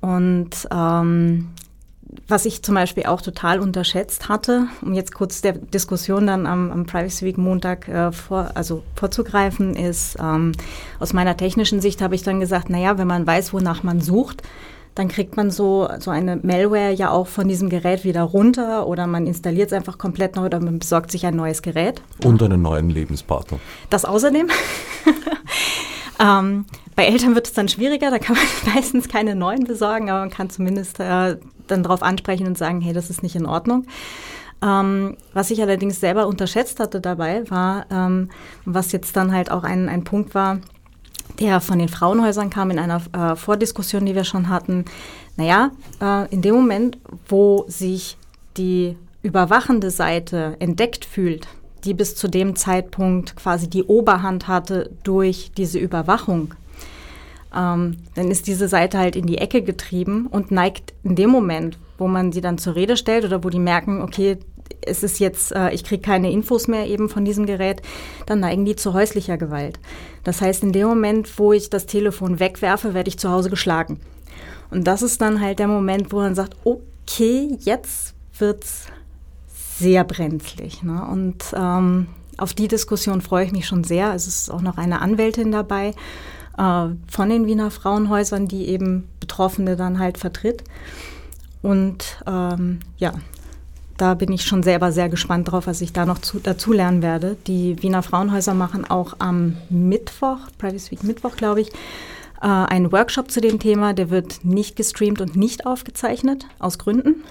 Und 0.00 0.68
ähm, 0.70 1.48
was 2.28 2.44
ich 2.44 2.62
zum 2.62 2.74
Beispiel 2.74 3.06
auch 3.06 3.20
total 3.20 3.60
unterschätzt 3.60 4.28
hatte, 4.28 4.68
um 4.82 4.92
jetzt 4.94 5.14
kurz 5.14 5.42
der 5.42 5.52
Diskussion 5.52 6.26
dann 6.26 6.46
am, 6.46 6.70
am 6.70 6.86
Privacy 6.86 7.24
Week 7.24 7.38
Montag 7.38 7.88
äh, 7.88 8.12
vor, 8.12 8.50
also 8.54 8.82
vorzugreifen, 8.94 9.74
ist, 9.74 10.16
ähm, 10.20 10.52
aus 10.98 11.12
meiner 11.12 11.36
technischen 11.36 11.80
Sicht 11.80 12.02
habe 12.02 12.14
ich 12.14 12.22
dann 12.22 12.40
gesagt, 12.40 12.70
naja, 12.70 12.98
wenn 12.98 13.06
man 13.06 13.26
weiß, 13.26 13.52
wonach 13.52 13.82
man 13.82 14.00
sucht, 14.00 14.42
dann 14.96 15.08
kriegt 15.08 15.36
man 15.36 15.50
so, 15.50 15.88
so 15.98 16.10
eine 16.10 16.36
Malware 16.36 16.90
ja 16.90 17.10
auch 17.10 17.26
von 17.26 17.48
diesem 17.48 17.68
Gerät 17.68 18.02
wieder 18.02 18.22
runter 18.22 18.86
oder 18.86 19.06
man 19.06 19.26
installiert 19.26 19.68
es 19.68 19.72
einfach 19.74 19.98
komplett 19.98 20.36
neu 20.36 20.46
oder 20.46 20.58
man 20.58 20.78
besorgt 20.78 21.10
sich 21.10 21.26
ein 21.26 21.36
neues 21.36 21.60
Gerät. 21.60 22.00
Und 22.24 22.42
einen 22.42 22.62
neuen 22.62 22.88
Lebenspartner. 22.88 23.58
Das 23.90 24.06
außerdem. 24.06 24.48
ähm, 26.20 26.64
bei 26.96 27.04
Eltern 27.04 27.34
wird 27.34 27.46
es 27.46 27.52
dann 27.52 27.68
schwieriger, 27.68 28.10
da 28.10 28.18
kann 28.18 28.36
man 28.36 28.74
meistens 28.74 29.06
keine 29.08 29.34
neuen 29.34 29.64
besorgen, 29.64 30.08
aber 30.08 30.20
man 30.20 30.30
kann 30.30 30.48
zumindest 30.48 30.98
äh, 30.98 31.36
dann 31.66 31.82
darauf 31.82 32.02
ansprechen 32.02 32.46
und 32.46 32.58
sagen, 32.58 32.80
hey, 32.80 32.92
das 32.92 33.10
ist 33.10 33.22
nicht 33.22 33.36
in 33.36 33.46
Ordnung. 33.46 33.86
Ähm, 34.62 35.16
was 35.34 35.50
ich 35.50 35.60
allerdings 35.60 36.00
selber 36.00 36.26
unterschätzt 36.26 36.80
hatte 36.80 37.00
dabei, 37.00 37.48
war, 37.50 37.86
ähm, 37.90 38.30
was 38.64 38.92
jetzt 38.92 39.16
dann 39.16 39.32
halt 39.32 39.50
auch 39.50 39.64
ein, 39.64 39.88
ein 39.88 40.04
Punkt 40.04 40.34
war, 40.34 40.60
der 41.40 41.60
von 41.60 41.78
den 41.78 41.88
Frauenhäusern 41.88 42.50
kam 42.50 42.70
in 42.70 42.78
einer 42.78 43.02
äh, 43.12 43.36
Vordiskussion, 43.36 44.06
die 44.06 44.14
wir 44.14 44.24
schon 44.24 44.48
hatten. 44.48 44.86
Naja, 45.36 45.70
äh, 46.00 46.32
in 46.32 46.40
dem 46.40 46.54
Moment, 46.54 46.98
wo 47.28 47.64
sich 47.68 48.16
die 48.56 48.96
überwachende 49.22 49.90
Seite 49.90 50.56
entdeckt 50.60 51.04
fühlt, 51.04 51.48
die 51.84 51.94
bis 51.94 52.16
zu 52.16 52.28
dem 52.28 52.56
Zeitpunkt 52.56 53.36
quasi 53.36 53.68
die 53.68 53.84
Oberhand 53.84 54.48
hatte 54.48 54.90
durch 55.02 55.50
diese 55.56 55.78
Überwachung, 55.78 56.54
ähm, 57.56 57.96
dann 58.14 58.30
ist 58.30 58.46
diese 58.46 58.68
Seite 58.68 58.98
halt 58.98 59.16
in 59.16 59.26
die 59.26 59.38
Ecke 59.38 59.62
getrieben 59.62 60.26
und 60.26 60.50
neigt 60.50 60.94
in 61.02 61.16
dem 61.16 61.30
Moment, 61.30 61.78
wo 61.98 62.06
man 62.06 62.32
sie 62.32 62.40
dann 62.40 62.58
zur 62.58 62.74
Rede 62.74 62.96
stellt 62.96 63.24
oder 63.24 63.42
wo 63.42 63.50
die 63.50 63.58
merken, 63.58 64.02
okay, 64.02 64.38
es 64.82 65.02
ist 65.02 65.18
jetzt, 65.20 65.52
äh, 65.52 65.70
ich 65.70 65.84
kriege 65.84 66.02
keine 66.02 66.30
Infos 66.30 66.68
mehr 66.68 66.86
eben 66.86 67.08
von 67.08 67.24
diesem 67.24 67.46
Gerät, 67.46 67.82
dann 68.26 68.40
neigen 68.40 68.64
die 68.64 68.76
zu 68.76 68.92
häuslicher 68.92 69.38
Gewalt. 69.38 69.78
Das 70.24 70.40
heißt, 70.40 70.62
in 70.62 70.72
dem 70.72 70.88
Moment, 70.88 71.38
wo 71.38 71.52
ich 71.52 71.70
das 71.70 71.86
Telefon 71.86 72.40
wegwerfe, 72.40 72.94
werde 72.94 73.08
ich 73.08 73.18
zu 73.18 73.30
Hause 73.30 73.50
geschlagen. 73.50 74.00
Und 74.70 74.86
das 74.86 75.02
ist 75.02 75.20
dann 75.20 75.40
halt 75.40 75.58
der 75.58 75.68
Moment, 75.68 76.12
wo 76.12 76.16
man 76.16 76.34
sagt, 76.34 76.56
okay, 76.64 77.56
jetzt 77.60 78.14
wird's 78.38 78.86
sehr 79.78 80.04
brenzlig. 80.04 80.82
Ne? 80.82 81.06
Und 81.10 81.44
ähm, 81.56 82.08
auf 82.36 82.54
die 82.54 82.68
Diskussion 82.68 83.20
freue 83.20 83.44
ich 83.44 83.52
mich 83.52 83.66
schon 83.66 83.84
sehr. 83.84 84.14
Es 84.14 84.26
ist 84.26 84.50
auch 84.50 84.62
noch 84.62 84.78
eine 84.78 85.00
Anwältin 85.00 85.52
dabei 85.52 85.94
äh, 86.58 86.88
von 87.08 87.28
den 87.28 87.46
Wiener 87.46 87.70
Frauenhäusern, 87.70 88.48
die 88.48 88.66
eben 88.68 89.08
Betroffene 89.20 89.76
dann 89.76 89.98
halt 89.98 90.18
vertritt. 90.18 90.64
Und 91.62 92.22
ähm, 92.26 92.80
ja, 92.98 93.12
da 93.96 94.14
bin 94.14 94.30
ich 94.30 94.44
schon 94.44 94.62
selber 94.62 94.92
sehr 94.92 95.08
gespannt 95.08 95.50
drauf, 95.50 95.66
was 95.66 95.80
ich 95.80 95.92
da 95.92 96.04
noch 96.04 96.18
zu, 96.18 96.38
dazu 96.38 96.72
lernen 96.72 97.02
werde. 97.02 97.36
Die 97.46 97.82
Wiener 97.82 98.02
Frauenhäuser 98.02 98.54
machen 98.54 98.84
auch 98.84 99.14
am 99.18 99.56
Mittwoch, 99.70 100.38
Privacy 100.58 100.92
Week 100.92 101.02
Mittwoch, 101.02 101.36
glaube 101.36 101.62
ich, 101.62 101.70
äh, 102.42 102.46
einen 102.46 102.92
Workshop 102.92 103.30
zu 103.30 103.40
dem 103.40 103.58
Thema. 103.58 103.94
Der 103.94 104.10
wird 104.10 104.44
nicht 104.44 104.76
gestreamt 104.76 105.20
und 105.20 105.36
nicht 105.36 105.66
aufgezeichnet, 105.66 106.46
aus 106.58 106.78
Gründen. 106.78 107.24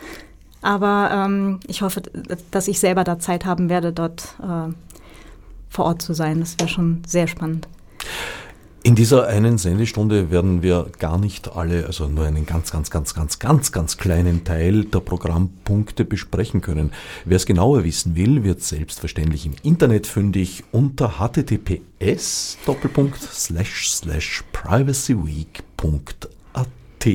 Aber 0.61 1.11
ähm, 1.13 1.59
ich 1.67 1.83
hoffe, 1.83 2.01
dass 2.49 2.67
ich 2.67 2.79
selber 2.79 3.03
da 3.03 3.19
Zeit 3.19 3.45
haben 3.45 3.69
werde, 3.69 3.93
dort 3.93 4.35
äh, 4.41 4.73
vor 5.69 5.85
Ort 5.85 6.01
zu 6.01 6.13
sein. 6.13 6.39
Das 6.39 6.57
wäre 6.57 6.69
schon 6.69 7.03
sehr 7.05 7.27
spannend. 7.27 7.67
In 8.85 8.93
dieser 8.93 9.25
einen 9.25 9.57
Sendestunde 9.57 10.29
werden 10.29 10.61
wir 10.61 10.91
gar 10.99 11.17
nicht 11.17 11.55
alle, 11.55 11.87
also 11.87 12.07
nur 12.07 12.27
einen 12.27 12.45
ganz, 12.45 12.71
ganz, 12.71 12.91
ganz, 12.91 13.15
ganz, 13.15 13.39
ganz, 13.39 13.71
ganz 13.71 13.97
kleinen 13.97 14.43
Teil 14.43 14.85
der 14.85 14.99
Programmpunkte 14.99 16.05
besprechen 16.05 16.61
können. 16.61 16.91
Wer 17.25 17.37
es 17.37 17.47
genauer 17.47 17.83
wissen 17.83 18.15
will, 18.15 18.43
wird 18.43 18.61
selbstverständlich 18.61 19.47
im 19.47 19.55
Internet 19.63 20.05
fündig 20.05 20.65
unter 20.71 21.19
https 21.19 22.59
privacyweek.at. 24.51 27.07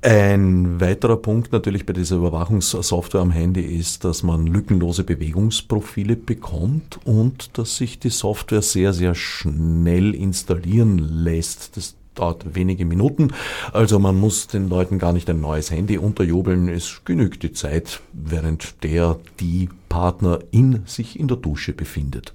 Ein 0.00 0.80
weiterer 0.80 1.16
Punkt 1.16 1.52
natürlich 1.52 1.84
bei 1.84 1.92
dieser 1.92 2.16
Überwachungssoftware 2.16 3.20
am 3.20 3.32
Handy 3.32 3.62
ist, 3.62 4.04
dass 4.04 4.22
man 4.22 4.46
lückenlose 4.46 5.02
Bewegungsprofile 5.02 6.14
bekommt 6.14 7.00
und 7.04 7.58
dass 7.58 7.76
sich 7.76 7.98
die 7.98 8.10
Software 8.10 8.62
sehr, 8.62 8.92
sehr 8.92 9.16
schnell 9.16 10.14
installieren 10.14 10.98
lässt. 10.98 11.76
Das 11.76 11.96
dauert 12.14 12.54
wenige 12.54 12.84
Minuten, 12.84 13.32
also 13.72 13.98
man 13.98 14.16
muss 14.16 14.46
den 14.46 14.68
Leuten 14.68 15.00
gar 15.00 15.12
nicht 15.12 15.28
ein 15.30 15.40
neues 15.40 15.72
Handy 15.72 15.98
unterjubeln. 15.98 16.68
Es 16.68 17.02
genügt 17.04 17.42
die 17.42 17.52
Zeit, 17.52 18.00
während 18.12 18.84
der 18.84 19.18
die 19.40 19.68
Partner 19.88 20.38
in 20.52 20.82
sich 20.86 21.18
in 21.18 21.26
der 21.26 21.38
Dusche 21.38 21.72
befindet. 21.72 22.32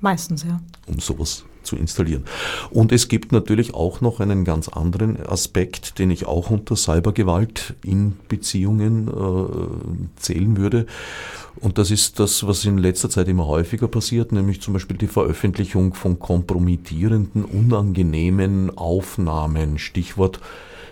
Meistens, 0.00 0.44
ja. 0.44 0.60
Um 0.86 1.00
sowas 1.00 1.44
zu 1.62 1.76
installieren. 1.76 2.24
Und 2.70 2.92
es 2.92 3.08
gibt 3.08 3.32
natürlich 3.32 3.74
auch 3.74 4.00
noch 4.00 4.20
einen 4.20 4.44
ganz 4.44 4.68
anderen 4.68 5.26
Aspekt, 5.26 5.98
den 5.98 6.10
ich 6.10 6.26
auch 6.26 6.50
unter 6.50 6.76
Cybergewalt 6.76 7.74
in 7.84 8.16
Beziehungen 8.28 9.08
äh, 9.08 10.20
zählen 10.20 10.56
würde. 10.56 10.86
Und 11.60 11.78
das 11.78 11.90
ist 11.90 12.20
das, 12.20 12.46
was 12.46 12.64
in 12.64 12.78
letzter 12.78 13.10
Zeit 13.10 13.26
immer 13.28 13.46
häufiger 13.46 13.88
passiert, 13.88 14.32
nämlich 14.32 14.62
zum 14.62 14.72
Beispiel 14.74 14.96
die 14.96 15.08
Veröffentlichung 15.08 15.94
von 15.94 16.18
kompromittierenden, 16.18 17.44
unangenehmen 17.44 18.76
Aufnahmen, 18.76 19.78
Stichwort 19.78 20.40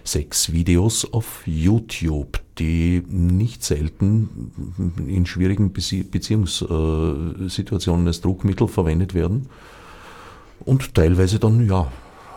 Sexvideos 0.04 1.12
auf 1.12 1.42
YouTube, 1.46 2.40
die 2.58 3.02
nicht 3.08 3.62
selten 3.62 4.50
in 5.06 5.26
schwierigen 5.26 5.72
Beziehungssituationen 5.72 8.06
als 8.06 8.22
Druckmittel 8.22 8.68
verwendet 8.68 9.12
werden 9.14 9.48
und 10.64 10.94
teilweise 10.94 11.38
dann, 11.38 11.66
ja, 11.66 11.90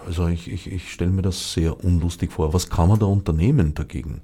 also 0.05 0.27
ich, 0.27 0.51
ich, 0.51 0.71
ich 0.71 0.91
stelle 0.91 1.11
mir 1.11 1.21
das 1.21 1.53
sehr 1.53 1.83
unlustig 1.83 2.31
vor. 2.31 2.53
Was 2.53 2.69
kann 2.69 2.89
man 2.89 2.99
da 2.99 3.05
unternehmen 3.05 3.73
dagegen? 3.73 4.21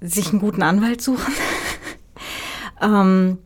Sich 0.00 0.30
einen 0.30 0.40
guten 0.40 0.62
Anwalt 0.62 1.00
suchen. 1.02 1.32
ähm, 2.82 3.38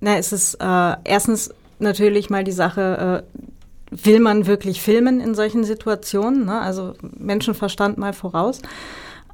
na, 0.00 0.16
es 0.18 0.32
ist 0.32 0.54
äh, 0.54 0.96
erstens 1.04 1.52
natürlich 1.78 2.30
mal 2.30 2.44
die 2.44 2.52
Sache, 2.52 3.24
äh, 3.34 3.46
will 3.90 4.20
man 4.20 4.46
wirklich 4.46 4.80
filmen 4.82 5.20
in 5.20 5.34
solchen 5.34 5.64
Situationen? 5.64 6.44
Ne? 6.46 6.60
Also 6.60 6.94
Menschenverstand 7.00 7.98
mal 7.98 8.12
voraus. 8.12 8.60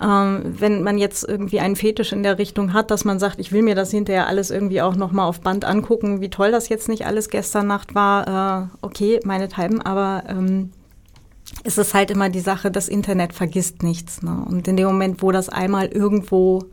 Ähm, 0.02 0.54
wenn 0.58 0.82
man 0.82 0.98
jetzt 0.98 1.28
irgendwie 1.28 1.60
einen 1.60 1.76
Fetisch 1.76 2.12
in 2.12 2.22
der 2.22 2.38
Richtung 2.38 2.72
hat, 2.72 2.90
dass 2.90 3.04
man 3.04 3.18
sagt, 3.18 3.38
ich 3.38 3.52
will 3.52 3.62
mir 3.62 3.74
das 3.74 3.90
hinterher 3.90 4.26
alles 4.26 4.50
irgendwie 4.50 4.82
auch 4.82 4.96
nochmal 4.96 5.28
auf 5.28 5.40
Band 5.40 5.64
angucken, 5.64 6.20
wie 6.20 6.30
toll 6.30 6.50
das 6.50 6.68
jetzt 6.68 6.88
nicht 6.88 7.06
alles 7.06 7.28
gestern 7.28 7.68
Nacht 7.68 7.94
war, 7.94 8.62
äh, 8.62 8.76
okay, 8.82 9.20
meinethalben, 9.24 9.80
aber 9.80 10.24
ähm, 10.28 10.70
es 11.64 11.78
ist 11.78 11.94
halt 11.94 12.10
immer 12.10 12.28
die 12.28 12.40
Sache, 12.40 12.70
das 12.70 12.88
Internet 12.88 13.32
vergisst 13.32 13.82
nichts. 13.82 14.22
Ne? 14.22 14.44
Und 14.48 14.66
in 14.66 14.76
dem 14.76 14.86
Moment, 14.86 15.22
wo 15.22 15.30
das 15.30 15.48
einmal 15.48 15.86
irgendwo 15.86 16.64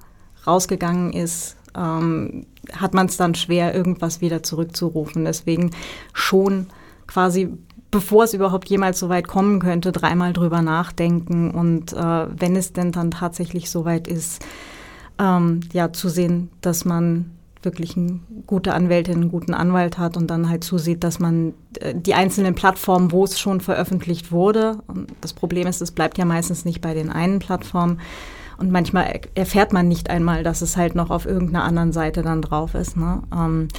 rausgegangen 0.47 1.13
ist, 1.13 1.55
ähm, 1.77 2.45
hat 2.73 2.93
man 2.93 3.07
es 3.07 3.17
dann 3.17 3.35
schwer, 3.35 3.75
irgendwas 3.75 4.21
wieder 4.21 4.41
zurückzurufen. 4.41 5.25
Deswegen 5.25 5.71
schon 6.13 6.67
quasi 7.07 7.49
bevor 7.91 8.23
es 8.23 8.33
überhaupt 8.33 8.69
jemals 8.69 8.99
so 8.99 9.09
weit 9.09 9.27
kommen 9.27 9.59
könnte, 9.59 9.91
dreimal 9.91 10.33
drüber 10.33 10.61
nachdenken 10.61 11.51
und 11.51 11.93
äh, 11.93 12.27
wenn 12.39 12.55
es 12.55 12.73
denn 12.73 12.91
dann 12.91 13.11
tatsächlich 13.11 13.69
so 13.69 13.85
weit 13.85 14.07
ist, 14.07 14.45
ähm, 15.19 15.61
ja, 15.73 15.91
zu 15.91 16.09
sehen, 16.09 16.49
dass 16.61 16.85
man 16.85 17.31
wirklich 17.61 17.97
eine 17.97 18.19
gute 18.47 18.73
Anwältin, 18.73 19.15
einen 19.15 19.31
guten 19.31 19.53
Anwalt 19.53 19.97
hat 19.97 20.15
und 20.15 20.27
dann 20.27 20.49
halt 20.49 20.63
zusieht, 20.63 21.03
dass 21.03 21.19
man 21.19 21.53
äh, 21.79 21.93
die 21.93 22.13
einzelnen 22.13 22.55
Plattformen, 22.55 23.11
wo 23.11 23.25
es 23.25 23.39
schon 23.39 23.59
veröffentlicht 23.59 24.31
wurde, 24.31 24.77
und 24.87 25.11
das 25.21 25.33
Problem 25.33 25.67
ist, 25.67 25.81
es 25.81 25.91
bleibt 25.91 26.17
ja 26.17 26.25
meistens 26.25 26.63
nicht 26.63 26.79
bei 26.81 26.93
den 26.93 27.09
einen 27.09 27.39
Plattformen, 27.39 27.99
und 28.59 28.71
manchmal 28.71 29.21
erfährt 29.35 29.71
man 29.71 29.87
nicht 29.87 30.09
einmal, 30.09 30.43
dass 30.43 30.61
es 30.61 30.75
halt 30.75 30.93
noch 30.93 31.11
auf 31.11 31.25
irgendeiner 31.25 31.63
anderen 31.63 31.93
Seite 31.93 32.23
dann 32.23 32.41
drauf 32.41 32.75
ist. 32.75 32.97
Ne? 32.97 33.23
Ähm, 33.33 33.69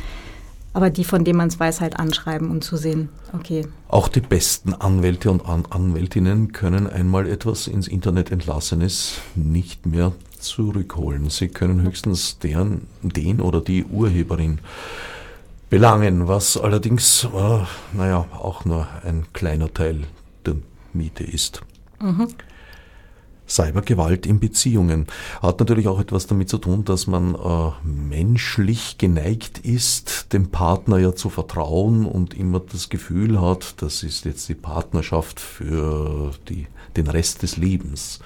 aber 0.72 0.90
die, 0.90 1.04
von 1.04 1.24
denen 1.24 1.38
man 1.38 1.48
es 1.48 1.58
weiß, 1.58 1.80
halt 1.80 1.98
anschreiben 1.98 2.50
und 2.50 2.62
zu 2.62 2.76
sehen, 2.76 3.08
okay. 3.32 3.66
Auch 3.88 4.08
die 4.08 4.20
besten 4.20 4.74
Anwälte 4.74 5.30
und 5.30 5.46
An 5.46 5.64
Anwältinnen 5.68 6.52
können 6.52 6.86
einmal 6.86 7.28
etwas 7.28 7.66
ins 7.66 7.88
Internet 7.88 8.30
entlassenes 8.30 9.14
nicht 9.34 9.86
mehr 9.86 10.12
zurückholen. 10.38 11.28
Sie 11.28 11.48
können 11.48 11.82
höchstens 11.82 12.38
deren, 12.38 12.86
den 13.02 13.40
oder 13.40 13.60
die 13.60 13.84
Urheberin 13.84 14.60
belangen, 15.70 16.28
was 16.28 16.56
allerdings, 16.56 17.24
äh, 17.24 17.60
naja, 17.92 18.26
auch 18.32 18.64
nur 18.64 18.86
ein 19.04 19.26
kleiner 19.32 19.72
Teil 19.72 20.04
der 20.46 20.56
Miete 20.92 21.24
ist. 21.24 21.62
Mhm. 22.00 22.28
Cybergewalt 23.50 24.26
in 24.26 24.40
Beziehungen. 24.40 25.06
Hat 25.42 25.58
natürlich 25.60 25.88
auch 25.88 26.00
etwas 26.00 26.26
damit 26.26 26.48
zu 26.48 26.58
tun, 26.58 26.84
dass 26.84 27.06
man 27.06 27.34
äh, 27.34 27.86
menschlich 27.86 28.98
geneigt 28.98 29.58
ist, 29.58 30.32
dem 30.32 30.50
Partner 30.50 30.98
ja 30.98 31.14
zu 31.14 31.28
vertrauen 31.28 32.06
und 32.06 32.34
immer 32.34 32.60
das 32.60 32.88
Gefühl 32.88 33.40
hat, 33.40 33.82
das 33.82 34.02
ist 34.02 34.24
jetzt 34.24 34.48
die 34.48 34.54
Partnerschaft 34.54 35.40
für 35.40 36.32
die, 36.48 36.66
den 36.96 37.08
Rest 37.08 37.42
des 37.42 37.56
Lebens. 37.56 38.20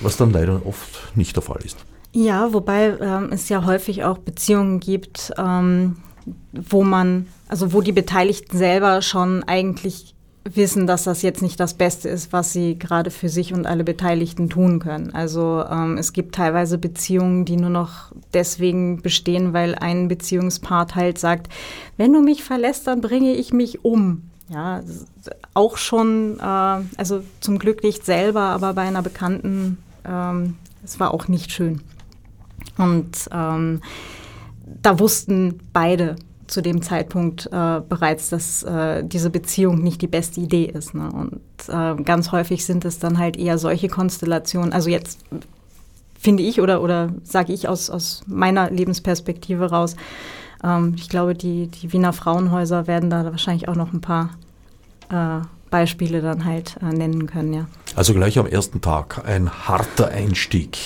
Was 0.00 0.16
dann 0.16 0.32
leider 0.32 0.64
oft 0.64 1.16
nicht 1.16 1.36
der 1.36 1.42
Fall 1.42 1.60
ist. 1.62 1.76
Ja, 2.12 2.52
wobei 2.52 2.96
ähm, 3.00 3.30
es 3.32 3.48
ja 3.48 3.64
häufig 3.66 4.04
auch 4.04 4.18
Beziehungen 4.18 4.80
gibt, 4.80 5.32
ähm, 5.36 5.96
wo 6.52 6.82
man, 6.82 7.26
also 7.48 7.72
wo 7.72 7.82
die 7.82 7.92
Beteiligten 7.92 8.56
selber 8.56 9.02
schon 9.02 9.44
eigentlich 9.44 10.14
wissen, 10.56 10.86
dass 10.86 11.04
das 11.04 11.22
jetzt 11.22 11.42
nicht 11.42 11.58
das 11.60 11.74
Beste 11.74 12.08
ist, 12.08 12.32
was 12.32 12.52
sie 12.52 12.78
gerade 12.78 13.10
für 13.10 13.28
sich 13.28 13.52
und 13.52 13.66
alle 13.66 13.84
Beteiligten 13.84 14.48
tun 14.48 14.78
können. 14.78 15.14
Also 15.14 15.64
ähm, 15.70 15.98
es 15.98 16.12
gibt 16.12 16.34
teilweise 16.34 16.78
Beziehungen, 16.78 17.44
die 17.44 17.56
nur 17.56 17.70
noch 17.70 18.12
deswegen 18.34 19.02
bestehen, 19.02 19.52
weil 19.52 19.74
ein 19.74 20.08
Beziehungspart 20.08 20.94
halt 20.94 21.18
sagt, 21.18 21.48
wenn 21.96 22.12
du 22.12 22.20
mich 22.20 22.44
verlässt, 22.44 22.86
dann 22.86 23.00
bringe 23.00 23.32
ich 23.32 23.52
mich 23.52 23.84
um. 23.84 24.22
Ja, 24.48 24.82
auch 25.54 25.76
schon, 25.76 26.38
äh, 26.40 26.42
also 26.42 27.22
zum 27.40 27.58
Glück 27.58 27.84
nicht 27.84 28.04
selber, 28.04 28.42
aber 28.42 28.74
bei 28.74 28.82
einer 28.82 29.02
Bekannten, 29.02 29.78
ähm, 30.04 30.56
es 30.84 30.98
war 30.98 31.14
auch 31.14 31.28
nicht 31.28 31.52
schön. 31.52 31.82
Und 32.76 33.28
ähm, 33.32 33.80
da 34.82 34.98
wussten 34.98 35.60
beide, 35.72 36.16
zu 36.50 36.62
dem 36.62 36.82
Zeitpunkt 36.82 37.46
äh, 37.46 37.80
bereits, 37.88 38.28
dass 38.28 38.62
äh, 38.62 39.04
diese 39.04 39.30
Beziehung 39.30 39.82
nicht 39.82 40.02
die 40.02 40.06
beste 40.06 40.40
Idee 40.40 40.64
ist. 40.64 40.94
Ne? 40.94 41.10
Und 41.12 41.40
äh, 41.68 42.02
ganz 42.02 42.32
häufig 42.32 42.64
sind 42.64 42.84
es 42.84 42.98
dann 42.98 43.18
halt 43.18 43.36
eher 43.36 43.58
solche 43.58 43.88
Konstellationen. 43.88 44.72
Also 44.72 44.90
jetzt 44.90 45.20
finde 46.18 46.42
ich 46.42 46.60
oder, 46.60 46.82
oder 46.82 47.10
sage 47.24 47.52
ich 47.52 47.68
aus, 47.68 47.88
aus 47.88 48.22
meiner 48.26 48.70
Lebensperspektive 48.70 49.70
raus, 49.70 49.96
ähm, 50.62 50.94
ich 50.96 51.08
glaube, 51.08 51.34
die, 51.34 51.68
die 51.68 51.92
Wiener 51.92 52.12
Frauenhäuser 52.12 52.86
werden 52.86 53.10
da 53.10 53.24
wahrscheinlich 53.24 53.68
auch 53.68 53.76
noch 53.76 53.92
ein 53.92 54.00
paar 54.00 54.30
äh, 55.10 55.44
Beispiele 55.70 56.20
dann 56.20 56.44
halt 56.44 56.76
äh, 56.82 56.92
nennen 56.92 57.26
können, 57.26 57.54
ja. 57.54 57.66
Also 57.94 58.12
gleich 58.12 58.38
am 58.38 58.46
ersten 58.46 58.80
Tag 58.80 59.24
ein 59.24 59.50
harter 59.50 60.08
Einstieg. 60.08 60.78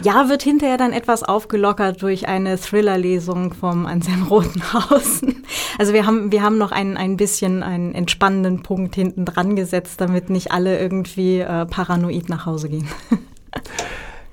Ja, 0.00 0.28
wird 0.28 0.42
hinterher 0.42 0.76
dann 0.76 0.92
etwas 0.92 1.22
aufgelockert 1.22 2.02
durch 2.02 2.28
eine 2.28 2.58
Thriller-Lesung 2.58 3.54
vom 3.54 3.86
Anselm 3.86 4.24
Rotenhausen. 4.24 5.44
Also 5.78 5.92
wir 5.92 6.06
haben, 6.06 6.32
wir 6.32 6.42
haben 6.42 6.58
noch 6.58 6.72
ein, 6.72 6.96
ein 6.96 7.16
bisschen 7.16 7.62
einen 7.62 7.94
entspannenden 7.94 8.62
Punkt 8.62 8.94
hinten 8.94 9.24
dran 9.24 9.56
gesetzt, 9.56 10.00
damit 10.00 10.28
nicht 10.28 10.52
alle 10.52 10.78
irgendwie 10.78 11.40
äh, 11.40 11.66
paranoid 11.66 12.28
nach 12.28 12.46
Hause 12.46 12.68
gehen. 12.68 12.88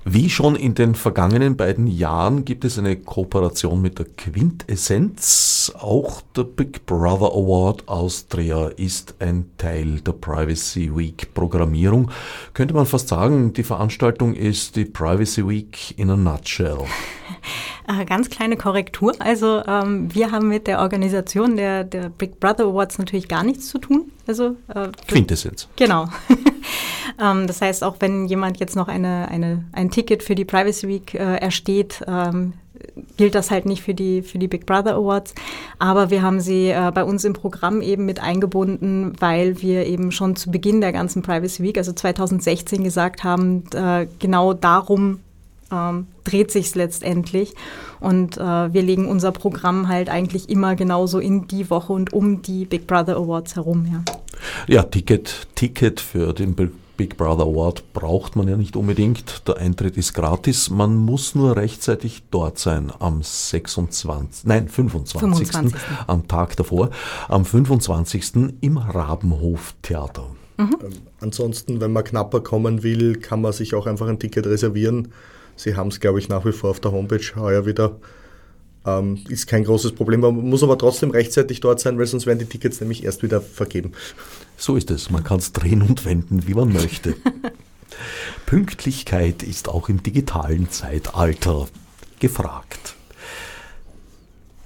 Wie 0.05 0.29
schon 0.29 0.57
in 0.57 0.75
den 0.75 0.95
vergangenen 0.95 1.55
beiden 1.55 1.87
Jahren 1.87 2.43
gibt 2.43 2.65
es 2.65 2.77
eine 2.77 2.97
Kooperation 2.97 3.81
mit 3.81 3.99
der 3.99 4.05
Quintessenz. 4.17 5.71
Auch 5.79 6.21
der 6.35 6.43
Big 6.43 6.85
Brother 6.85 7.31
Award 7.31 7.87
Austria 7.87 8.67
ist 8.67 9.15
ein 9.19 9.49
Teil 9.57 10.01
der 10.01 10.11
Privacy 10.11 10.93
Week 10.93 11.33
Programmierung. 11.33 12.11
Könnte 12.53 12.73
man 12.73 12.85
fast 12.85 13.07
sagen, 13.07 13.53
die 13.53 13.63
Veranstaltung 13.63 14.33
ist 14.33 14.75
die 14.75 14.85
Privacy 14.85 15.47
Week 15.47 15.97
in 15.97 16.09
a 16.09 16.17
nutshell. 16.17 16.79
Äh, 17.85 18.05
ganz 18.05 18.29
kleine 18.29 18.55
Korrektur. 18.55 19.13
Also 19.19 19.61
ähm, 19.67 20.07
wir 20.15 20.31
haben 20.31 20.47
mit 20.47 20.67
der 20.67 20.79
Organisation 20.79 21.57
der, 21.57 21.83
der 21.83 22.07
Big 22.07 22.39
Brother 22.39 22.63
Awards 22.63 22.97
natürlich 22.97 23.27
gar 23.27 23.43
nichts 23.43 23.67
zu 23.67 23.77
tun. 23.77 24.09
Also 24.25 24.55
äh, 24.73 24.87
Quintessenz. 25.05 25.67
Genau. 25.75 26.07
ähm, 27.21 27.47
das 27.47 27.61
heißt, 27.61 27.83
auch 27.83 27.97
wenn 27.99 28.25
jemand 28.27 28.59
jetzt 28.59 28.75
noch 28.75 28.87
eine, 28.87 29.27
eine, 29.29 29.63
ein 29.71 29.89
Ticket 29.89 30.23
für 30.23 30.35
die 30.35 30.45
Privacy 30.45 30.87
Week 30.87 31.13
äh, 31.13 31.37
ersteht, 31.37 32.03
ähm, 32.07 32.53
gilt 33.17 33.35
das 33.35 33.51
halt 33.51 33.65
nicht 33.65 33.83
für 33.83 33.93
die, 33.93 34.21
für 34.21 34.37
die 34.37 34.47
Big 34.47 34.65
Brother 34.65 34.95
Awards. 34.95 35.33
Aber 35.79 36.09
wir 36.09 36.21
haben 36.21 36.39
sie 36.39 36.69
äh, 36.69 36.91
bei 36.93 37.03
uns 37.03 37.23
im 37.23 37.33
Programm 37.33 37.81
eben 37.81 38.05
mit 38.05 38.21
eingebunden, 38.21 39.13
weil 39.19 39.61
wir 39.61 39.85
eben 39.85 40.11
schon 40.11 40.35
zu 40.35 40.51
Beginn 40.51 40.81
der 40.81 40.91
ganzen 40.91 41.21
Privacy 41.21 41.63
Week, 41.63 41.77
also 41.77 41.93
2016, 41.93 42.83
gesagt 42.83 43.23
haben, 43.23 43.63
äh, 43.73 44.07
genau 44.19 44.53
darum 44.53 45.19
ähm, 45.71 46.07
dreht 46.23 46.51
sich 46.51 46.75
letztendlich. 46.75 47.53
Und 47.99 48.37
äh, 48.37 48.73
wir 48.73 48.81
legen 48.81 49.07
unser 49.07 49.31
Programm 49.31 49.87
halt 49.87 50.09
eigentlich 50.09 50.49
immer 50.49 50.75
genauso 50.75 51.19
in 51.19 51.47
die 51.47 51.69
Woche 51.69 51.93
und 51.93 52.13
um 52.13 52.41
die 52.41 52.65
Big 52.65 52.87
Brother 52.87 53.15
Awards 53.15 53.55
herum. 53.55 53.87
Ja, 53.91 54.03
ja 54.67 54.83
Ticket, 54.83 55.47
Ticket 55.55 55.99
für 55.99 56.33
den 56.33 56.55
Big 56.55 56.71
Brother 57.09 57.43
Award 57.43 57.93
braucht 57.93 58.35
man 58.35 58.47
ja 58.47 58.57
nicht 58.57 58.75
unbedingt. 58.75 59.47
Der 59.47 59.57
Eintritt 59.57 59.97
ist 59.97 60.13
gratis. 60.13 60.69
Man 60.69 60.95
muss 60.95 61.35
nur 61.35 61.55
rechtzeitig 61.55 62.23
dort 62.31 62.57
sein 62.57 62.91
am 62.99 63.21
26. 63.21 64.45
Nein, 64.45 64.67
25. 64.67 65.19
25. 65.19 65.79
am 66.07 66.27
Tag 66.27 66.55
davor. 66.55 66.89
Am 67.27 67.45
25. 67.45 68.55
im 68.61 68.77
Rabenhof 68.77 69.75
Theater. 69.81 70.27
Mhm. 70.57 70.77
Ähm, 70.81 70.91
ansonsten, 71.19 71.81
wenn 71.81 71.91
man 71.91 72.03
knapper 72.03 72.41
kommen 72.41 72.83
will, 72.83 73.17
kann 73.17 73.41
man 73.41 73.53
sich 73.53 73.75
auch 73.75 73.87
einfach 73.87 74.07
ein 74.07 74.19
Ticket 74.19 74.45
reservieren. 74.45 75.09
Sie 75.55 75.75
haben 75.75 75.89
es, 75.89 75.99
glaube 75.99 76.19
ich, 76.19 76.29
nach 76.29 76.45
wie 76.45 76.51
vor 76.51 76.71
auf 76.71 76.79
der 76.79 76.91
Homepage 76.91 77.35
heuer 77.35 77.65
wieder. 77.65 77.97
Ähm, 78.85 79.19
ist 79.29 79.47
kein 79.47 79.63
großes 79.63 79.93
Problem. 79.93 80.19
Man 80.19 80.35
muss 80.35 80.63
aber 80.63 80.77
trotzdem 80.77 81.11
rechtzeitig 81.11 81.61
dort 81.61 81.79
sein, 81.79 81.97
weil 81.97 82.05
sonst 82.05 82.25
werden 82.25 82.39
die 82.39 82.45
Tickets 82.45 82.81
nämlich 82.81 83.03
erst 83.03 83.23
wieder 83.23 83.39
vergeben. 83.39 83.93
So 84.57 84.75
ist 84.75 84.91
es. 84.91 85.09
Man 85.09 85.23
kann 85.23 85.39
es 85.39 85.51
drehen 85.51 85.81
und 85.81 86.05
wenden, 86.05 86.47
wie 86.47 86.53
man 86.53 86.71
möchte. 86.71 87.15
Pünktlichkeit 88.45 89.43
ist 89.43 89.69
auch 89.69 89.89
im 89.89 90.03
digitalen 90.03 90.69
Zeitalter 90.69 91.67
gefragt. 92.19 92.95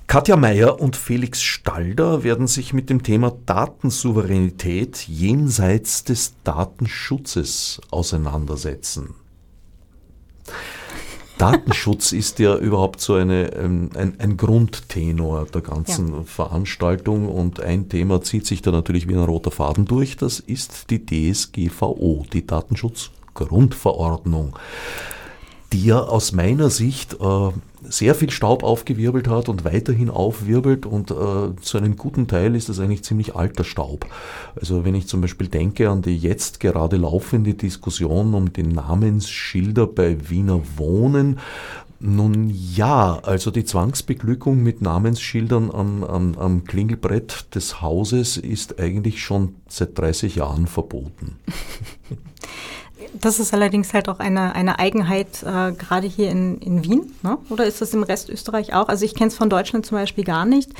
Katja 0.08 0.38
Meyer 0.38 0.80
und 0.80 0.96
Felix 0.96 1.42
Stalder 1.44 2.24
werden 2.24 2.48
sich 2.48 2.72
mit 2.72 2.90
dem 2.90 3.04
Thema 3.04 3.32
Datensouveränität 3.46 5.06
jenseits 5.06 6.06
des 6.06 6.36
Datenschutzes 6.46 7.82
auseinandersetzen. 7.92 9.16
Datenschutz 11.38 12.14
ist 12.14 12.40
ja 12.40 12.56
überhaupt 12.56 13.00
so 13.00 13.14
eine, 13.14 13.54
ähm, 13.54 13.92
ein, 13.96 14.16
ein 14.20 14.38
Grundtenor 14.38 15.46
der 15.46 15.62
ganzen 15.62 16.14
ja. 16.14 16.24
Veranstaltung 16.24 17.30
und 17.30 17.60
ein 17.60 17.90
Thema 17.90 18.22
zieht 18.22 18.48
sich 18.48 18.62
da 18.62 18.72
natürlich 18.72 19.08
wie 19.08 19.14
ein 19.14 19.24
roter 19.24 19.52
Faden 19.52 19.86
durch, 19.86 20.18
das 20.18 20.40
ist 20.40 20.90
die 20.90 21.06
DSGVO, 21.06 22.26
die 22.34 22.48
Datenschutzgrundverordnung 22.48 24.58
ja 25.74 26.00
aus 26.00 26.32
meiner 26.32 26.70
Sicht 26.70 27.18
äh, 27.20 27.50
sehr 27.84 28.16
viel 28.16 28.30
Staub 28.30 28.64
aufgewirbelt 28.64 29.28
hat 29.28 29.50
und 29.50 29.66
weiterhin 29.66 30.10
aufwirbelt 30.10 30.86
und 30.86 31.12
äh, 31.12 31.56
zu 31.62 31.78
einem 31.78 31.96
guten 31.96 32.28
Teil 32.28 32.56
ist 32.56 32.70
das 32.70 32.80
eigentlich 32.80 33.04
ziemlich 33.04 33.36
alter 33.36 33.64
Staub. 33.64 34.06
Also 34.56 34.86
wenn 34.86 34.96
ich 34.96 35.08
zum 35.08 35.22
Beispiel 35.22 35.48
denke 35.48 35.90
an 35.90 36.02
die 36.02 36.18
jetzt 36.18 36.60
gerade 36.60 36.98
laufende 36.98 37.54
Diskussion 37.54 38.34
um 38.34 38.54
die 38.54 38.64
Namensschilder 38.64 39.88
bei 39.88 40.30
Wiener 40.30 40.62
Wohnen, 40.78 41.40
nun 42.00 42.52
ja, 42.52 43.20
also 43.24 43.50
die 43.50 43.66
Zwangsbeglückung 43.66 44.62
mit 44.62 44.82
Namensschildern 44.82 45.72
am, 45.72 46.04
am, 46.04 46.38
am 46.38 46.64
Klingelbrett 46.64 47.56
des 47.56 47.82
Hauses 47.82 48.38
ist 48.38 48.80
eigentlich 48.80 49.24
schon 49.24 49.56
seit 49.68 49.98
30 49.98 50.36
Jahren 50.36 50.68
verboten. 50.68 51.38
Das 53.20 53.40
ist 53.40 53.54
allerdings 53.54 53.94
halt 53.94 54.10
auch 54.10 54.20
eine, 54.20 54.56
eine 54.56 54.80
Eigenheit, 54.80 55.44
äh, 55.44 55.72
gerade 55.72 56.08
hier 56.08 56.30
in, 56.32 56.58
in 56.60 56.84
Wien. 56.84 57.14
Ne? 57.24 57.38
Oder 57.50 57.66
ist 57.66 57.82
das 57.82 57.94
im 57.94 58.04
Rest 58.04 58.30
Österreich 58.30 58.74
auch? 58.74 58.88
Also 58.90 59.06
ich 59.06 59.16
kenne 59.16 59.28
es 59.28 59.36
von 59.36 59.50
Deutschland 59.50 59.86
zum 59.86 59.98
Beispiel 59.98 60.24
gar 60.24 60.46
nicht. 60.46 60.72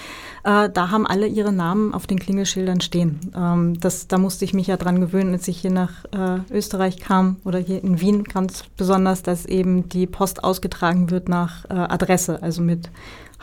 Äh, 0.44 0.70
da 0.70 0.90
haben 0.92 1.06
alle 1.06 1.28
ihre 1.28 1.52
Namen 1.52 1.94
auf 1.94 2.08
den 2.08 2.20
Klingelschildern 2.20 2.82
stehen. 2.82 3.32
Ähm, 3.36 3.80
das, 3.80 4.08
da 4.08 4.18
musste 4.18 4.46
ich 4.46 4.54
mich 4.54 4.68
ja 4.68 4.78
dran 4.78 5.00
gewöhnen, 5.00 5.34
als 5.34 5.48
ich 5.48 5.60
hier 5.60 5.72
nach 5.72 6.06
äh, 6.06 6.40
Österreich 6.52 6.98
kam 6.98 7.38
oder 7.44 7.60
hier 7.60 7.84
in 7.84 8.02
Wien 8.02 8.24
ganz 8.24 8.64
besonders, 8.78 9.24
dass 9.24 9.46
eben 9.46 9.90
die 9.90 10.08
Post 10.08 10.44
ausgetragen 10.44 11.10
wird 11.12 11.30
nach 11.30 11.66
äh, 11.66 11.74
Adresse, 11.74 12.42
also 12.42 12.62
mit 12.62 12.90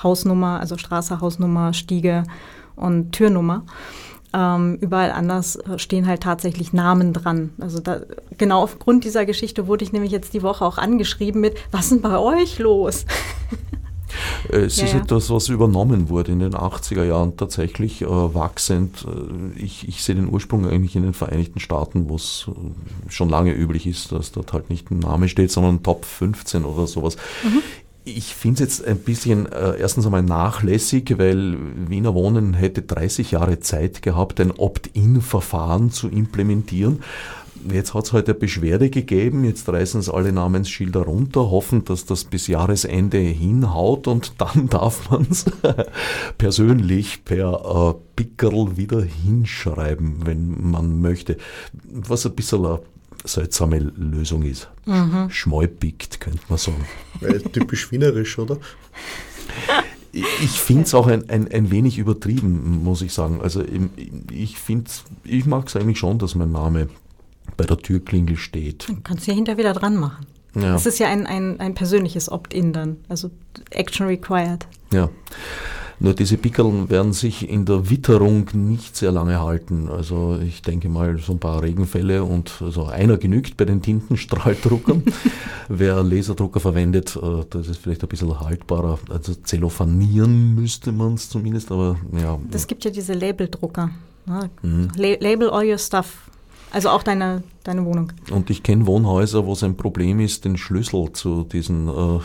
Hausnummer, 0.03 0.61
also 0.61 0.77
Straße, 0.77 1.21
Hausnummer, 1.21 1.73
Stiege 1.73 2.25
und 2.77 3.13
Türnummer. 3.13 3.65
Ähm, 4.37 4.79
überall 4.81 5.13
anders 5.13 5.55
äh, 5.55 5.79
stehen 5.79 6.09
halt 6.09 6.25
tatsächlich 6.25 6.73
Namen 6.73 7.13
dran. 7.13 7.51
Also 7.61 7.79
da, 7.79 8.01
genau 8.37 8.63
aufgrund 8.63 9.05
dieser 9.05 9.27
Geschichte 9.27 9.69
wurde 9.69 9.85
ich 9.85 9.93
nämlich 9.93 10.11
jetzt 10.11 10.35
die 10.35 10.43
Woche 10.43 10.65
auch 10.65 10.77
angeschrieben 10.77 11.41
mit, 11.41 11.57
was 11.71 11.83
ist 11.85 11.91
denn 11.93 12.01
bei 12.03 12.19
euch 12.19 12.59
los? 12.59 13.07
Es 14.49 14.77
ja, 14.79 14.87
ist 14.87 14.95
etwas, 14.95 15.31
was 15.31 15.49
übernommen 15.49 16.09
wurde 16.09 16.33
in 16.33 16.41
den 16.41 16.55
80er 16.55 17.05
Jahren 17.05 17.37
tatsächlich 17.37 18.03
äh, 18.03 18.07
wachsend. 18.09 19.07
Äh, 19.07 19.63
ich, 19.63 19.87
ich, 19.87 20.03
sehe 20.03 20.17
den 20.17 20.29
Ursprung 20.29 20.67
eigentlich 20.67 20.97
in 20.97 21.05
den 21.05 21.15
Vereinigten 21.15 21.61
Staaten, 21.61 22.09
wo 22.09 22.17
es 22.17 22.49
äh, 22.49 23.11
schon 23.11 23.29
lange 23.29 23.53
üblich 23.53 23.87
ist, 23.87 24.11
dass 24.11 24.33
dort 24.33 24.53
halt 24.53 24.69
nicht 24.69 24.91
ein 24.91 24.99
Name 24.99 25.29
steht, 25.29 25.53
sondern 25.53 25.85
Top 25.85 26.05
15 26.05 26.65
oder 26.65 26.89
sowas. 26.89 27.17
Mhm. 27.45 27.63
Ich 28.07 28.35
finde 28.35 28.65
es 28.65 28.79
jetzt 28.79 28.87
ein 28.87 28.99
bisschen 28.99 29.51
äh, 29.51 29.79
erstens 29.79 30.05
einmal 30.05 30.23
nachlässig, 30.23 31.15
weil 31.17 31.57
Wiener 31.89 32.15
Wohnen 32.15 32.53
hätte 32.53 32.83
30 32.83 33.31
Jahre 33.31 33.61
Zeit 33.61 34.03
gehabt, 34.03 34.41
ein 34.41 34.51
Opt-in-Verfahren 34.51 35.91
zu 35.91 36.09
implementieren. 36.09 37.03
Jetzt 37.73 37.95
hat 37.95 38.05
es 38.05 38.13
heute 38.13 38.33
eine 38.33 38.41
Beschwerde 38.41 38.91
gegeben, 38.91 39.45
jetzt 39.45 39.67
reißen 39.67 39.99
es 39.99 40.11
alle 40.11 40.33
Namensschilder 40.33 41.01
runter, 41.01 41.51
hoffen, 41.51 41.87
dass 41.87 42.05
das 42.05 42.25
bis 42.25 42.47
Jahresende 42.47 43.17
hinhaut 43.17 44.07
und 44.07 44.35
dann 44.39 44.69
darf 44.69 45.11
man 45.11 45.27
es 45.31 45.47
persönlich 46.37 47.25
per 47.25 47.95
äh, 47.97 48.01
Pickerl 48.17 48.77
wieder 48.77 49.01
hinschreiben, 49.01 50.27
wenn 50.27 50.71
man 50.71 51.01
möchte. 51.01 51.39
Was 51.83 52.27
ein 52.27 52.35
bisschen 52.35 52.67
ein 52.67 52.81
seltsame 53.25 53.79
Lösung 53.79 54.43
ist. 54.43 54.69
Mhm. 54.87 55.31
Schmalpickt, 55.31 56.21
könnte 56.21 56.41
man 56.49 56.59
sagen. 56.59 56.85
Weil 57.21 57.41
typisch 57.41 57.91
wienerisch, 57.91 58.39
oder? 58.39 58.59
ich 60.13 60.61
finde 60.61 60.85
es 60.85 60.95
auch 60.95 61.07
ein, 61.07 61.29
ein, 61.29 61.51
ein 61.51 61.71
wenig 61.71 61.99
übertrieben, 61.99 62.85
muss 62.85 63.03
ich 63.03 63.13
sagen. 63.13 63.41
Also 63.43 63.65
ich 64.31 64.59
finde, 64.59 64.91
ich 65.25 65.45
mag 65.47 65.67
es 65.67 65.77
eigentlich 65.77 65.99
schon, 65.99 66.19
dass 66.19 66.35
mein 66.35 66.53
Name 66.53 66.89
bei 67.57 67.65
der 67.65 67.79
Türklingel 67.79 68.37
steht. 68.37 68.89
Dann 68.89 69.03
kannst 69.03 69.27
du 69.27 69.33
ja 69.33 69.35
hinter 69.35 69.57
wieder 69.57 69.73
dran 69.73 69.97
machen. 69.97 70.27
Ja. 70.55 70.73
Das 70.73 70.87
ist 70.87 70.99
ja 71.01 71.09
ein, 71.09 71.27
ein, 71.27 71.59
ein 71.59 71.75
persönliches 71.75 72.31
Opt-in 72.31 72.73
dann, 72.73 72.99
also 73.09 73.31
Action 73.71 74.07
required. 74.07 74.67
Ja. 74.93 75.11
Nur 76.01 76.15
diese 76.15 76.37
Pickeln 76.37 76.91
werden 76.91 77.13
sich 77.13 77.49
in 77.49 77.65
der 77.65 77.89
Witterung 77.91 78.49
nicht 78.53 78.97
sehr 78.97 79.13
lange 79.13 79.41
halten. 79.41 79.89
Also 79.89 80.39
ich 80.45 80.63
denke 80.63 80.89
mal 80.89 81.19
so 81.19 81.33
ein 81.33 81.39
paar 81.39 81.63
Regenfälle 81.63 82.25
und 82.25 82.53
also 82.61 82.87
einer 82.87 83.17
genügt 83.17 83.57
bei 83.57 83.65
den 83.65 83.83
Tintenstrahldruckern. 83.83 85.03
Wer 85.69 86.03
Laserdrucker 86.03 86.61
verwendet, 86.61 87.17
äh, 87.17 87.45
das 87.49 87.69
ist 87.69 87.79
vielleicht 87.79 88.03
ein 88.03 88.09
bisschen 88.09 88.39
haltbarer. 88.41 88.99
Also 89.09 89.35
zellophanieren 89.35 90.55
müsste 90.55 90.93
man 90.93 91.15
es 91.15 91.29
zumindest, 91.29 91.71
aber 91.71 91.97
ja. 92.13 92.39
Das 92.51 92.67
gibt 92.67 92.85
ja 92.85 92.91
diese 92.91 93.15
Labeldrucker. 93.15 93.91
Ne? 94.27 94.51
Mhm. 94.63 94.91
Label 94.97 95.51
all 95.51 95.67
your 95.67 95.79
stuff. 95.79 96.24
Also 96.75 96.89
auch 96.89 97.05
deine, 97.05 97.45
deine 97.63 97.85
Wohnung. 97.85 98.13
Und 98.33 98.51
ich 98.51 98.65
kenne 98.65 98.89
Wohnhäuser, 98.89 99.47
wo 99.47 99.53
es 99.53 99.63
ein 99.63 99.77
Problem 99.77 100.19
ist, 100.19 100.45
den 100.45 100.57
Schlüssel 100.57 101.13
zu 101.13 101.45
diesen 101.45 101.87
äh, 101.87 102.19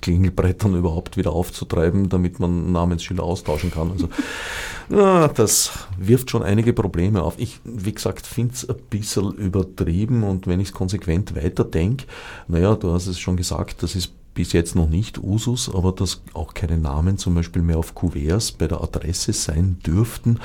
Klingelbrettern 0.00 0.76
überhaupt 0.76 1.16
wieder 1.16 1.32
aufzutreiben, 1.32 2.08
damit 2.08 2.38
man 2.38 2.70
Namensschilder 2.70 3.24
austauschen 3.24 3.72
kann. 3.72 3.90
Also 3.90 4.08
ja, 4.90 5.26
das 5.26 5.72
wirft 5.98 6.30
schon 6.30 6.44
einige 6.44 6.72
Probleme 6.72 7.20
auf. 7.20 7.34
Ich, 7.38 7.58
wie 7.64 7.92
gesagt, 7.92 8.28
finde 8.28 8.54
es 8.54 8.68
ein 8.68 8.76
bisschen 8.88 9.32
übertrieben 9.32 10.22
und 10.22 10.46
wenn 10.46 10.60
ich 10.60 10.68
es 10.68 10.72
konsequent 10.72 11.34
weiterdenke, 11.34 12.06
naja, 12.46 12.76
du 12.76 12.92
hast 12.92 13.08
es 13.08 13.18
schon 13.18 13.36
gesagt, 13.36 13.82
das 13.82 13.96
ist 13.96 14.12
bis 14.36 14.52
jetzt 14.52 14.76
noch 14.76 14.88
nicht 14.88 15.18
Usus, 15.18 15.74
aber 15.74 15.90
dass 15.90 16.20
auch 16.34 16.54
keine 16.54 16.78
Namen 16.78 17.18
zum 17.18 17.34
Beispiel 17.34 17.62
mehr 17.62 17.78
auf 17.78 17.94
Kuverts 17.94 18.52
bei 18.52 18.68
der 18.68 18.82
Adresse 18.82 19.32
sein 19.32 19.78
dürften, 19.84 20.38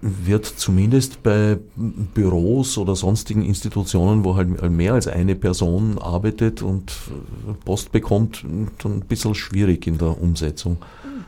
wird 0.00 0.46
zumindest 0.46 1.22
bei 1.22 1.58
Büros 1.76 2.78
oder 2.78 2.96
sonstigen 2.96 3.44
Institutionen, 3.44 4.24
wo 4.24 4.36
halt 4.36 4.70
mehr 4.70 4.94
als 4.94 5.06
eine 5.06 5.36
Person 5.36 5.98
arbeitet 5.98 6.62
und 6.62 6.92
Post 7.66 7.92
bekommt, 7.92 8.42
ein 8.42 9.00
bisschen 9.06 9.34
schwierig 9.34 9.86
in 9.86 9.98
der 9.98 10.20
Umsetzung. 10.20 10.78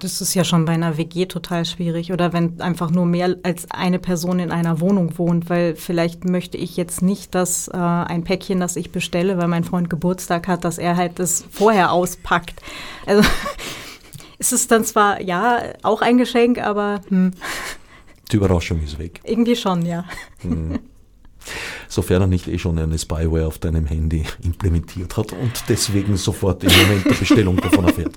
Das 0.03 0.21
ist 0.21 0.35
ja 0.35 0.43
schon 0.43 0.65
bei 0.65 0.73
einer 0.73 0.97
WG 0.97 1.27
total 1.27 1.65
schwierig 1.65 2.13
oder 2.13 2.33
wenn 2.33 2.61
einfach 2.61 2.91
nur 2.91 3.07
mehr 3.07 3.37
als 3.45 3.71
eine 3.71 4.01
Person 4.01 4.41
in 4.41 4.51
einer 4.51 4.81
Wohnung 4.81 5.17
wohnt, 5.17 5.49
weil 5.49 5.77
vielleicht 5.77 6.25
möchte 6.25 6.57
ich 6.57 6.77
jetzt 6.77 7.03
nicht, 7.03 7.37
dass 7.37 7.69
äh, 7.69 7.77
ein 7.77 8.25
Päckchen, 8.25 8.59
das 8.59 8.75
ich 8.75 8.91
bestelle, 8.91 9.39
weil 9.39 9.47
mein 9.47 9.63
Freund 9.63 9.89
Geburtstag 9.89 10.49
hat, 10.49 10.65
dass 10.65 10.79
er 10.79 10.97
halt 10.97 11.21
das 11.21 11.45
vorher 11.53 11.93
auspackt. 11.93 12.61
Also 13.07 13.23
ist 14.39 14.53
es 14.53 14.67
dann 14.67 14.85
zwar 14.85 15.23
ja 15.23 15.63
auch 15.85 16.03
ein 16.03 16.19
Geschenk, 16.19 16.59
aber 16.59 17.01
hm. 17.07 17.31
Die 18.33 18.37
Überraschung 18.37 18.83
ist 18.83 18.99
weg. 18.99 19.21
Irgendwie 19.23 19.55
schon, 19.55 19.87
ja. 19.87 20.05
Hm. 20.41 20.81
Sofern 21.89 22.23
er 22.23 22.27
nicht 22.27 22.49
eh 22.49 22.59
schon 22.59 22.77
eine 22.77 22.99
Spyware 22.99 23.47
auf 23.47 23.59
deinem 23.59 23.87
Handy 23.87 24.25
implementiert 24.43 25.17
hat 25.17 25.33
und 25.33 25.53
deswegen 25.69 26.17
sofort 26.17 26.65
im 26.65 26.73
Moment 26.73 27.05
der 27.05 27.15
Bestellung 27.15 27.57
davon 27.59 27.85
erfährt. 27.85 28.17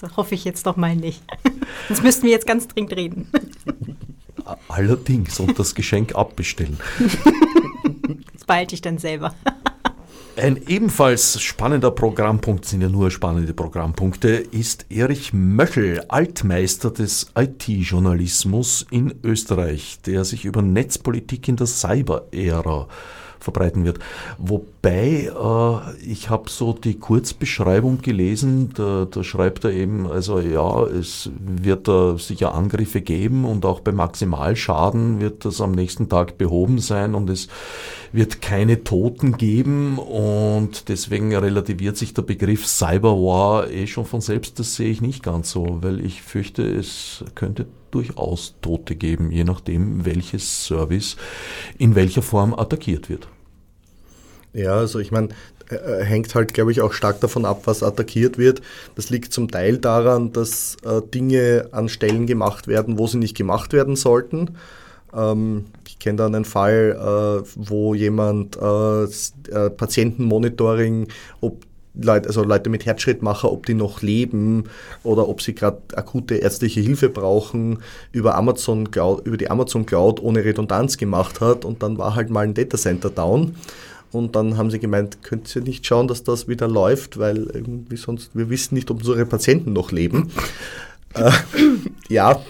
Das 0.00 0.16
hoffe 0.16 0.34
ich 0.34 0.44
jetzt 0.44 0.66
doch 0.66 0.76
mal 0.76 0.96
nicht. 0.96 1.22
Sonst 1.88 2.02
müssten 2.02 2.22
wir 2.24 2.30
jetzt 2.30 2.46
ganz 2.46 2.68
dringend 2.68 2.96
reden. 2.96 3.30
Allerdings 4.68 5.38
und 5.38 5.58
das 5.58 5.74
Geschenk 5.74 6.14
abbestellen. 6.14 6.78
Das 8.32 8.44
behalte 8.44 8.74
ich 8.74 8.80
dann 8.80 8.98
selber. 8.98 9.34
Ein 10.36 10.60
ebenfalls 10.68 11.40
spannender 11.42 11.90
Programmpunkt, 11.90 12.64
sind 12.64 12.80
ja 12.80 12.88
nur 12.88 13.10
spannende 13.10 13.52
Programmpunkte, 13.52 14.28
ist 14.28 14.86
Erich 14.88 15.34
Möchel, 15.34 16.02
Altmeister 16.08 16.90
des 16.90 17.30
IT-Journalismus 17.36 18.86
in 18.90 19.14
Österreich, 19.22 19.98
der 20.06 20.24
sich 20.24 20.46
über 20.46 20.62
Netzpolitik 20.62 21.46
in 21.48 21.56
der 21.56 21.66
Cyber-Ära 21.66 22.88
verbreiten 23.38 23.84
wird. 23.84 23.98
Wobei, 24.38 24.64
äh, 24.88 25.96
ich 26.02 26.30
habe 26.30 26.48
so 26.48 26.72
die 26.72 26.98
Kurzbeschreibung 26.98 28.00
gelesen, 28.00 28.70
da, 28.74 29.06
da, 29.10 29.22
schreibt 29.22 29.64
er 29.64 29.72
eben, 29.72 30.06
also 30.06 30.40
ja, 30.40 30.84
es 30.84 31.30
wird 31.38 31.86
da 31.86 32.16
sicher 32.16 32.54
Angriffe 32.54 33.02
geben 33.02 33.44
und 33.44 33.66
auch 33.66 33.80
bei 33.80 33.92
Maximalschaden 33.92 35.20
wird 35.20 35.44
das 35.44 35.60
am 35.60 35.72
nächsten 35.72 36.08
Tag 36.08 36.38
behoben 36.38 36.78
sein 36.78 37.14
und 37.14 37.28
es 37.28 37.48
wird 38.12 38.40
keine 38.40 38.82
Toten 38.82 39.36
geben 39.36 39.98
und 39.98 40.88
deswegen 40.88 41.36
relativiert 41.36 41.98
sich 41.98 42.14
der 42.14 42.22
Begriff 42.22 42.66
Cyberwar 42.66 43.70
eh 43.70 43.86
schon 43.86 44.06
von 44.06 44.22
selbst, 44.22 44.58
das 44.58 44.76
sehe 44.76 44.90
ich 44.90 45.02
nicht 45.02 45.22
ganz 45.22 45.50
so, 45.50 45.78
weil 45.82 46.02
ich 46.02 46.22
fürchte, 46.22 46.62
es 46.62 47.22
könnte 47.34 47.66
durchaus 47.90 48.54
Tote 48.62 48.96
geben, 48.96 49.30
je 49.30 49.44
nachdem, 49.44 50.06
welches 50.06 50.64
Service 50.64 51.16
in 51.76 51.94
welcher 51.94 52.22
Form 52.22 52.54
attackiert 52.54 53.10
wird. 53.10 53.28
Ja, 54.52 54.74
also 54.74 54.98
ich 54.98 55.10
meine, 55.10 55.28
äh, 55.70 55.74
äh, 55.74 56.04
hängt 56.04 56.34
halt, 56.34 56.54
glaube 56.54 56.72
ich, 56.72 56.80
auch 56.80 56.92
stark 56.92 57.20
davon 57.20 57.44
ab, 57.44 57.62
was 57.64 57.82
attackiert 57.82 58.38
wird. 58.38 58.60
Das 58.96 59.10
liegt 59.10 59.32
zum 59.32 59.50
Teil 59.50 59.78
daran, 59.78 60.32
dass 60.32 60.76
äh, 60.84 61.00
Dinge 61.02 61.68
an 61.72 61.88
Stellen 61.88 62.26
gemacht 62.26 62.66
werden, 62.68 62.98
wo 62.98 63.06
sie 63.06 63.18
nicht 63.18 63.36
gemacht 63.36 63.72
werden 63.72 63.96
sollten. 63.96 64.56
Ähm, 65.14 65.66
ich 65.86 65.98
kenne 65.98 66.16
da 66.16 66.26
einen 66.26 66.44
Fall, 66.44 66.96
äh, 67.44 67.48
wo 67.56 67.94
jemand 67.94 68.56
äh, 68.56 69.04
äh, 69.04 69.70
Patientenmonitoring, 69.70 71.08
ob 71.40 71.64
Leute, 71.94 72.28
also 72.28 72.44
Leute 72.44 72.70
mit 72.70 72.86
Herzschrittmacher, 72.86 73.50
ob 73.50 73.66
die 73.66 73.74
noch 73.74 74.00
leben 74.00 74.64
oder 75.02 75.28
ob 75.28 75.42
sie 75.42 75.54
gerade 75.54 75.78
akute 75.96 76.36
ärztliche 76.36 76.80
Hilfe 76.80 77.08
brauchen, 77.08 77.80
über 78.12 78.36
Amazon 78.36 78.92
Cloud, 78.92 79.26
über 79.26 79.36
die 79.36 79.50
Amazon 79.50 79.86
Cloud 79.86 80.20
ohne 80.22 80.44
Redundanz 80.44 80.96
gemacht 80.98 81.40
hat 81.40 81.64
und 81.64 81.82
dann 81.82 81.98
war 81.98 82.14
halt 82.14 82.30
mal 82.30 82.44
ein 82.44 82.54
Datacenter 82.54 83.10
down. 83.10 83.56
Und 84.12 84.34
dann 84.34 84.56
haben 84.56 84.70
sie 84.70 84.78
gemeint, 84.78 85.22
könnt 85.22 85.54
ihr 85.54 85.62
nicht 85.62 85.86
schauen, 85.86 86.08
dass 86.08 86.24
das 86.24 86.48
wieder 86.48 86.68
läuft, 86.68 87.18
weil 87.18 87.48
irgendwie 87.52 87.96
sonst, 87.96 88.34
wir 88.34 88.50
wissen 88.50 88.74
nicht, 88.74 88.90
ob 88.90 88.98
unsere 88.98 89.24
Patienten 89.26 89.72
noch 89.72 89.92
leben. 89.92 90.30
äh, 91.14 91.30
ja, 92.08 92.40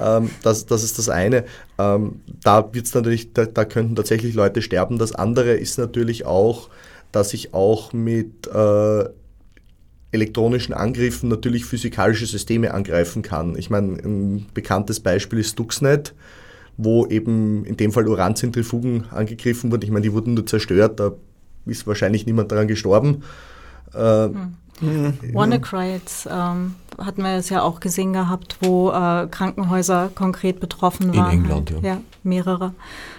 ähm, 0.00 0.30
das, 0.42 0.66
das 0.66 0.84
ist 0.84 0.98
das 0.98 1.08
eine. 1.08 1.44
Ähm, 1.78 2.20
da 2.42 2.72
wird's 2.72 2.94
natürlich, 2.94 3.32
da, 3.32 3.46
da 3.46 3.64
könnten 3.64 3.96
tatsächlich 3.96 4.34
Leute 4.34 4.62
sterben. 4.62 4.98
Das 4.98 5.12
andere 5.12 5.54
ist 5.54 5.78
natürlich 5.78 6.24
auch, 6.24 6.68
dass 7.12 7.34
ich 7.34 7.54
auch 7.54 7.92
mit 7.92 8.46
äh, 8.46 9.04
elektronischen 10.12 10.74
Angriffen 10.74 11.28
natürlich 11.28 11.64
physikalische 11.64 12.26
Systeme 12.26 12.72
angreifen 12.72 13.22
kann. 13.22 13.56
Ich 13.56 13.70
meine, 13.70 13.94
ein 13.94 14.46
bekanntes 14.54 15.00
Beispiel 15.00 15.40
ist 15.40 15.50
Stuxnet, 15.50 16.14
wo 16.76 17.06
eben 17.06 17.64
in 17.64 17.76
dem 17.76 17.92
Fall 17.92 18.06
Uranzentrifugen 18.08 19.04
angegriffen 19.10 19.70
wurden. 19.72 19.82
Ich 19.84 19.90
meine, 19.90 20.02
die 20.02 20.12
wurden 20.12 20.34
nur 20.34 20.46
zerstört, 20.46 21.00
da 21.00 21.12
ist 21.64 21.86
wahrscheinlich 21.86 22.26
niemand 22.26 22.52
daran 22.52 22.68
gestorben. 22.68 23.22
Äh, 23.94 24.24
hm. 24.24 24.54
Mhm. 24.80 25.14
WannaCry 25.32 25.92
jetzt 25.92 26.28
ähm, 26.30 26.74
hatten 26.98 27.22
wir 27.22 27.36
es 27.36 27.48
ja 27.48 27.62
auch 27.62 27.80
gesehen 27.80 28.12
gehabt, 28.12 28.58
wo 28.60 28.90
äh, 28.90 29.26
Krankenhäuser 29.30 30.10
konkret 30.14 30.60
betroffen 30.60 31.16
waren. 31.16 31.32
In 31.32 31.44
England, 31.44 31.70
halt. 31.72 31.82
ja. 31.82 31.94
Ja, 31.94 32.00
mehrere. 32.22 32.74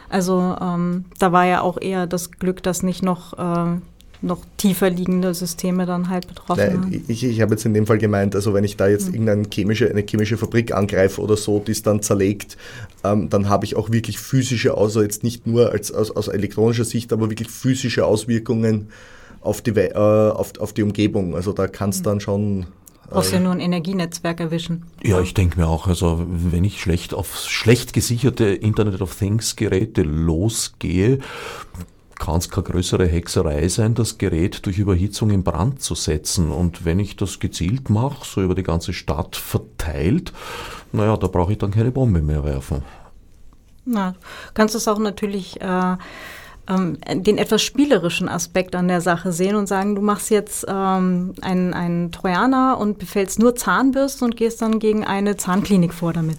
Also 0.10 0.56
ähm, 0.62 1.06
da 1.20 1.32
war 1.32 1.46
ja 1.46 1.62
auch 1.62 1.80
eher 1.82 2.08
das 2.08 2.32
Glück, 2.32 2.64
dass 2.64 2.84
nicht 2.84 3.04
noch, 3.04 3.34
äh, 3.34 3.80
noch 4.22 4.40
tiefer 4.58 4.90
liegende 4.90 5.34
Systeme 5.34 5.86
dann 5.86 6.10
halt 6.10 6.28
betroffen 6.28 6.60
waren. 6.60 7.04
Ich, 7.08 7.24
ich 7.24 7.42
habe 7.42 7.54
jetzt 7.54 7.66
in 7.66 7.74
dem 7.74 7.86
Fall 7.86 7.98
gemeint, 7.98 8.36
also 8.36 8.54
wenn 8.54 8.64
ich 8.64 8.78
da 8.78 8.88
jetzt 8.88 9.10
mhm. 9.10 9.14
irgendeine 9.14 9.44
chemische, 9.54 9.90
eine 9.90 10.02
chemische 10.02 10.38
Fabrik 10.38 10.74
angreife 10.74 11.22
oder 11.22 11.38
so, 11.38 11.60
die 11.60 11.72
es 11.72 11.84
dann 11.84 12.02
zerlegt, 12.02 12.58
ähm, 13.04 13.30
dann 13.30 13.50
habe 13.50 13.66
ich 13.66 13.76
auch 13.76 13.92
wirklich 13.92 14.20
physische, 14.20 14.78
also 14.78 15.02
jetzt 15.02 15.24
nicht 15.24 15.46
nur 15.46 15.72
als, 15.72 15.92
aus, 15.92 16.12
aus 16.12 16.28
elektronischer 16.28 16.86
Sicht, 16.86 17.14
aber 17.14 17.30
wirklich 17.30 17.50
physische 17.50 18.06
Auswirkungen 18.06 18.90
auf 19.42 19.62
die, 19.62 19.72
äh, 19.72 19.94
auf, 19.94 20.60
auf 20.60 20.74
die 20.74 20.84
Umgebung. 20.84 21.36
Also 21.36 21.54
da 21.54 21.68
kannst 21.68 22.06
du 22.06 22.10
mhm. 22.10 22.14
dann 22.14 22.20
schon 22.20 22.66
brauchst 23.10 23.32
ja 23.32 23.40
nur 23.40 23.54
ein 23.54 23.62
Energienetzwerk 23.62 24.42
erwischen. 24.42 24.84
Ja, 25.02 25.22
ich 25.22 25.34
denke 25.34 25.60
mir 25.60 25.68
auch, 25.68 25.88
also 25.88 26.26
wenn 26.28 26.66
ich 26.66 26.82
schlecht 26.82 27.14
auf 27.14 27.38
schlecht 27.38 27.94
gesicherte 27.94 28.46
Internet 28.46 29.02
of 29.02 29.16
Things 29.16 29.56
Geräte 29.56 30.02
losgehe, 30.02 31.20
kann 32.20 32.38
es 32.38 32.50
keine 32.50 32.64
größere 32.64 33.06
Hexerei 33.06 33.68
sein, 33.68 33.94
das 33.94 34.18
Gerät 34.18 34.66
durch 34.66 34.78
Überhitzung 34.78 35.30
in 35.30 35.44
Brand 35.44 35.82
zu 35.82 35.96
setzen. 35.96 36.52
Und 36.52 36.86
wenn 36.86 37.00
ich 37.00 37.16
das 37.16 37.40
gezielt 37.40 37.90
mache, 37.90 38.26
so 38.26 38.42
über 38.42 38.56
die 38.56 38.64
ganze 38.64 38.94
Stadt 38.94 39.36
verteilt, 39.36 40.34
naja, 40.92 41.18
da 41.18 41.28
brauche 41.28 41.52
ich 41.52 41.58
dann 41.58 41.72
keine 41.72 41.92
Bombe 41.92 42.22
mehr 42.22 42.44
werfen. 42.44 42.84
Na, 43.86 44.16
kannst 44.54 44.76
es 44.76 44.88
auch 44.88 45.00
natürlich 45.00 45.62
äh, 45.62 45.96
ähm, 46.68 46.98
den 47.10 47.38
etwas 47.38 47.62
spielerischen 47.62 48.28
Aspekt 48.28 48.76
an 48.76 48.88
der 48.88 49.02
Sache 49.02 49.32
sehen 49.32 49.56
und 49.56 49.68
sagen, 49.68 49.96
du 49.96 50.02
machst 50.02 50.30
jetzt 50.30 50.66
ähm, 50.68 51.34
einen, 51.42 51.74
einen 51.74 52.12
Trojaner 52.12 52.78
und 52.78 53.00
befällst 53.00 53.40
nur 53.40 53.56
Zahnbürsten 53.56 54.26
und 54.26 54.36
gehst 54.36 54.62
dann 54.62 54.80
gegen 54.80 55.06
eine 55.06 55.38
Zahnklinik 55.38 55.94
vor 55.94 56.12
damit. 56.14 56.38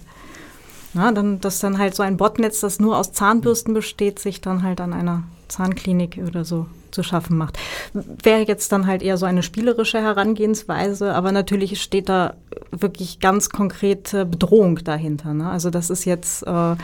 Na, 0.93 1.11
dann, 1.11 1.39
dass 1.39 1.59
dann 1.59 1.77
halt 1.77 1.95
so 1.95 2.03
ein 2.03 2.17
Botnetz, 2.17 2.59
das 2.59 2.79
nur 2.79 2.97
aus 2.97 3.11
Zahnbürsten 3.11 3.73
besteht, 3.73 4.19
sich 4.19 4.41
dann 4.41 4.63
halt 4.63 4.81
an 4.81 4.93
einer 4.93 5.23
Zahnklinik 5.49 6.19
oder 6.25 6.45
so 6.45 6.67
zu 6.91 7.03
schaffen 7.03 7.37
macht. 7.37 7.59
Wäre 7.93 8.47
jetzt 8.47 8.71
dann 8.71 8.87
halt 8.87 9.03
eher 9.03 9.17
so 9.17 9.25
eine 9.25 9.43
spielerische 9.43 10.01
Herangehensweise, 10.01 11.13
aber 11.13 11.31
natürlich 11.31 11.81
steht 11.81 12.09
da 12.09 12.35
wirklich 12.71 13.19
ganz 13.19 13.49
konkrete 13.49 14.25
Bedrohung 14.25 14.77
dahinter. 14.83 15.33
Ne? 15.33 15.49
Also 15.49 15.69
das 15.69 15.89
ist 15.89 16.05
jetzt 16.05 16.43
äh, 16.47 16.75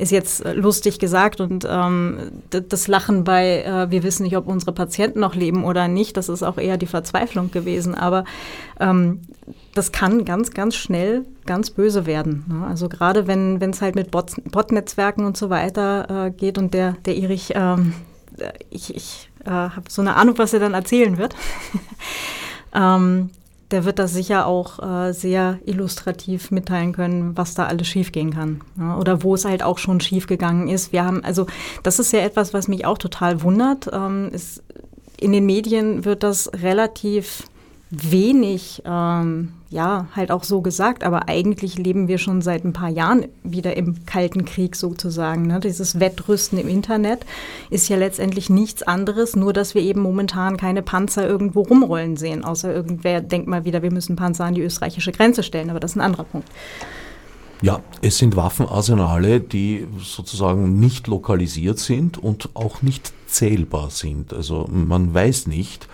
ist 0.00 0.12
jetzt 0.12 0.44
lustig 0.54 0.98
gesagt 0.98 1.42
und 1.42 1.66
ähm, 1.68 2.30
das 2.48 2.88
Lachen 2.88 3.22
bei, 3.22 3.62
äh, 3.62 3.90
wir 3.90 4.02
wissen 4.02 4.22
nicht, 4.22 4.36
ob 4.36 4.46
unsere 4.46 4.72
Patienten 4.72 5.20
noch 5.20 5.34
leben 5.34 5.62
oder 5.62 5.88
nicht, 5.88 6.16
das 6.16 6.30
ist 6.30 6.42
auch 6.42 6.56
eher 6.56 6.78
die 6.78 6.86
Verzweiflung 6.86 7.50
gewesen. 7.50 7.94
Aber 7.94 8.24
ähm, 8.80 9.20
das 9.74 9.92
kann 9.92 10.24
ganz, 10.24 10.52
ganz 10.52 10.74
schnell 10.74 11.26
ganz 11.44 11.70
böse 11.70 12.06
werden. 12.06 12.46
Ne? 12.48 12.66
Also 12.66 12.88
gerade 12.88 13.26
wenn 13.26 13.60
es 13.60 13.82
halt 13.82 13.94
mit 13.94 14.10
Bot-Netzwerken 14.10 15.26
und 15.26 15.36
so 15.36 15.50
weiter 15.50 16.26
äh, 16.26 16.30
geht 16.30 16.56
und 16.56 16.72
der, 16.72 16.96
der 17.04 17.16
Erich, 17.16 17.52
ähm, 17.54 17.92
ich, 18.70 18.94
ich 18.94 19.30
äh, 19.44 19.50
habe 19.50 19.84
so 19.88 20.02
eine 20.02 20.16
Ahnung, 20.16 20.38
was 20.38 20.52
er 20.52 20.60
dann 20.60 20.74
erzählen 20.74 21.18
wird. 21.18 21.34
ähm, 22.74 23.30
der 23.70 23.84
wird 23.84 23.98
das 23.98 24.12
sicher 24.12 24.46
auch 24.46 24.80
äh, 24.80 25.12
sehr 25.12 25.58
illustrativ 25.64 26.50
mitteilen 26.50 26.92
können, 26.92 27.36
was 27.36 27.54
da 27.54 27.66
alles 27.66 27.86
schiefgehen 27.86 28.32
kann. 28.34 28.62
Ja, 28.78 28.96
oder 28.96 29.22
wo 29.22 29.34
es 29.34 29.44
halt 29.44 29.62
auch 29.62 29.78
schon 29.78 30.00
schiefgegangen 30.00 30.68
ist. 30.68 30.92
Wir 30.92 31.04
haben, 31.04 31.24
also 31.24 31.46
das 31.82 31.98
ist 31.98 32.12
ja 32.12 32.20
etwas, 32.20 32.52
was 32.52 32.68
mich 32.68 32.84
auch 32.84 32.98
total 32.98 33.42
wundert. 33.42 33.88
Ähm, 33.92 34.30
ist, 34.32 34.62
in 35.18 35.32
den 35.32 35.46
Medien 35.46 36.04
wird 36.04 36.22
das 36.22 36.50
relativ 36.62 37.44
wenig, 37.90 38.82
ähm, 38.84 39.52
ja, 39.70 40.08
halt 40.16 40.32
auch 40.32 40.42
so 40.42 40.62
gesagt, 40.62 41.04
aber 41.04 41.28
eigentlich 41.28 41.78
leben 41.78 42.08
wir 42.08 42.18
schon 42.18 42.42
seit 42.42 42.64
ein 42.64 42.72
paar 42.72 42.88
Jahren 42.88 43.26
wieder 43.44 43.76
im 43.76 44.04
Kalten 44.04 44.44
Krieg 44.44 44.74
sozusagen. 44.74 45.46
Ne? 45.46 45.60
Dieses 45.60 46.00
Wettrüsten 46.00 46.58
im 46.58 46.68
Internet 46.68 47.24
ist 47.70 47.88
ja 47.88 47.96
letztendlich 47.96 48.50
nichts 48.50 48.82
anderes, 48.82 49.36
nur 49.36 49.52
dass 49.52 49.76
wir 49.76 49.82
eben 49.82 50.00
momentan 50.00 50.56
keine 50.56 50.82
Panzer 50.82 51.26
irgendwo 51.26 51.62
rumrollen 51.62 52.16
sehen, 52.16 52.44
außer 52.44 52.72
irgendwer 52.74 53.20
denkt 53.20 53.46
mal 53.46 53.64
wieder, 53.64 53.80
wir 53.82 53.92
müssen 53.92 54.16
Panzer 54.16 54.44
an 54.44 54.54
die 54.54 54.62
österreichische 54.62 55.12
Grenze 55.12 55.44
stellen, 55.44 55.70
aber 55.70 55.78
das 55.78 55.92
ist 55.92 55.96
ein 55.96 56.00
anderer 56.00 56.24
Punkt. 56.24 56.48
Ja, 57.62 57.80
es 58.02 58.18
sind 58.18 58.34
Waffenarsenale, 58.34 59.38
die 59.38 59.86
sozusagen 60.02 60.80
nicht 60.80 61.06
lokalisiert 61.06 61.78
sind 61.78 62.18
und 62.18 62.48
auch 62.54 62.82
nicht 62.82 63.12
zählbar 63.28 63.90
sind. 63.90 64.32
Also 64.32 64.66
man 64.72 65.14
weiß 65.14 65.46
nicht, 65.46 65.86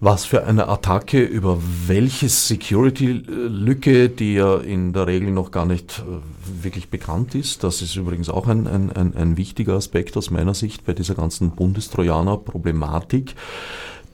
was 0.00 0.24
für 0.24 0.44
eine 0.44 0.68
Attacke 0.68 1.22
über 1.22 1.58
welche 1.86 2.28
Security-Lücke, 2.28 4.08
die 4.08 4.34
ja 4.34 4.56
in 4.56 4.92
der 4.92 5.06
Regel 5.06 5.30
noch 5.30 5.50
gar 5.50 5.66
nicht 5.66 6.00
äh, 6.00 6.62
wirklich 6.62 6.90
bekannt 6.90 7.34
ist. 7.34 7.64
Das 7.64 7.80
ist 7.80 7.96
übrigens 7.96 8.28
auch 8.28 8.48
ein, 8.48 8.66
ein, 8.66 9.14
ein, 9.16 9.36
wichtiger 9.36 9.74
Aspekt 9.74 10.16
aus 10.16 10.30
meiner 10.30 10.54
Sicht 10.54 10.84
bei 10.84 10.92
dieser 10.92 11.14
ganzen 11.14 11.52
Bundestrojaner-Problematik 11.52 13.34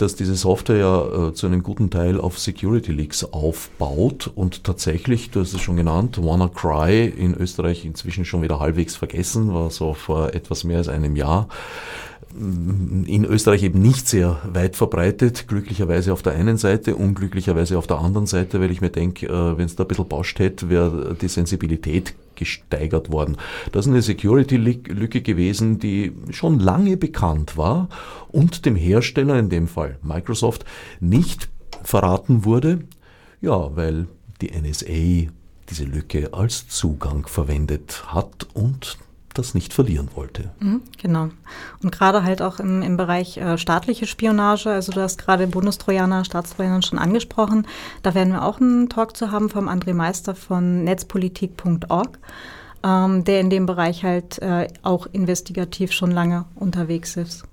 dass 0.00 0.16
diese 0.16 0.34
Software 0.34 0.78
ja 0.78 1.28
äh, 1.28 1.34
zu 1.34 1.46
einem 1.46 1.62
guten 1.62 1.90
Teil 1.90 2.18
auf 2.18 2.38
Security 2.38 2.90
Leaks 2.92 3.22
aufbaut 3.22 4.30
und 4.34 4.64
tatsächlich, 4.64 5.30
du 5.30 5.40
hast 5.40 5.52
es 5.52 5.60
schon 5.60 5.76
genannt, 5.76 6.16
WannaCry 6.22 7.06
in 7.06 7.34
Österreich 7.34 7.84
inzwischen 7.84 8.24
schon 8.24 8.42
wieder 8.42 8.60
halbwegs 8.60 8.96
vergessen, 8.96 9.52
war 9.52 9.70
so 9.70 9.92
vor 9.92 10.32
etwas 10.32 10.64
mehr 10.64 10.78
als 10.78 10.88
einem 10.88 11.16
Jahr 11.16 11.48
in 12.32 13.24
Österreich 13.24 13.62
eben 13.64 13.82
nicht 13.82 14.08
sehr 14.08 14.40
weit 14.52 14.76
verbreitet, 14.76 15.48
glücklicherweise 15.48 16.12
auf 16.12 16.22
der 16.22 16.34
einen 16.34 16.58
Seite, 16.58 16.94
unglücklicherweise 16.94 17.76
auf 17.76 17.86
der 17.86 17.98
anderen 17.98 18.26
Seite, 18.26 18.60
weil 18.60 18.70
ich 18.70 18.80
mir 18.80 18.90
denke, 18.90 19.26
äh, 19.26 19.58
wenn 19.58 19.66
es 19.66 19.74
da 19.74 19.84
ein 19.84 19.88
bisschen 19.88 20.08
bauscht 20.08 20.38
hätte, 20.38 20.70
wäre 20.70 21.16
die 21.20 21.28
Sensibilität 21.28 22.14
gesteigert 22.36 23.10
worden. 23.10 23.36
Das 23.72 23.86
ist 23.86 23.92
eine 23.92 24.02
Security-Lücke 24.02 25.20
gewesen, 25.22 25.78
die 25.78 26.12
schon 26.30 26.58
lange 26.58 26.96
bekannt 26.96 27.56
war 27.56 27.88
und 28.28 28.64
dem 28.64 28.76
Hersteller, 28.76 29.38
in 29.38 29.50
dem 29.50 29.68
Fall 29.68 29.98
Microsoft, 30.02 30.64
nicht 31.00 31.48
verraten 31.82 32.44
wurde, 32.44 32.80
ja, 33.40 33.74
weil 33.76 34.06
die 34.40 34.52
NSA 34.52 35.30
diese 35.68 35.84
Lücke 35.84 36.32
als 36.32 36.68
Zugang 36.68 37.26
verwendet 37.26 38.04
hat 38.06 38.46
und 38.54 38.98
das 39.34 39.54
nicht 39.54 39.72
verlieren 39.72 40.08
wollte. 40.14 40.50
Mhm, 40.60 40.82
genau. 41.00 41.28
Und 41.82 41.92
gerade 41.92 42.24
halt 42.24 42.42
auch 42.42 42.58
im, 42.58 42.82
im 42.82 42.96
Bereich 42.96 43.36
äh, 43.36 43.58
staatliche 43.58 44.06
Spionage, 44.06 44.70
also 44.70 44.92
du 44.92 45.00
hast 45.00 45.18
gerade 45.18 45.46
Bundestrojaner, 45.46 46.24
Staatstrojaner 46.24 46.82
schon 46.82 46.98
angesprochen, 46.98 47.66
da 48.02 48.14
werden 48.14 48.32
wir 48.32 48.44
auch 48.44 48.60
einen 48.60 48.88
Talk 48.88 49.16
zu 49.16 49.30
haben 49.30 49.48
vom 49.48 49.68
André 49.68 49.94
Meister 49.94 50.34
von 50.34 50.84
netzpolitik.org, 50.84 52.18
ähm, 52.82 53.24
der 53.24 53.40
in 53.40 53.50
dem 53.50 53.66
Bereich 53.66 54.04
halt 54.04 54.40
äh, 54.42 54.68
auch 54.82 55.06
investigativ 55.12 55.92
schon 55.92 56.10
lange 56.10 56.46
unterwegs 56.54 57.16
ist. 57.16 57.44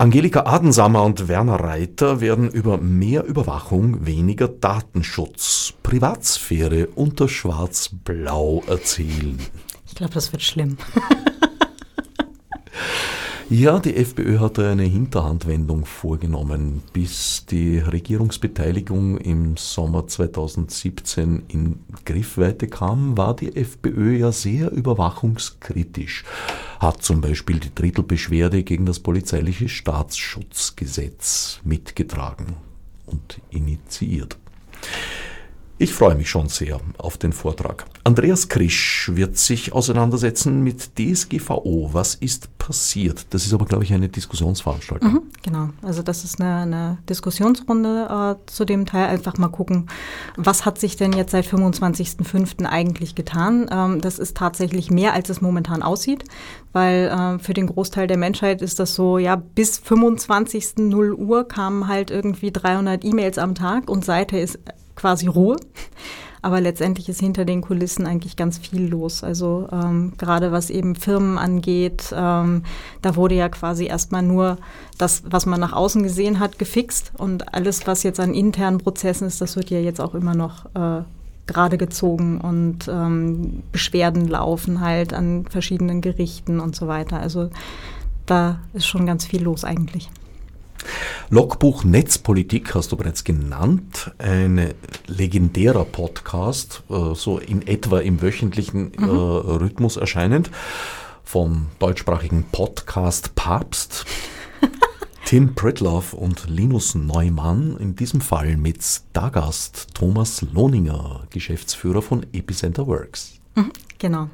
Angelika 0.00 0.46
Adensammer 0.46 1.02
und 1.02 1.28
Werner 1.28 1.60
Reiter 1.60 2.22
werden 2.22 2.48
über 2.50 2.78
mehr 2.78 3.26
Überwachung, 3.26 4.06
weniger 4.06 4.48
Datenschutz, 4.48 5.74
Privatsphäre 5.82 6.86
unter 6.94 7.28
Schwarz-Blau 7.28 8.62
erzählen. 8.66 9.38
Ich 9.90 9.96
glaube, 9.96 10.14
das 10.14 10.32
wird 10.32 10.42
schlimm. 10.42 10.78
Ja, 13.52 13.80
die 13.80 13.96
FPÖ 13.96 14.38
hat 14.38 14.60
eine 14.60 14.84
Hinterhandwendung 14.84 15.84
vorgenommen. 15.84 16.84
Bis 16.92 17.46
die 17.46 17.78
Regierungsbeteiligung 17.78 19.18
im 19.18 19.56
Sommer 19.56 20.06
2017 20.06 21.42
in 21.48 21.80
Griffweite 22.04 22.68
kam, 22.68 23.18
war 23.18 23.34
die 23.34 23.56
FPÖ 23.56 24.18
ja 24.18 24.30
sehr 24.30 24.70
überwachungskritisch, 24.70 26.22
hat 26.78 27.02
zum 27.02 27.20
Beispiel 27.20 27.58
die 27.58 27.74
Drittelbeschwerde 27.74 28.62
gegen 28.62 28.86
das 28.86 29.00
polizeiliche 29.00 29.68
Staatsschutzgesetz 29.68 31.58
mitgetragen 31.64 32.54
und 33.06 33.40
initiiert. 33.50 34.38
Ich 35.82 35.94
freue 35.94 36.14
mich 36.14 36.28
schon 36.28 36.50
sehr 36.50 36.78
auf 36.98 37.16
den 37.16 37.32
Vortrag. 37.32 37.86
Andreas 38.04 38.50
Krisch 38.50 39.10
wird 39.14 39.38
sich 39.38 39.72
auseinandersetzen 39.72 40.62
mit 40.62 40.98
DSGVO. 40.98 41.88
Was 41.94 42.16
ist 42.16 42.58
passiert? 42.58 43.24
Das 43.30 43.46
ist 43.46 43.54
aber, 43.54 43.64
glaube 43.64 43.84
ich, 43.84 43.94
eine 43.94 44.10
Diskussionsveranstaltung. 44.10 45.10
Mhm, 45.10 45.22
genau, 45.42 45.70
also 45.80 46.02
das 46.02 46.22
ist 46.24 46.38
eine, 46.38 46.54
eine 46.56 46.98
Diskussionsrunde 47.08 48.36
äh, 48.42 48.50
zu 48.50 48.66
dem 48.66 48.84
Teil. 48.84 49.08
Einfach 49.08 49.38
mal 49.38 49.48
gucken, 49.48 49.88
was 50.36 50.66
hat 50.66 50.78
sich 50.78 50.96
denn 50.96 51.14
jetzt 51.14 51.30
seit 51.30 51.46
25.05. 51.46 52.66
eigentlich 52.66 53.14
getan? 53.14 53.66
Ähm, 53.72 54.02
das 54.02 54.18
ist 54.18 54.36
tatsächlich 54.36 54.90
mehr, 54.90 55.14
als 55.14 55.30
es 55.30 55.40
momentan 55.40 55.82
aussieht, 55.82 56.24
weil 56.74 57.06
äh, 57.06 57.38
für 57.38 57.54
den 57.54 57.68
Großteil 57.68 58.06
der 58.06 58.18
Menschheit 58.18 58.60
ist 58.60 58.80
das 58.80 58.94
so, 58.94 59.16
ja, 59.16 59.36
bis 59.36 59.78
25. 59.78 60.76
0 60.76 61.14
Uhr 61.14 61.48
kamen 61.48 61.88
halt 61.88 62.10
irgendwie 62.10 62.52
300 62.52 63.02
E-Mails 63.02 63.38
am 63.38 63.54
Tag 63.54 63.88
und 63.88 64.04
seither 64.04 64.42
ist 64.42 64.58
quasi 65.00 65.26
Ruhe. 65.26 65.56
Aber 66.42 66.60
letztendlich 66.60 67.08
ist 67.08 67.20
hinter 67.20 67.44
den 67.44 67.60
Kulissen 67.60 68.06
eigentlich 68.06 68.34
ganz 68.34 68.56
viel 68.58 68.86
los. 68.86 69.22
Also 69.22 69.68
ähm, 69.70 70.14
gerade 70.16 70.52
was 70.52 70.70
eben 70.70 70.94
Firmen 70.94 71.36
angeht, 71.36 72.14
ähm, 72.16 72.62
da 73.02 73.14
wurde 73.14 73.34
ja 73.34 73.50
quasi 73.50 73.86
erstmal 73.86 74.22
nur 74.22 74.56
das, 74.96 75.22
was 75.26 75.44
man 75.44 75.60
nach 75.60 75.74
außen 75.74 76.02
gesehen 76.02 76.40
hat, 76.40 76.58
gefixt. 76.58 77.12
Und 77.18 77.52
alles, 77.52 77.86
was 77.86 78.02
jetzt 78.04 78.20
an 78.20 78.32
internen 78.32 78.78
Prozessen 78.78 79.26
ist, 79.26 79.40
das 79.40 79.56
wird 79.56 79.68
ja 79.68 79.80
jetzt 79.80 80.00
auch 80.00 80.14
immer 80.14 80.34
noch 80.34 80.64
äh, 80.74 81.02
gerade 81.46 81.76
gezogen 81.76 82.40
und 82.40 82.88
ähm, 82.88 83.62
Beschwerden 83.72 84.28
laufen 84.28 84.80
halt 84.80 85.12
an 85.12 85.44
verschiedenen 85.50 86.00
Gerichten 86.00 86.60
und 86.60 86.74
so 86.76 86.86
weiter. 86.88 87.20
Also 87.20 87.50
da 88.24 88.60
ist 88.72 88.86
schon 88.86 89.04
ganz 89.04 89.26
viel 89.26 89.42
los 89.42 89.64
eigentlich. 89.64 90.08
Logbuch 91.30 91.84
Netzpolitik 91.84 92.74
hast 92.74 92.92
du 92.92 92.96
bereits 92.96 93.24
genannt, 93.24 94.12
ein 94.18 94.74
legendärer 95.06 95.84
Podcast, 95.84 96.82
äh, 96.90 97.14
so 97.14 97.38
in 97.38 97.66
etwa 97.66 98.00
im 98.00 98.20
wöchentlichen 98.20 98.92
äh, 98.94 99.00
mhm. 99.00 99.08
Rhythmus 99.08 99.96
erscheinend, 99.96 100.50
vom 101.22 101.68
deutschsprachigen 101.78 102.44
Podcast 102.50 103.34
Papst. 103.34 104.04
Tim 105.24 105.54
Pritloff 105.54 106.12
und 106.12 106.48
Linus 106.48 106.96
Neumann, 106.96 107.76
in 107.78 107.94
diesem 107.94 108.20
Fall 108.20 108.56
mit 108.56 108.82
Stargast 108.82 109.94
Thomas 109.94 110.42
Lohninger, 110.42 111.28
Geschäftsführer 111.30 112.02
von 112.02 112.26
Epicenter 112.32 112.88
Works. 112.88 113.34
Mhm, 113.54 113.70
genau. 113.98 114.28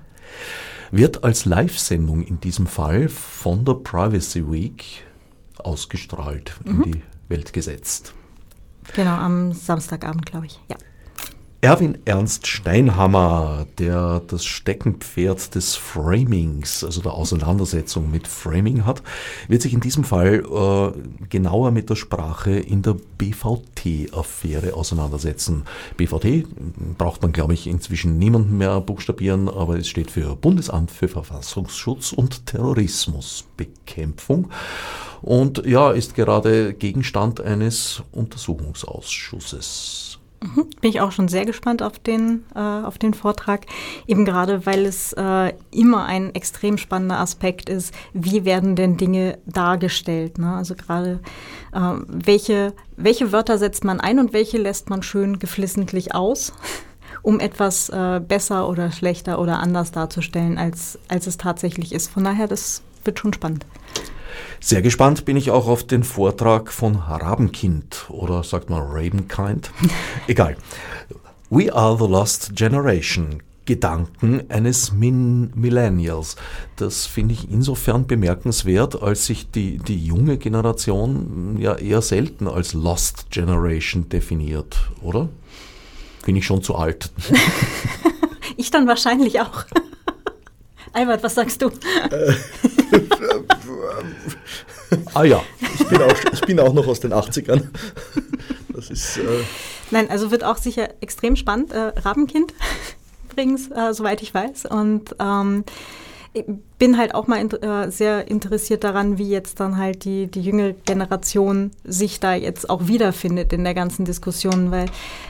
Wird 0.90 1.22
als 1.22 1.44
Live-Sendung 1.44 2.22
in 2.22 2.40
diesem 2.40 2.66
Fall 2.66 3.10
von 3.10 3.66
der 3.66 3.74
Privacy 3.74 4.50
Week 4.50 5.05
ausgestrahlt, 5.60 6.54
mhm. 6.64 6.82
in 6.82 6.92
die 6.92 7.02
Welt 7.28 7.52
gesetzt. 7.52 8.14
Genau, 8.94 9.16
am 9.16 9.52
Samstagabend, 9.52 10.26
glaube 10.26 10.46
ich, 10.46 10.60
ja. 10.68 10.76
Erwin 11.66 11.98
Ernst 12.04 12.46
Steinhammer, 12.46 13.66
der 13.78 14.22
das 14.28 14.44
Steckenpferd 14.44 15.56
des 15.56 15.74
Framings, 15.74 16.84
also 16.84 17.02
der 17.02 17.14
Auseinandersetzung 17.14 18.08
mit 18.08 18.28
Framing 18.28 18.84
hat, 18.84 19.02
wird 19.48 19.62
sich 19.62 19.74
in 19.74 19.80
diesem 19.80 20.04
Fall 20.04 20.44
äh, 20.44 20.92
genauer 21.28 21.72
mit 21.72 21.90
der 21.90 21.96
Sprache 21.96 22.52
in 22.52 22.82
der 22.82 22.94
BVT-Affäre 23.18 24.74
auseinandersetzen. 24.74 25.64
BVT 25.96 26.44
braucht 26.98 27.22
man, 27.22 27.32
glaube 27.32 27.54
ich, 27.54 27.66
inzwischen 27.66 28.16
niemanden 28.16 28.58
mehr 28.58 28.80
buchstabieren, 28.80 29.48
aber 29.48 29.76
es 29.76 29.88
steht 29.88 30.12
für 30.12 30.36
Bundesamt 30.36 30.92
für 30.92 31.08
Verfassungsschutz 31.08 32.12
und 32.12 32.46
Terrorismusbekämpfung 32.46 34.50
und 35.20 35.66
ja, 35.66 35.90
ist 35.90 36.14
gerade 36.14 36.74
Gegenstand 36.74 37.40
eines 37.40 38.04
Untersuchungsausschusses. 38.12 40.05
Mhm. 40.42 40.68
Bin 40.80 40.90
ich 40.90 41.00
auch 41.00 41.12
schon 41.12 41.28
sehr 41.28 41.44
gespannt 41.44 41.82
auf 41.82 41.98
den, 41.98 42.44
äh, 42.54 42.58
auf 42.58 42.98
den 42.98 43.14
Vortrag, 43.14 43.66
eben 44.06 44.24
gerade 44.24 44.66
weil 44.66 44.84
es 44.84 45.12
äh, 45.14 45.52
immer 45.70 46.04
ein 46.04 46.34
extrem 46.34 46.78
spannender 46.78 47.18
Aspekt 47.18 47.68
ist, 47.68 47.94
wie 48.12 48.44
werden 48.44 48.76
denn 48.76 48.96
Dinge 48.96 49.38
dargestellt. 49.46 50.38
Ne? 50.38 50.54
Also 50.54 50.74
gerade 50.74 51.20
äh, 51.72 51.80
welche, 52.06 52.74
welche 52.96 53.32
Wörter 53.32 53.58
setzt 53.58 53.84
man 53.84 54.00
ein 54.00 54.18
und 54.18 54.32
welche 54.32 54.58
lässt 54.58 54.90
man 54.90 55.02
schön 55.02 55.38
geflissentlich 55.38 56.14
aus, 56.14 56.52
um 57.22 57.40
etwas 57.40 57.88
äh, 57.88 58.20
besser 58.20 58.68
oder 58.68 58.92
schlechter 58.92 59.40
oder 59.40 59.60
anders 59.60 59.90
darzustellen, 59.90 60.58
als, 60.58 60.98
als 61.08 61.26
es 61.26 61.38
tatsächlich 61.38 61.92
ist. 61.92 62.10
Von 62.10 62.24
daher, 62.24 62.46
das 62.46 62.82
wird 63.04 63.18
schon 63.18 63.32
spannend. 63.32 63.64
Sehr 64.60 64.82
gespannt 64.82 65.24
bin 65.24 65.36
ich 65.36 65.50
auch 65.50 65.66
auf 65.68 65.84
den 65.84 66.02
Vortrag 66.02 66.72
von 66.72 66.96
Rabenkind 66.96 68.06
oder 68.08 68.42
sagt 68.42 68.70
man 68.70 68.82
Ravenkind? 68.82 69.70
Egal. 70.26 70.56
We 71.50 71.72
are 71.72 71.96
the 71.96 72.10
lost 72.10 72.54
generation. 72.54 73.42
Gedanken 73.66 74.44
eines 74.48 74.92
Min 74.92 75.50
Millennials. 75.54 76.36
Das 76.76 77.04
finde 77.04 77.34
ich 77.34 77.50
insofern 77.50 78.06
bemerkenswert, 78.06 79.02
als 79.02 79.26
sich 79.26 79.50
die, 79.50 79.78
die 79.78 80.04
junge 80.04 80.38
Generation 80.38 81.56
ja 81.58 81.74
eher 81.74 82.00
selten 82.00 82.46
als 82.46 82.72
Lost 82.74 83.26
Generation 83.30 84.08
definiert, 84.08 84.76
oder? 85.02 85.28
Bin 86.24 86.36
ich 86.36 86.46
schon 86.46 86.62
zu 86.62 86.76
alt? 86.76 87.10
ich 88.56 88.70
dann 88.70 88.86
wahrscheinlich 88.86 89.40
auch. 89.40 89.64
Albert, 90.92 91.22
was 91.22 91.34
sagst 91.34 91.60
du? 91.60 91.70
Ah 95.14 95.24
ja. 95.24 95.42
Ich 95.78 95.86
bin, 95.88 96.02
auch, 96.02 96.32
ich 96.32 96.40
bin 96.42 96.60
auch 96.60 96.72
noch 96.72 96.86
aus 96.86 97.00
den 97.00 97.12
80ern. 97.12 97.62
Das 98.68 98.90
ist. 98.90 99.18
Äh 99.18 99.22
Nein, 99.90 100.10
also 100.10 100.30
wird 100.30 100.44
auch 100.44 100.56
sicher 100.56 100.88
extrem 101.00 101.36
spannend. 101.36 101.72
Äh, 101.72 101.92
Rabenkind 101.96 102.52
übrigens, 103.30 103.70
äh, 103.70 103.92
soweit 103.92 104.22
ich 104.22 104.34
weiß. 104.34 104.66
Und 104.66 105.14
ähm, 105.20 105.64
ich 106.32 106.44
bin 106.78 106.98
halt 106.98 107.14
auch 107.14 107.26
mal 107.26 107.40
in, 107.40 107.50
äh, 107.50 107.90
sehr 107.90 108.28
interessiert 108.28 108.84
daran, 108.84 109.16
wie 109.16 109.28
jetzt 109.28 109.60
dann 109.60 109.78
halt 109.78 110.04
die, 110.04 110.26
die 110.26 110.42
jüngere 110.42 110.72
Generation 110.72 111.70
sich 111.84 112.20
da 112.20 112.34
jetzt 112.34 112.68
auch 112.68 112.88
wiederfindet 112.88 113.52
in 113.52 113.64
der 113.64 113.74
ganzen 113.74 114.04
Diskussion, 114.04 114.70
weil 114.70 114.86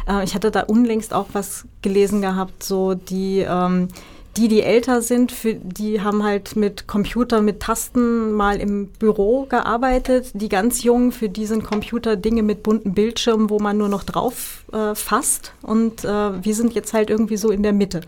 äh, 0.09 0.25
ich 0.25 0.35
hatte 0.35 0.51
da 0.51 0.63
unlängst 0.63 1.15
auch 1.15 1.27
was 1.33 1.65
gelesen 1.83 2.23
gehabt, 2.23 2.65
so 2.65 2.95
die 2.95 3.47
ähm, 3.49 3.89
die, 4.37 4.49
die 4.49 4.63
älter 4.63 5.03
sind, 5.03 5.33
für, 5.33 5.55
die 5.55 6.01
haben 6.01 6.23
halt 6.23 6.57
mit 6.57 6.87
Computer, 6.87 7.41
mit 7.41 7.61
Tasten 7.61 8.33
mal 8.33 8.61
im 8.61 8.89
Büro 8.89 9.47
gearbeitet. 9.47 10.31
Die 10.35 10.49
ganz 10.49 10.83
Jungen, 10.83 11.13
für 11.13 11.29
die 11.29 11.47
sind 11.47 11.65
Computer 11.65 12.17
Dinge 12.17 12.43
mit 12.43 12.63
bunten 12.63 12.95
Bildschirmen, 12.95 13.51
wo 13.51 13.59
man 13.59 13.79
nur 13.79 13.89
noch 13.89 14.05
drauf 14.05 14.65
äh, 14.73 14.95
fasst. 14.95 15.53
Und 15.63 16.05
äh, 16.05 16.45
wir 16.45 16.55
sind 16.55 16.75
jetzt 16.75 16.93
halt 16.93 17.11
irgendwie 17.11 17.37
so 17.37 17.51
in 17.51 17.63
der 17.63 17.73
Mitte. 17.73 18.03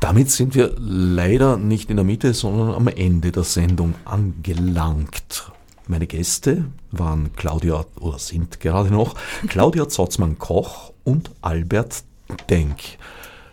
Damit 0.00 0.30
sind 0.30 0.54
wir 0.54 0.74
leider 0.78 1.56
nicht 1.56 1.90
in 1.90 1.96
der 1.96 2.04
Mitte, 2.04 2.34
sondern 2.34 2.70
am 2.74 2.88
Ende 2.88 3.32
der 3.32 3.44
Sendung 3.44 3.94
angelangt. 4.04 5.50
Meine 5.86 6.06
Gäste 6.06 6.66
waren 6.92 7.32
Claudia, 7.34 7.84
oder 8.00 8.18
sind 8.18 8.60
gerade 8.60 8.90
noch, 8.90 9.14
Claudia 9.48 9.88
Zotzmann-Koch 9.88 10.92
und 11.04 11.30
Albert 11.40 12.04
Denk. 12.50 12.98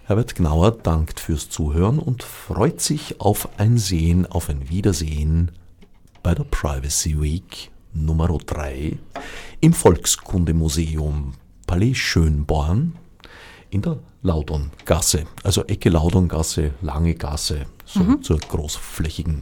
Herbert 0.08 0.36
Gnauer 0.36 0.70
dankt 0.70 1.20
fürs 1.20 1.50
Zuhören 1.50 1.98
und 1.98 2.22
freut 2.22 2.80
sich 2.80 3.20
auf 3.20 3.50
ein 3.58 3.80
Sehen, 3.80 4.28
auf 4.28 4.50
ein 4.50 4.70
Wiedersehen 4.70 5.52
bei 6.22 6.36
der 6.36 6.44
Privacy 6.44 7.20
Week 7.20 7.72
Nummer 7.92 8.28
3 8.28 9.00
im 9.62 9.74
Volkskundemuseum 9.74 11.34
Palais 11.66 11.96
Schönborn 11.96 12.96
in 13.72 13.82
der 13.82 13.98
Laudongasse, 14.22 15.26
also 15.42 15.66
Ecke 15.66 15.90
Laudongasse, 15.90 16.76
Lange 16.84 17.16
Gasse, 17.16 17.66
so 17.84 18.02
mhm. 18.02 18.22
zur 18.22 18.38
großflächigen 18.38 19.42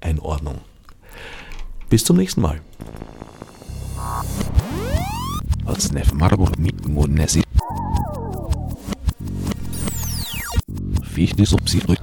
Einordnung. 0.00 0.60
Bis 1.88 2.04
zum 2.04 2.18
nächsten 2.18 2.40
Mal. 2.40 2.60
Als 5.64 5.90
Nef 5.90 6.12
Marburg 6.12 6.56
mit 6.56 6.84
wichtig, 11.16 11.52
um 11.52 11.66
sie 11.66 11.80
zu 11.80 11.94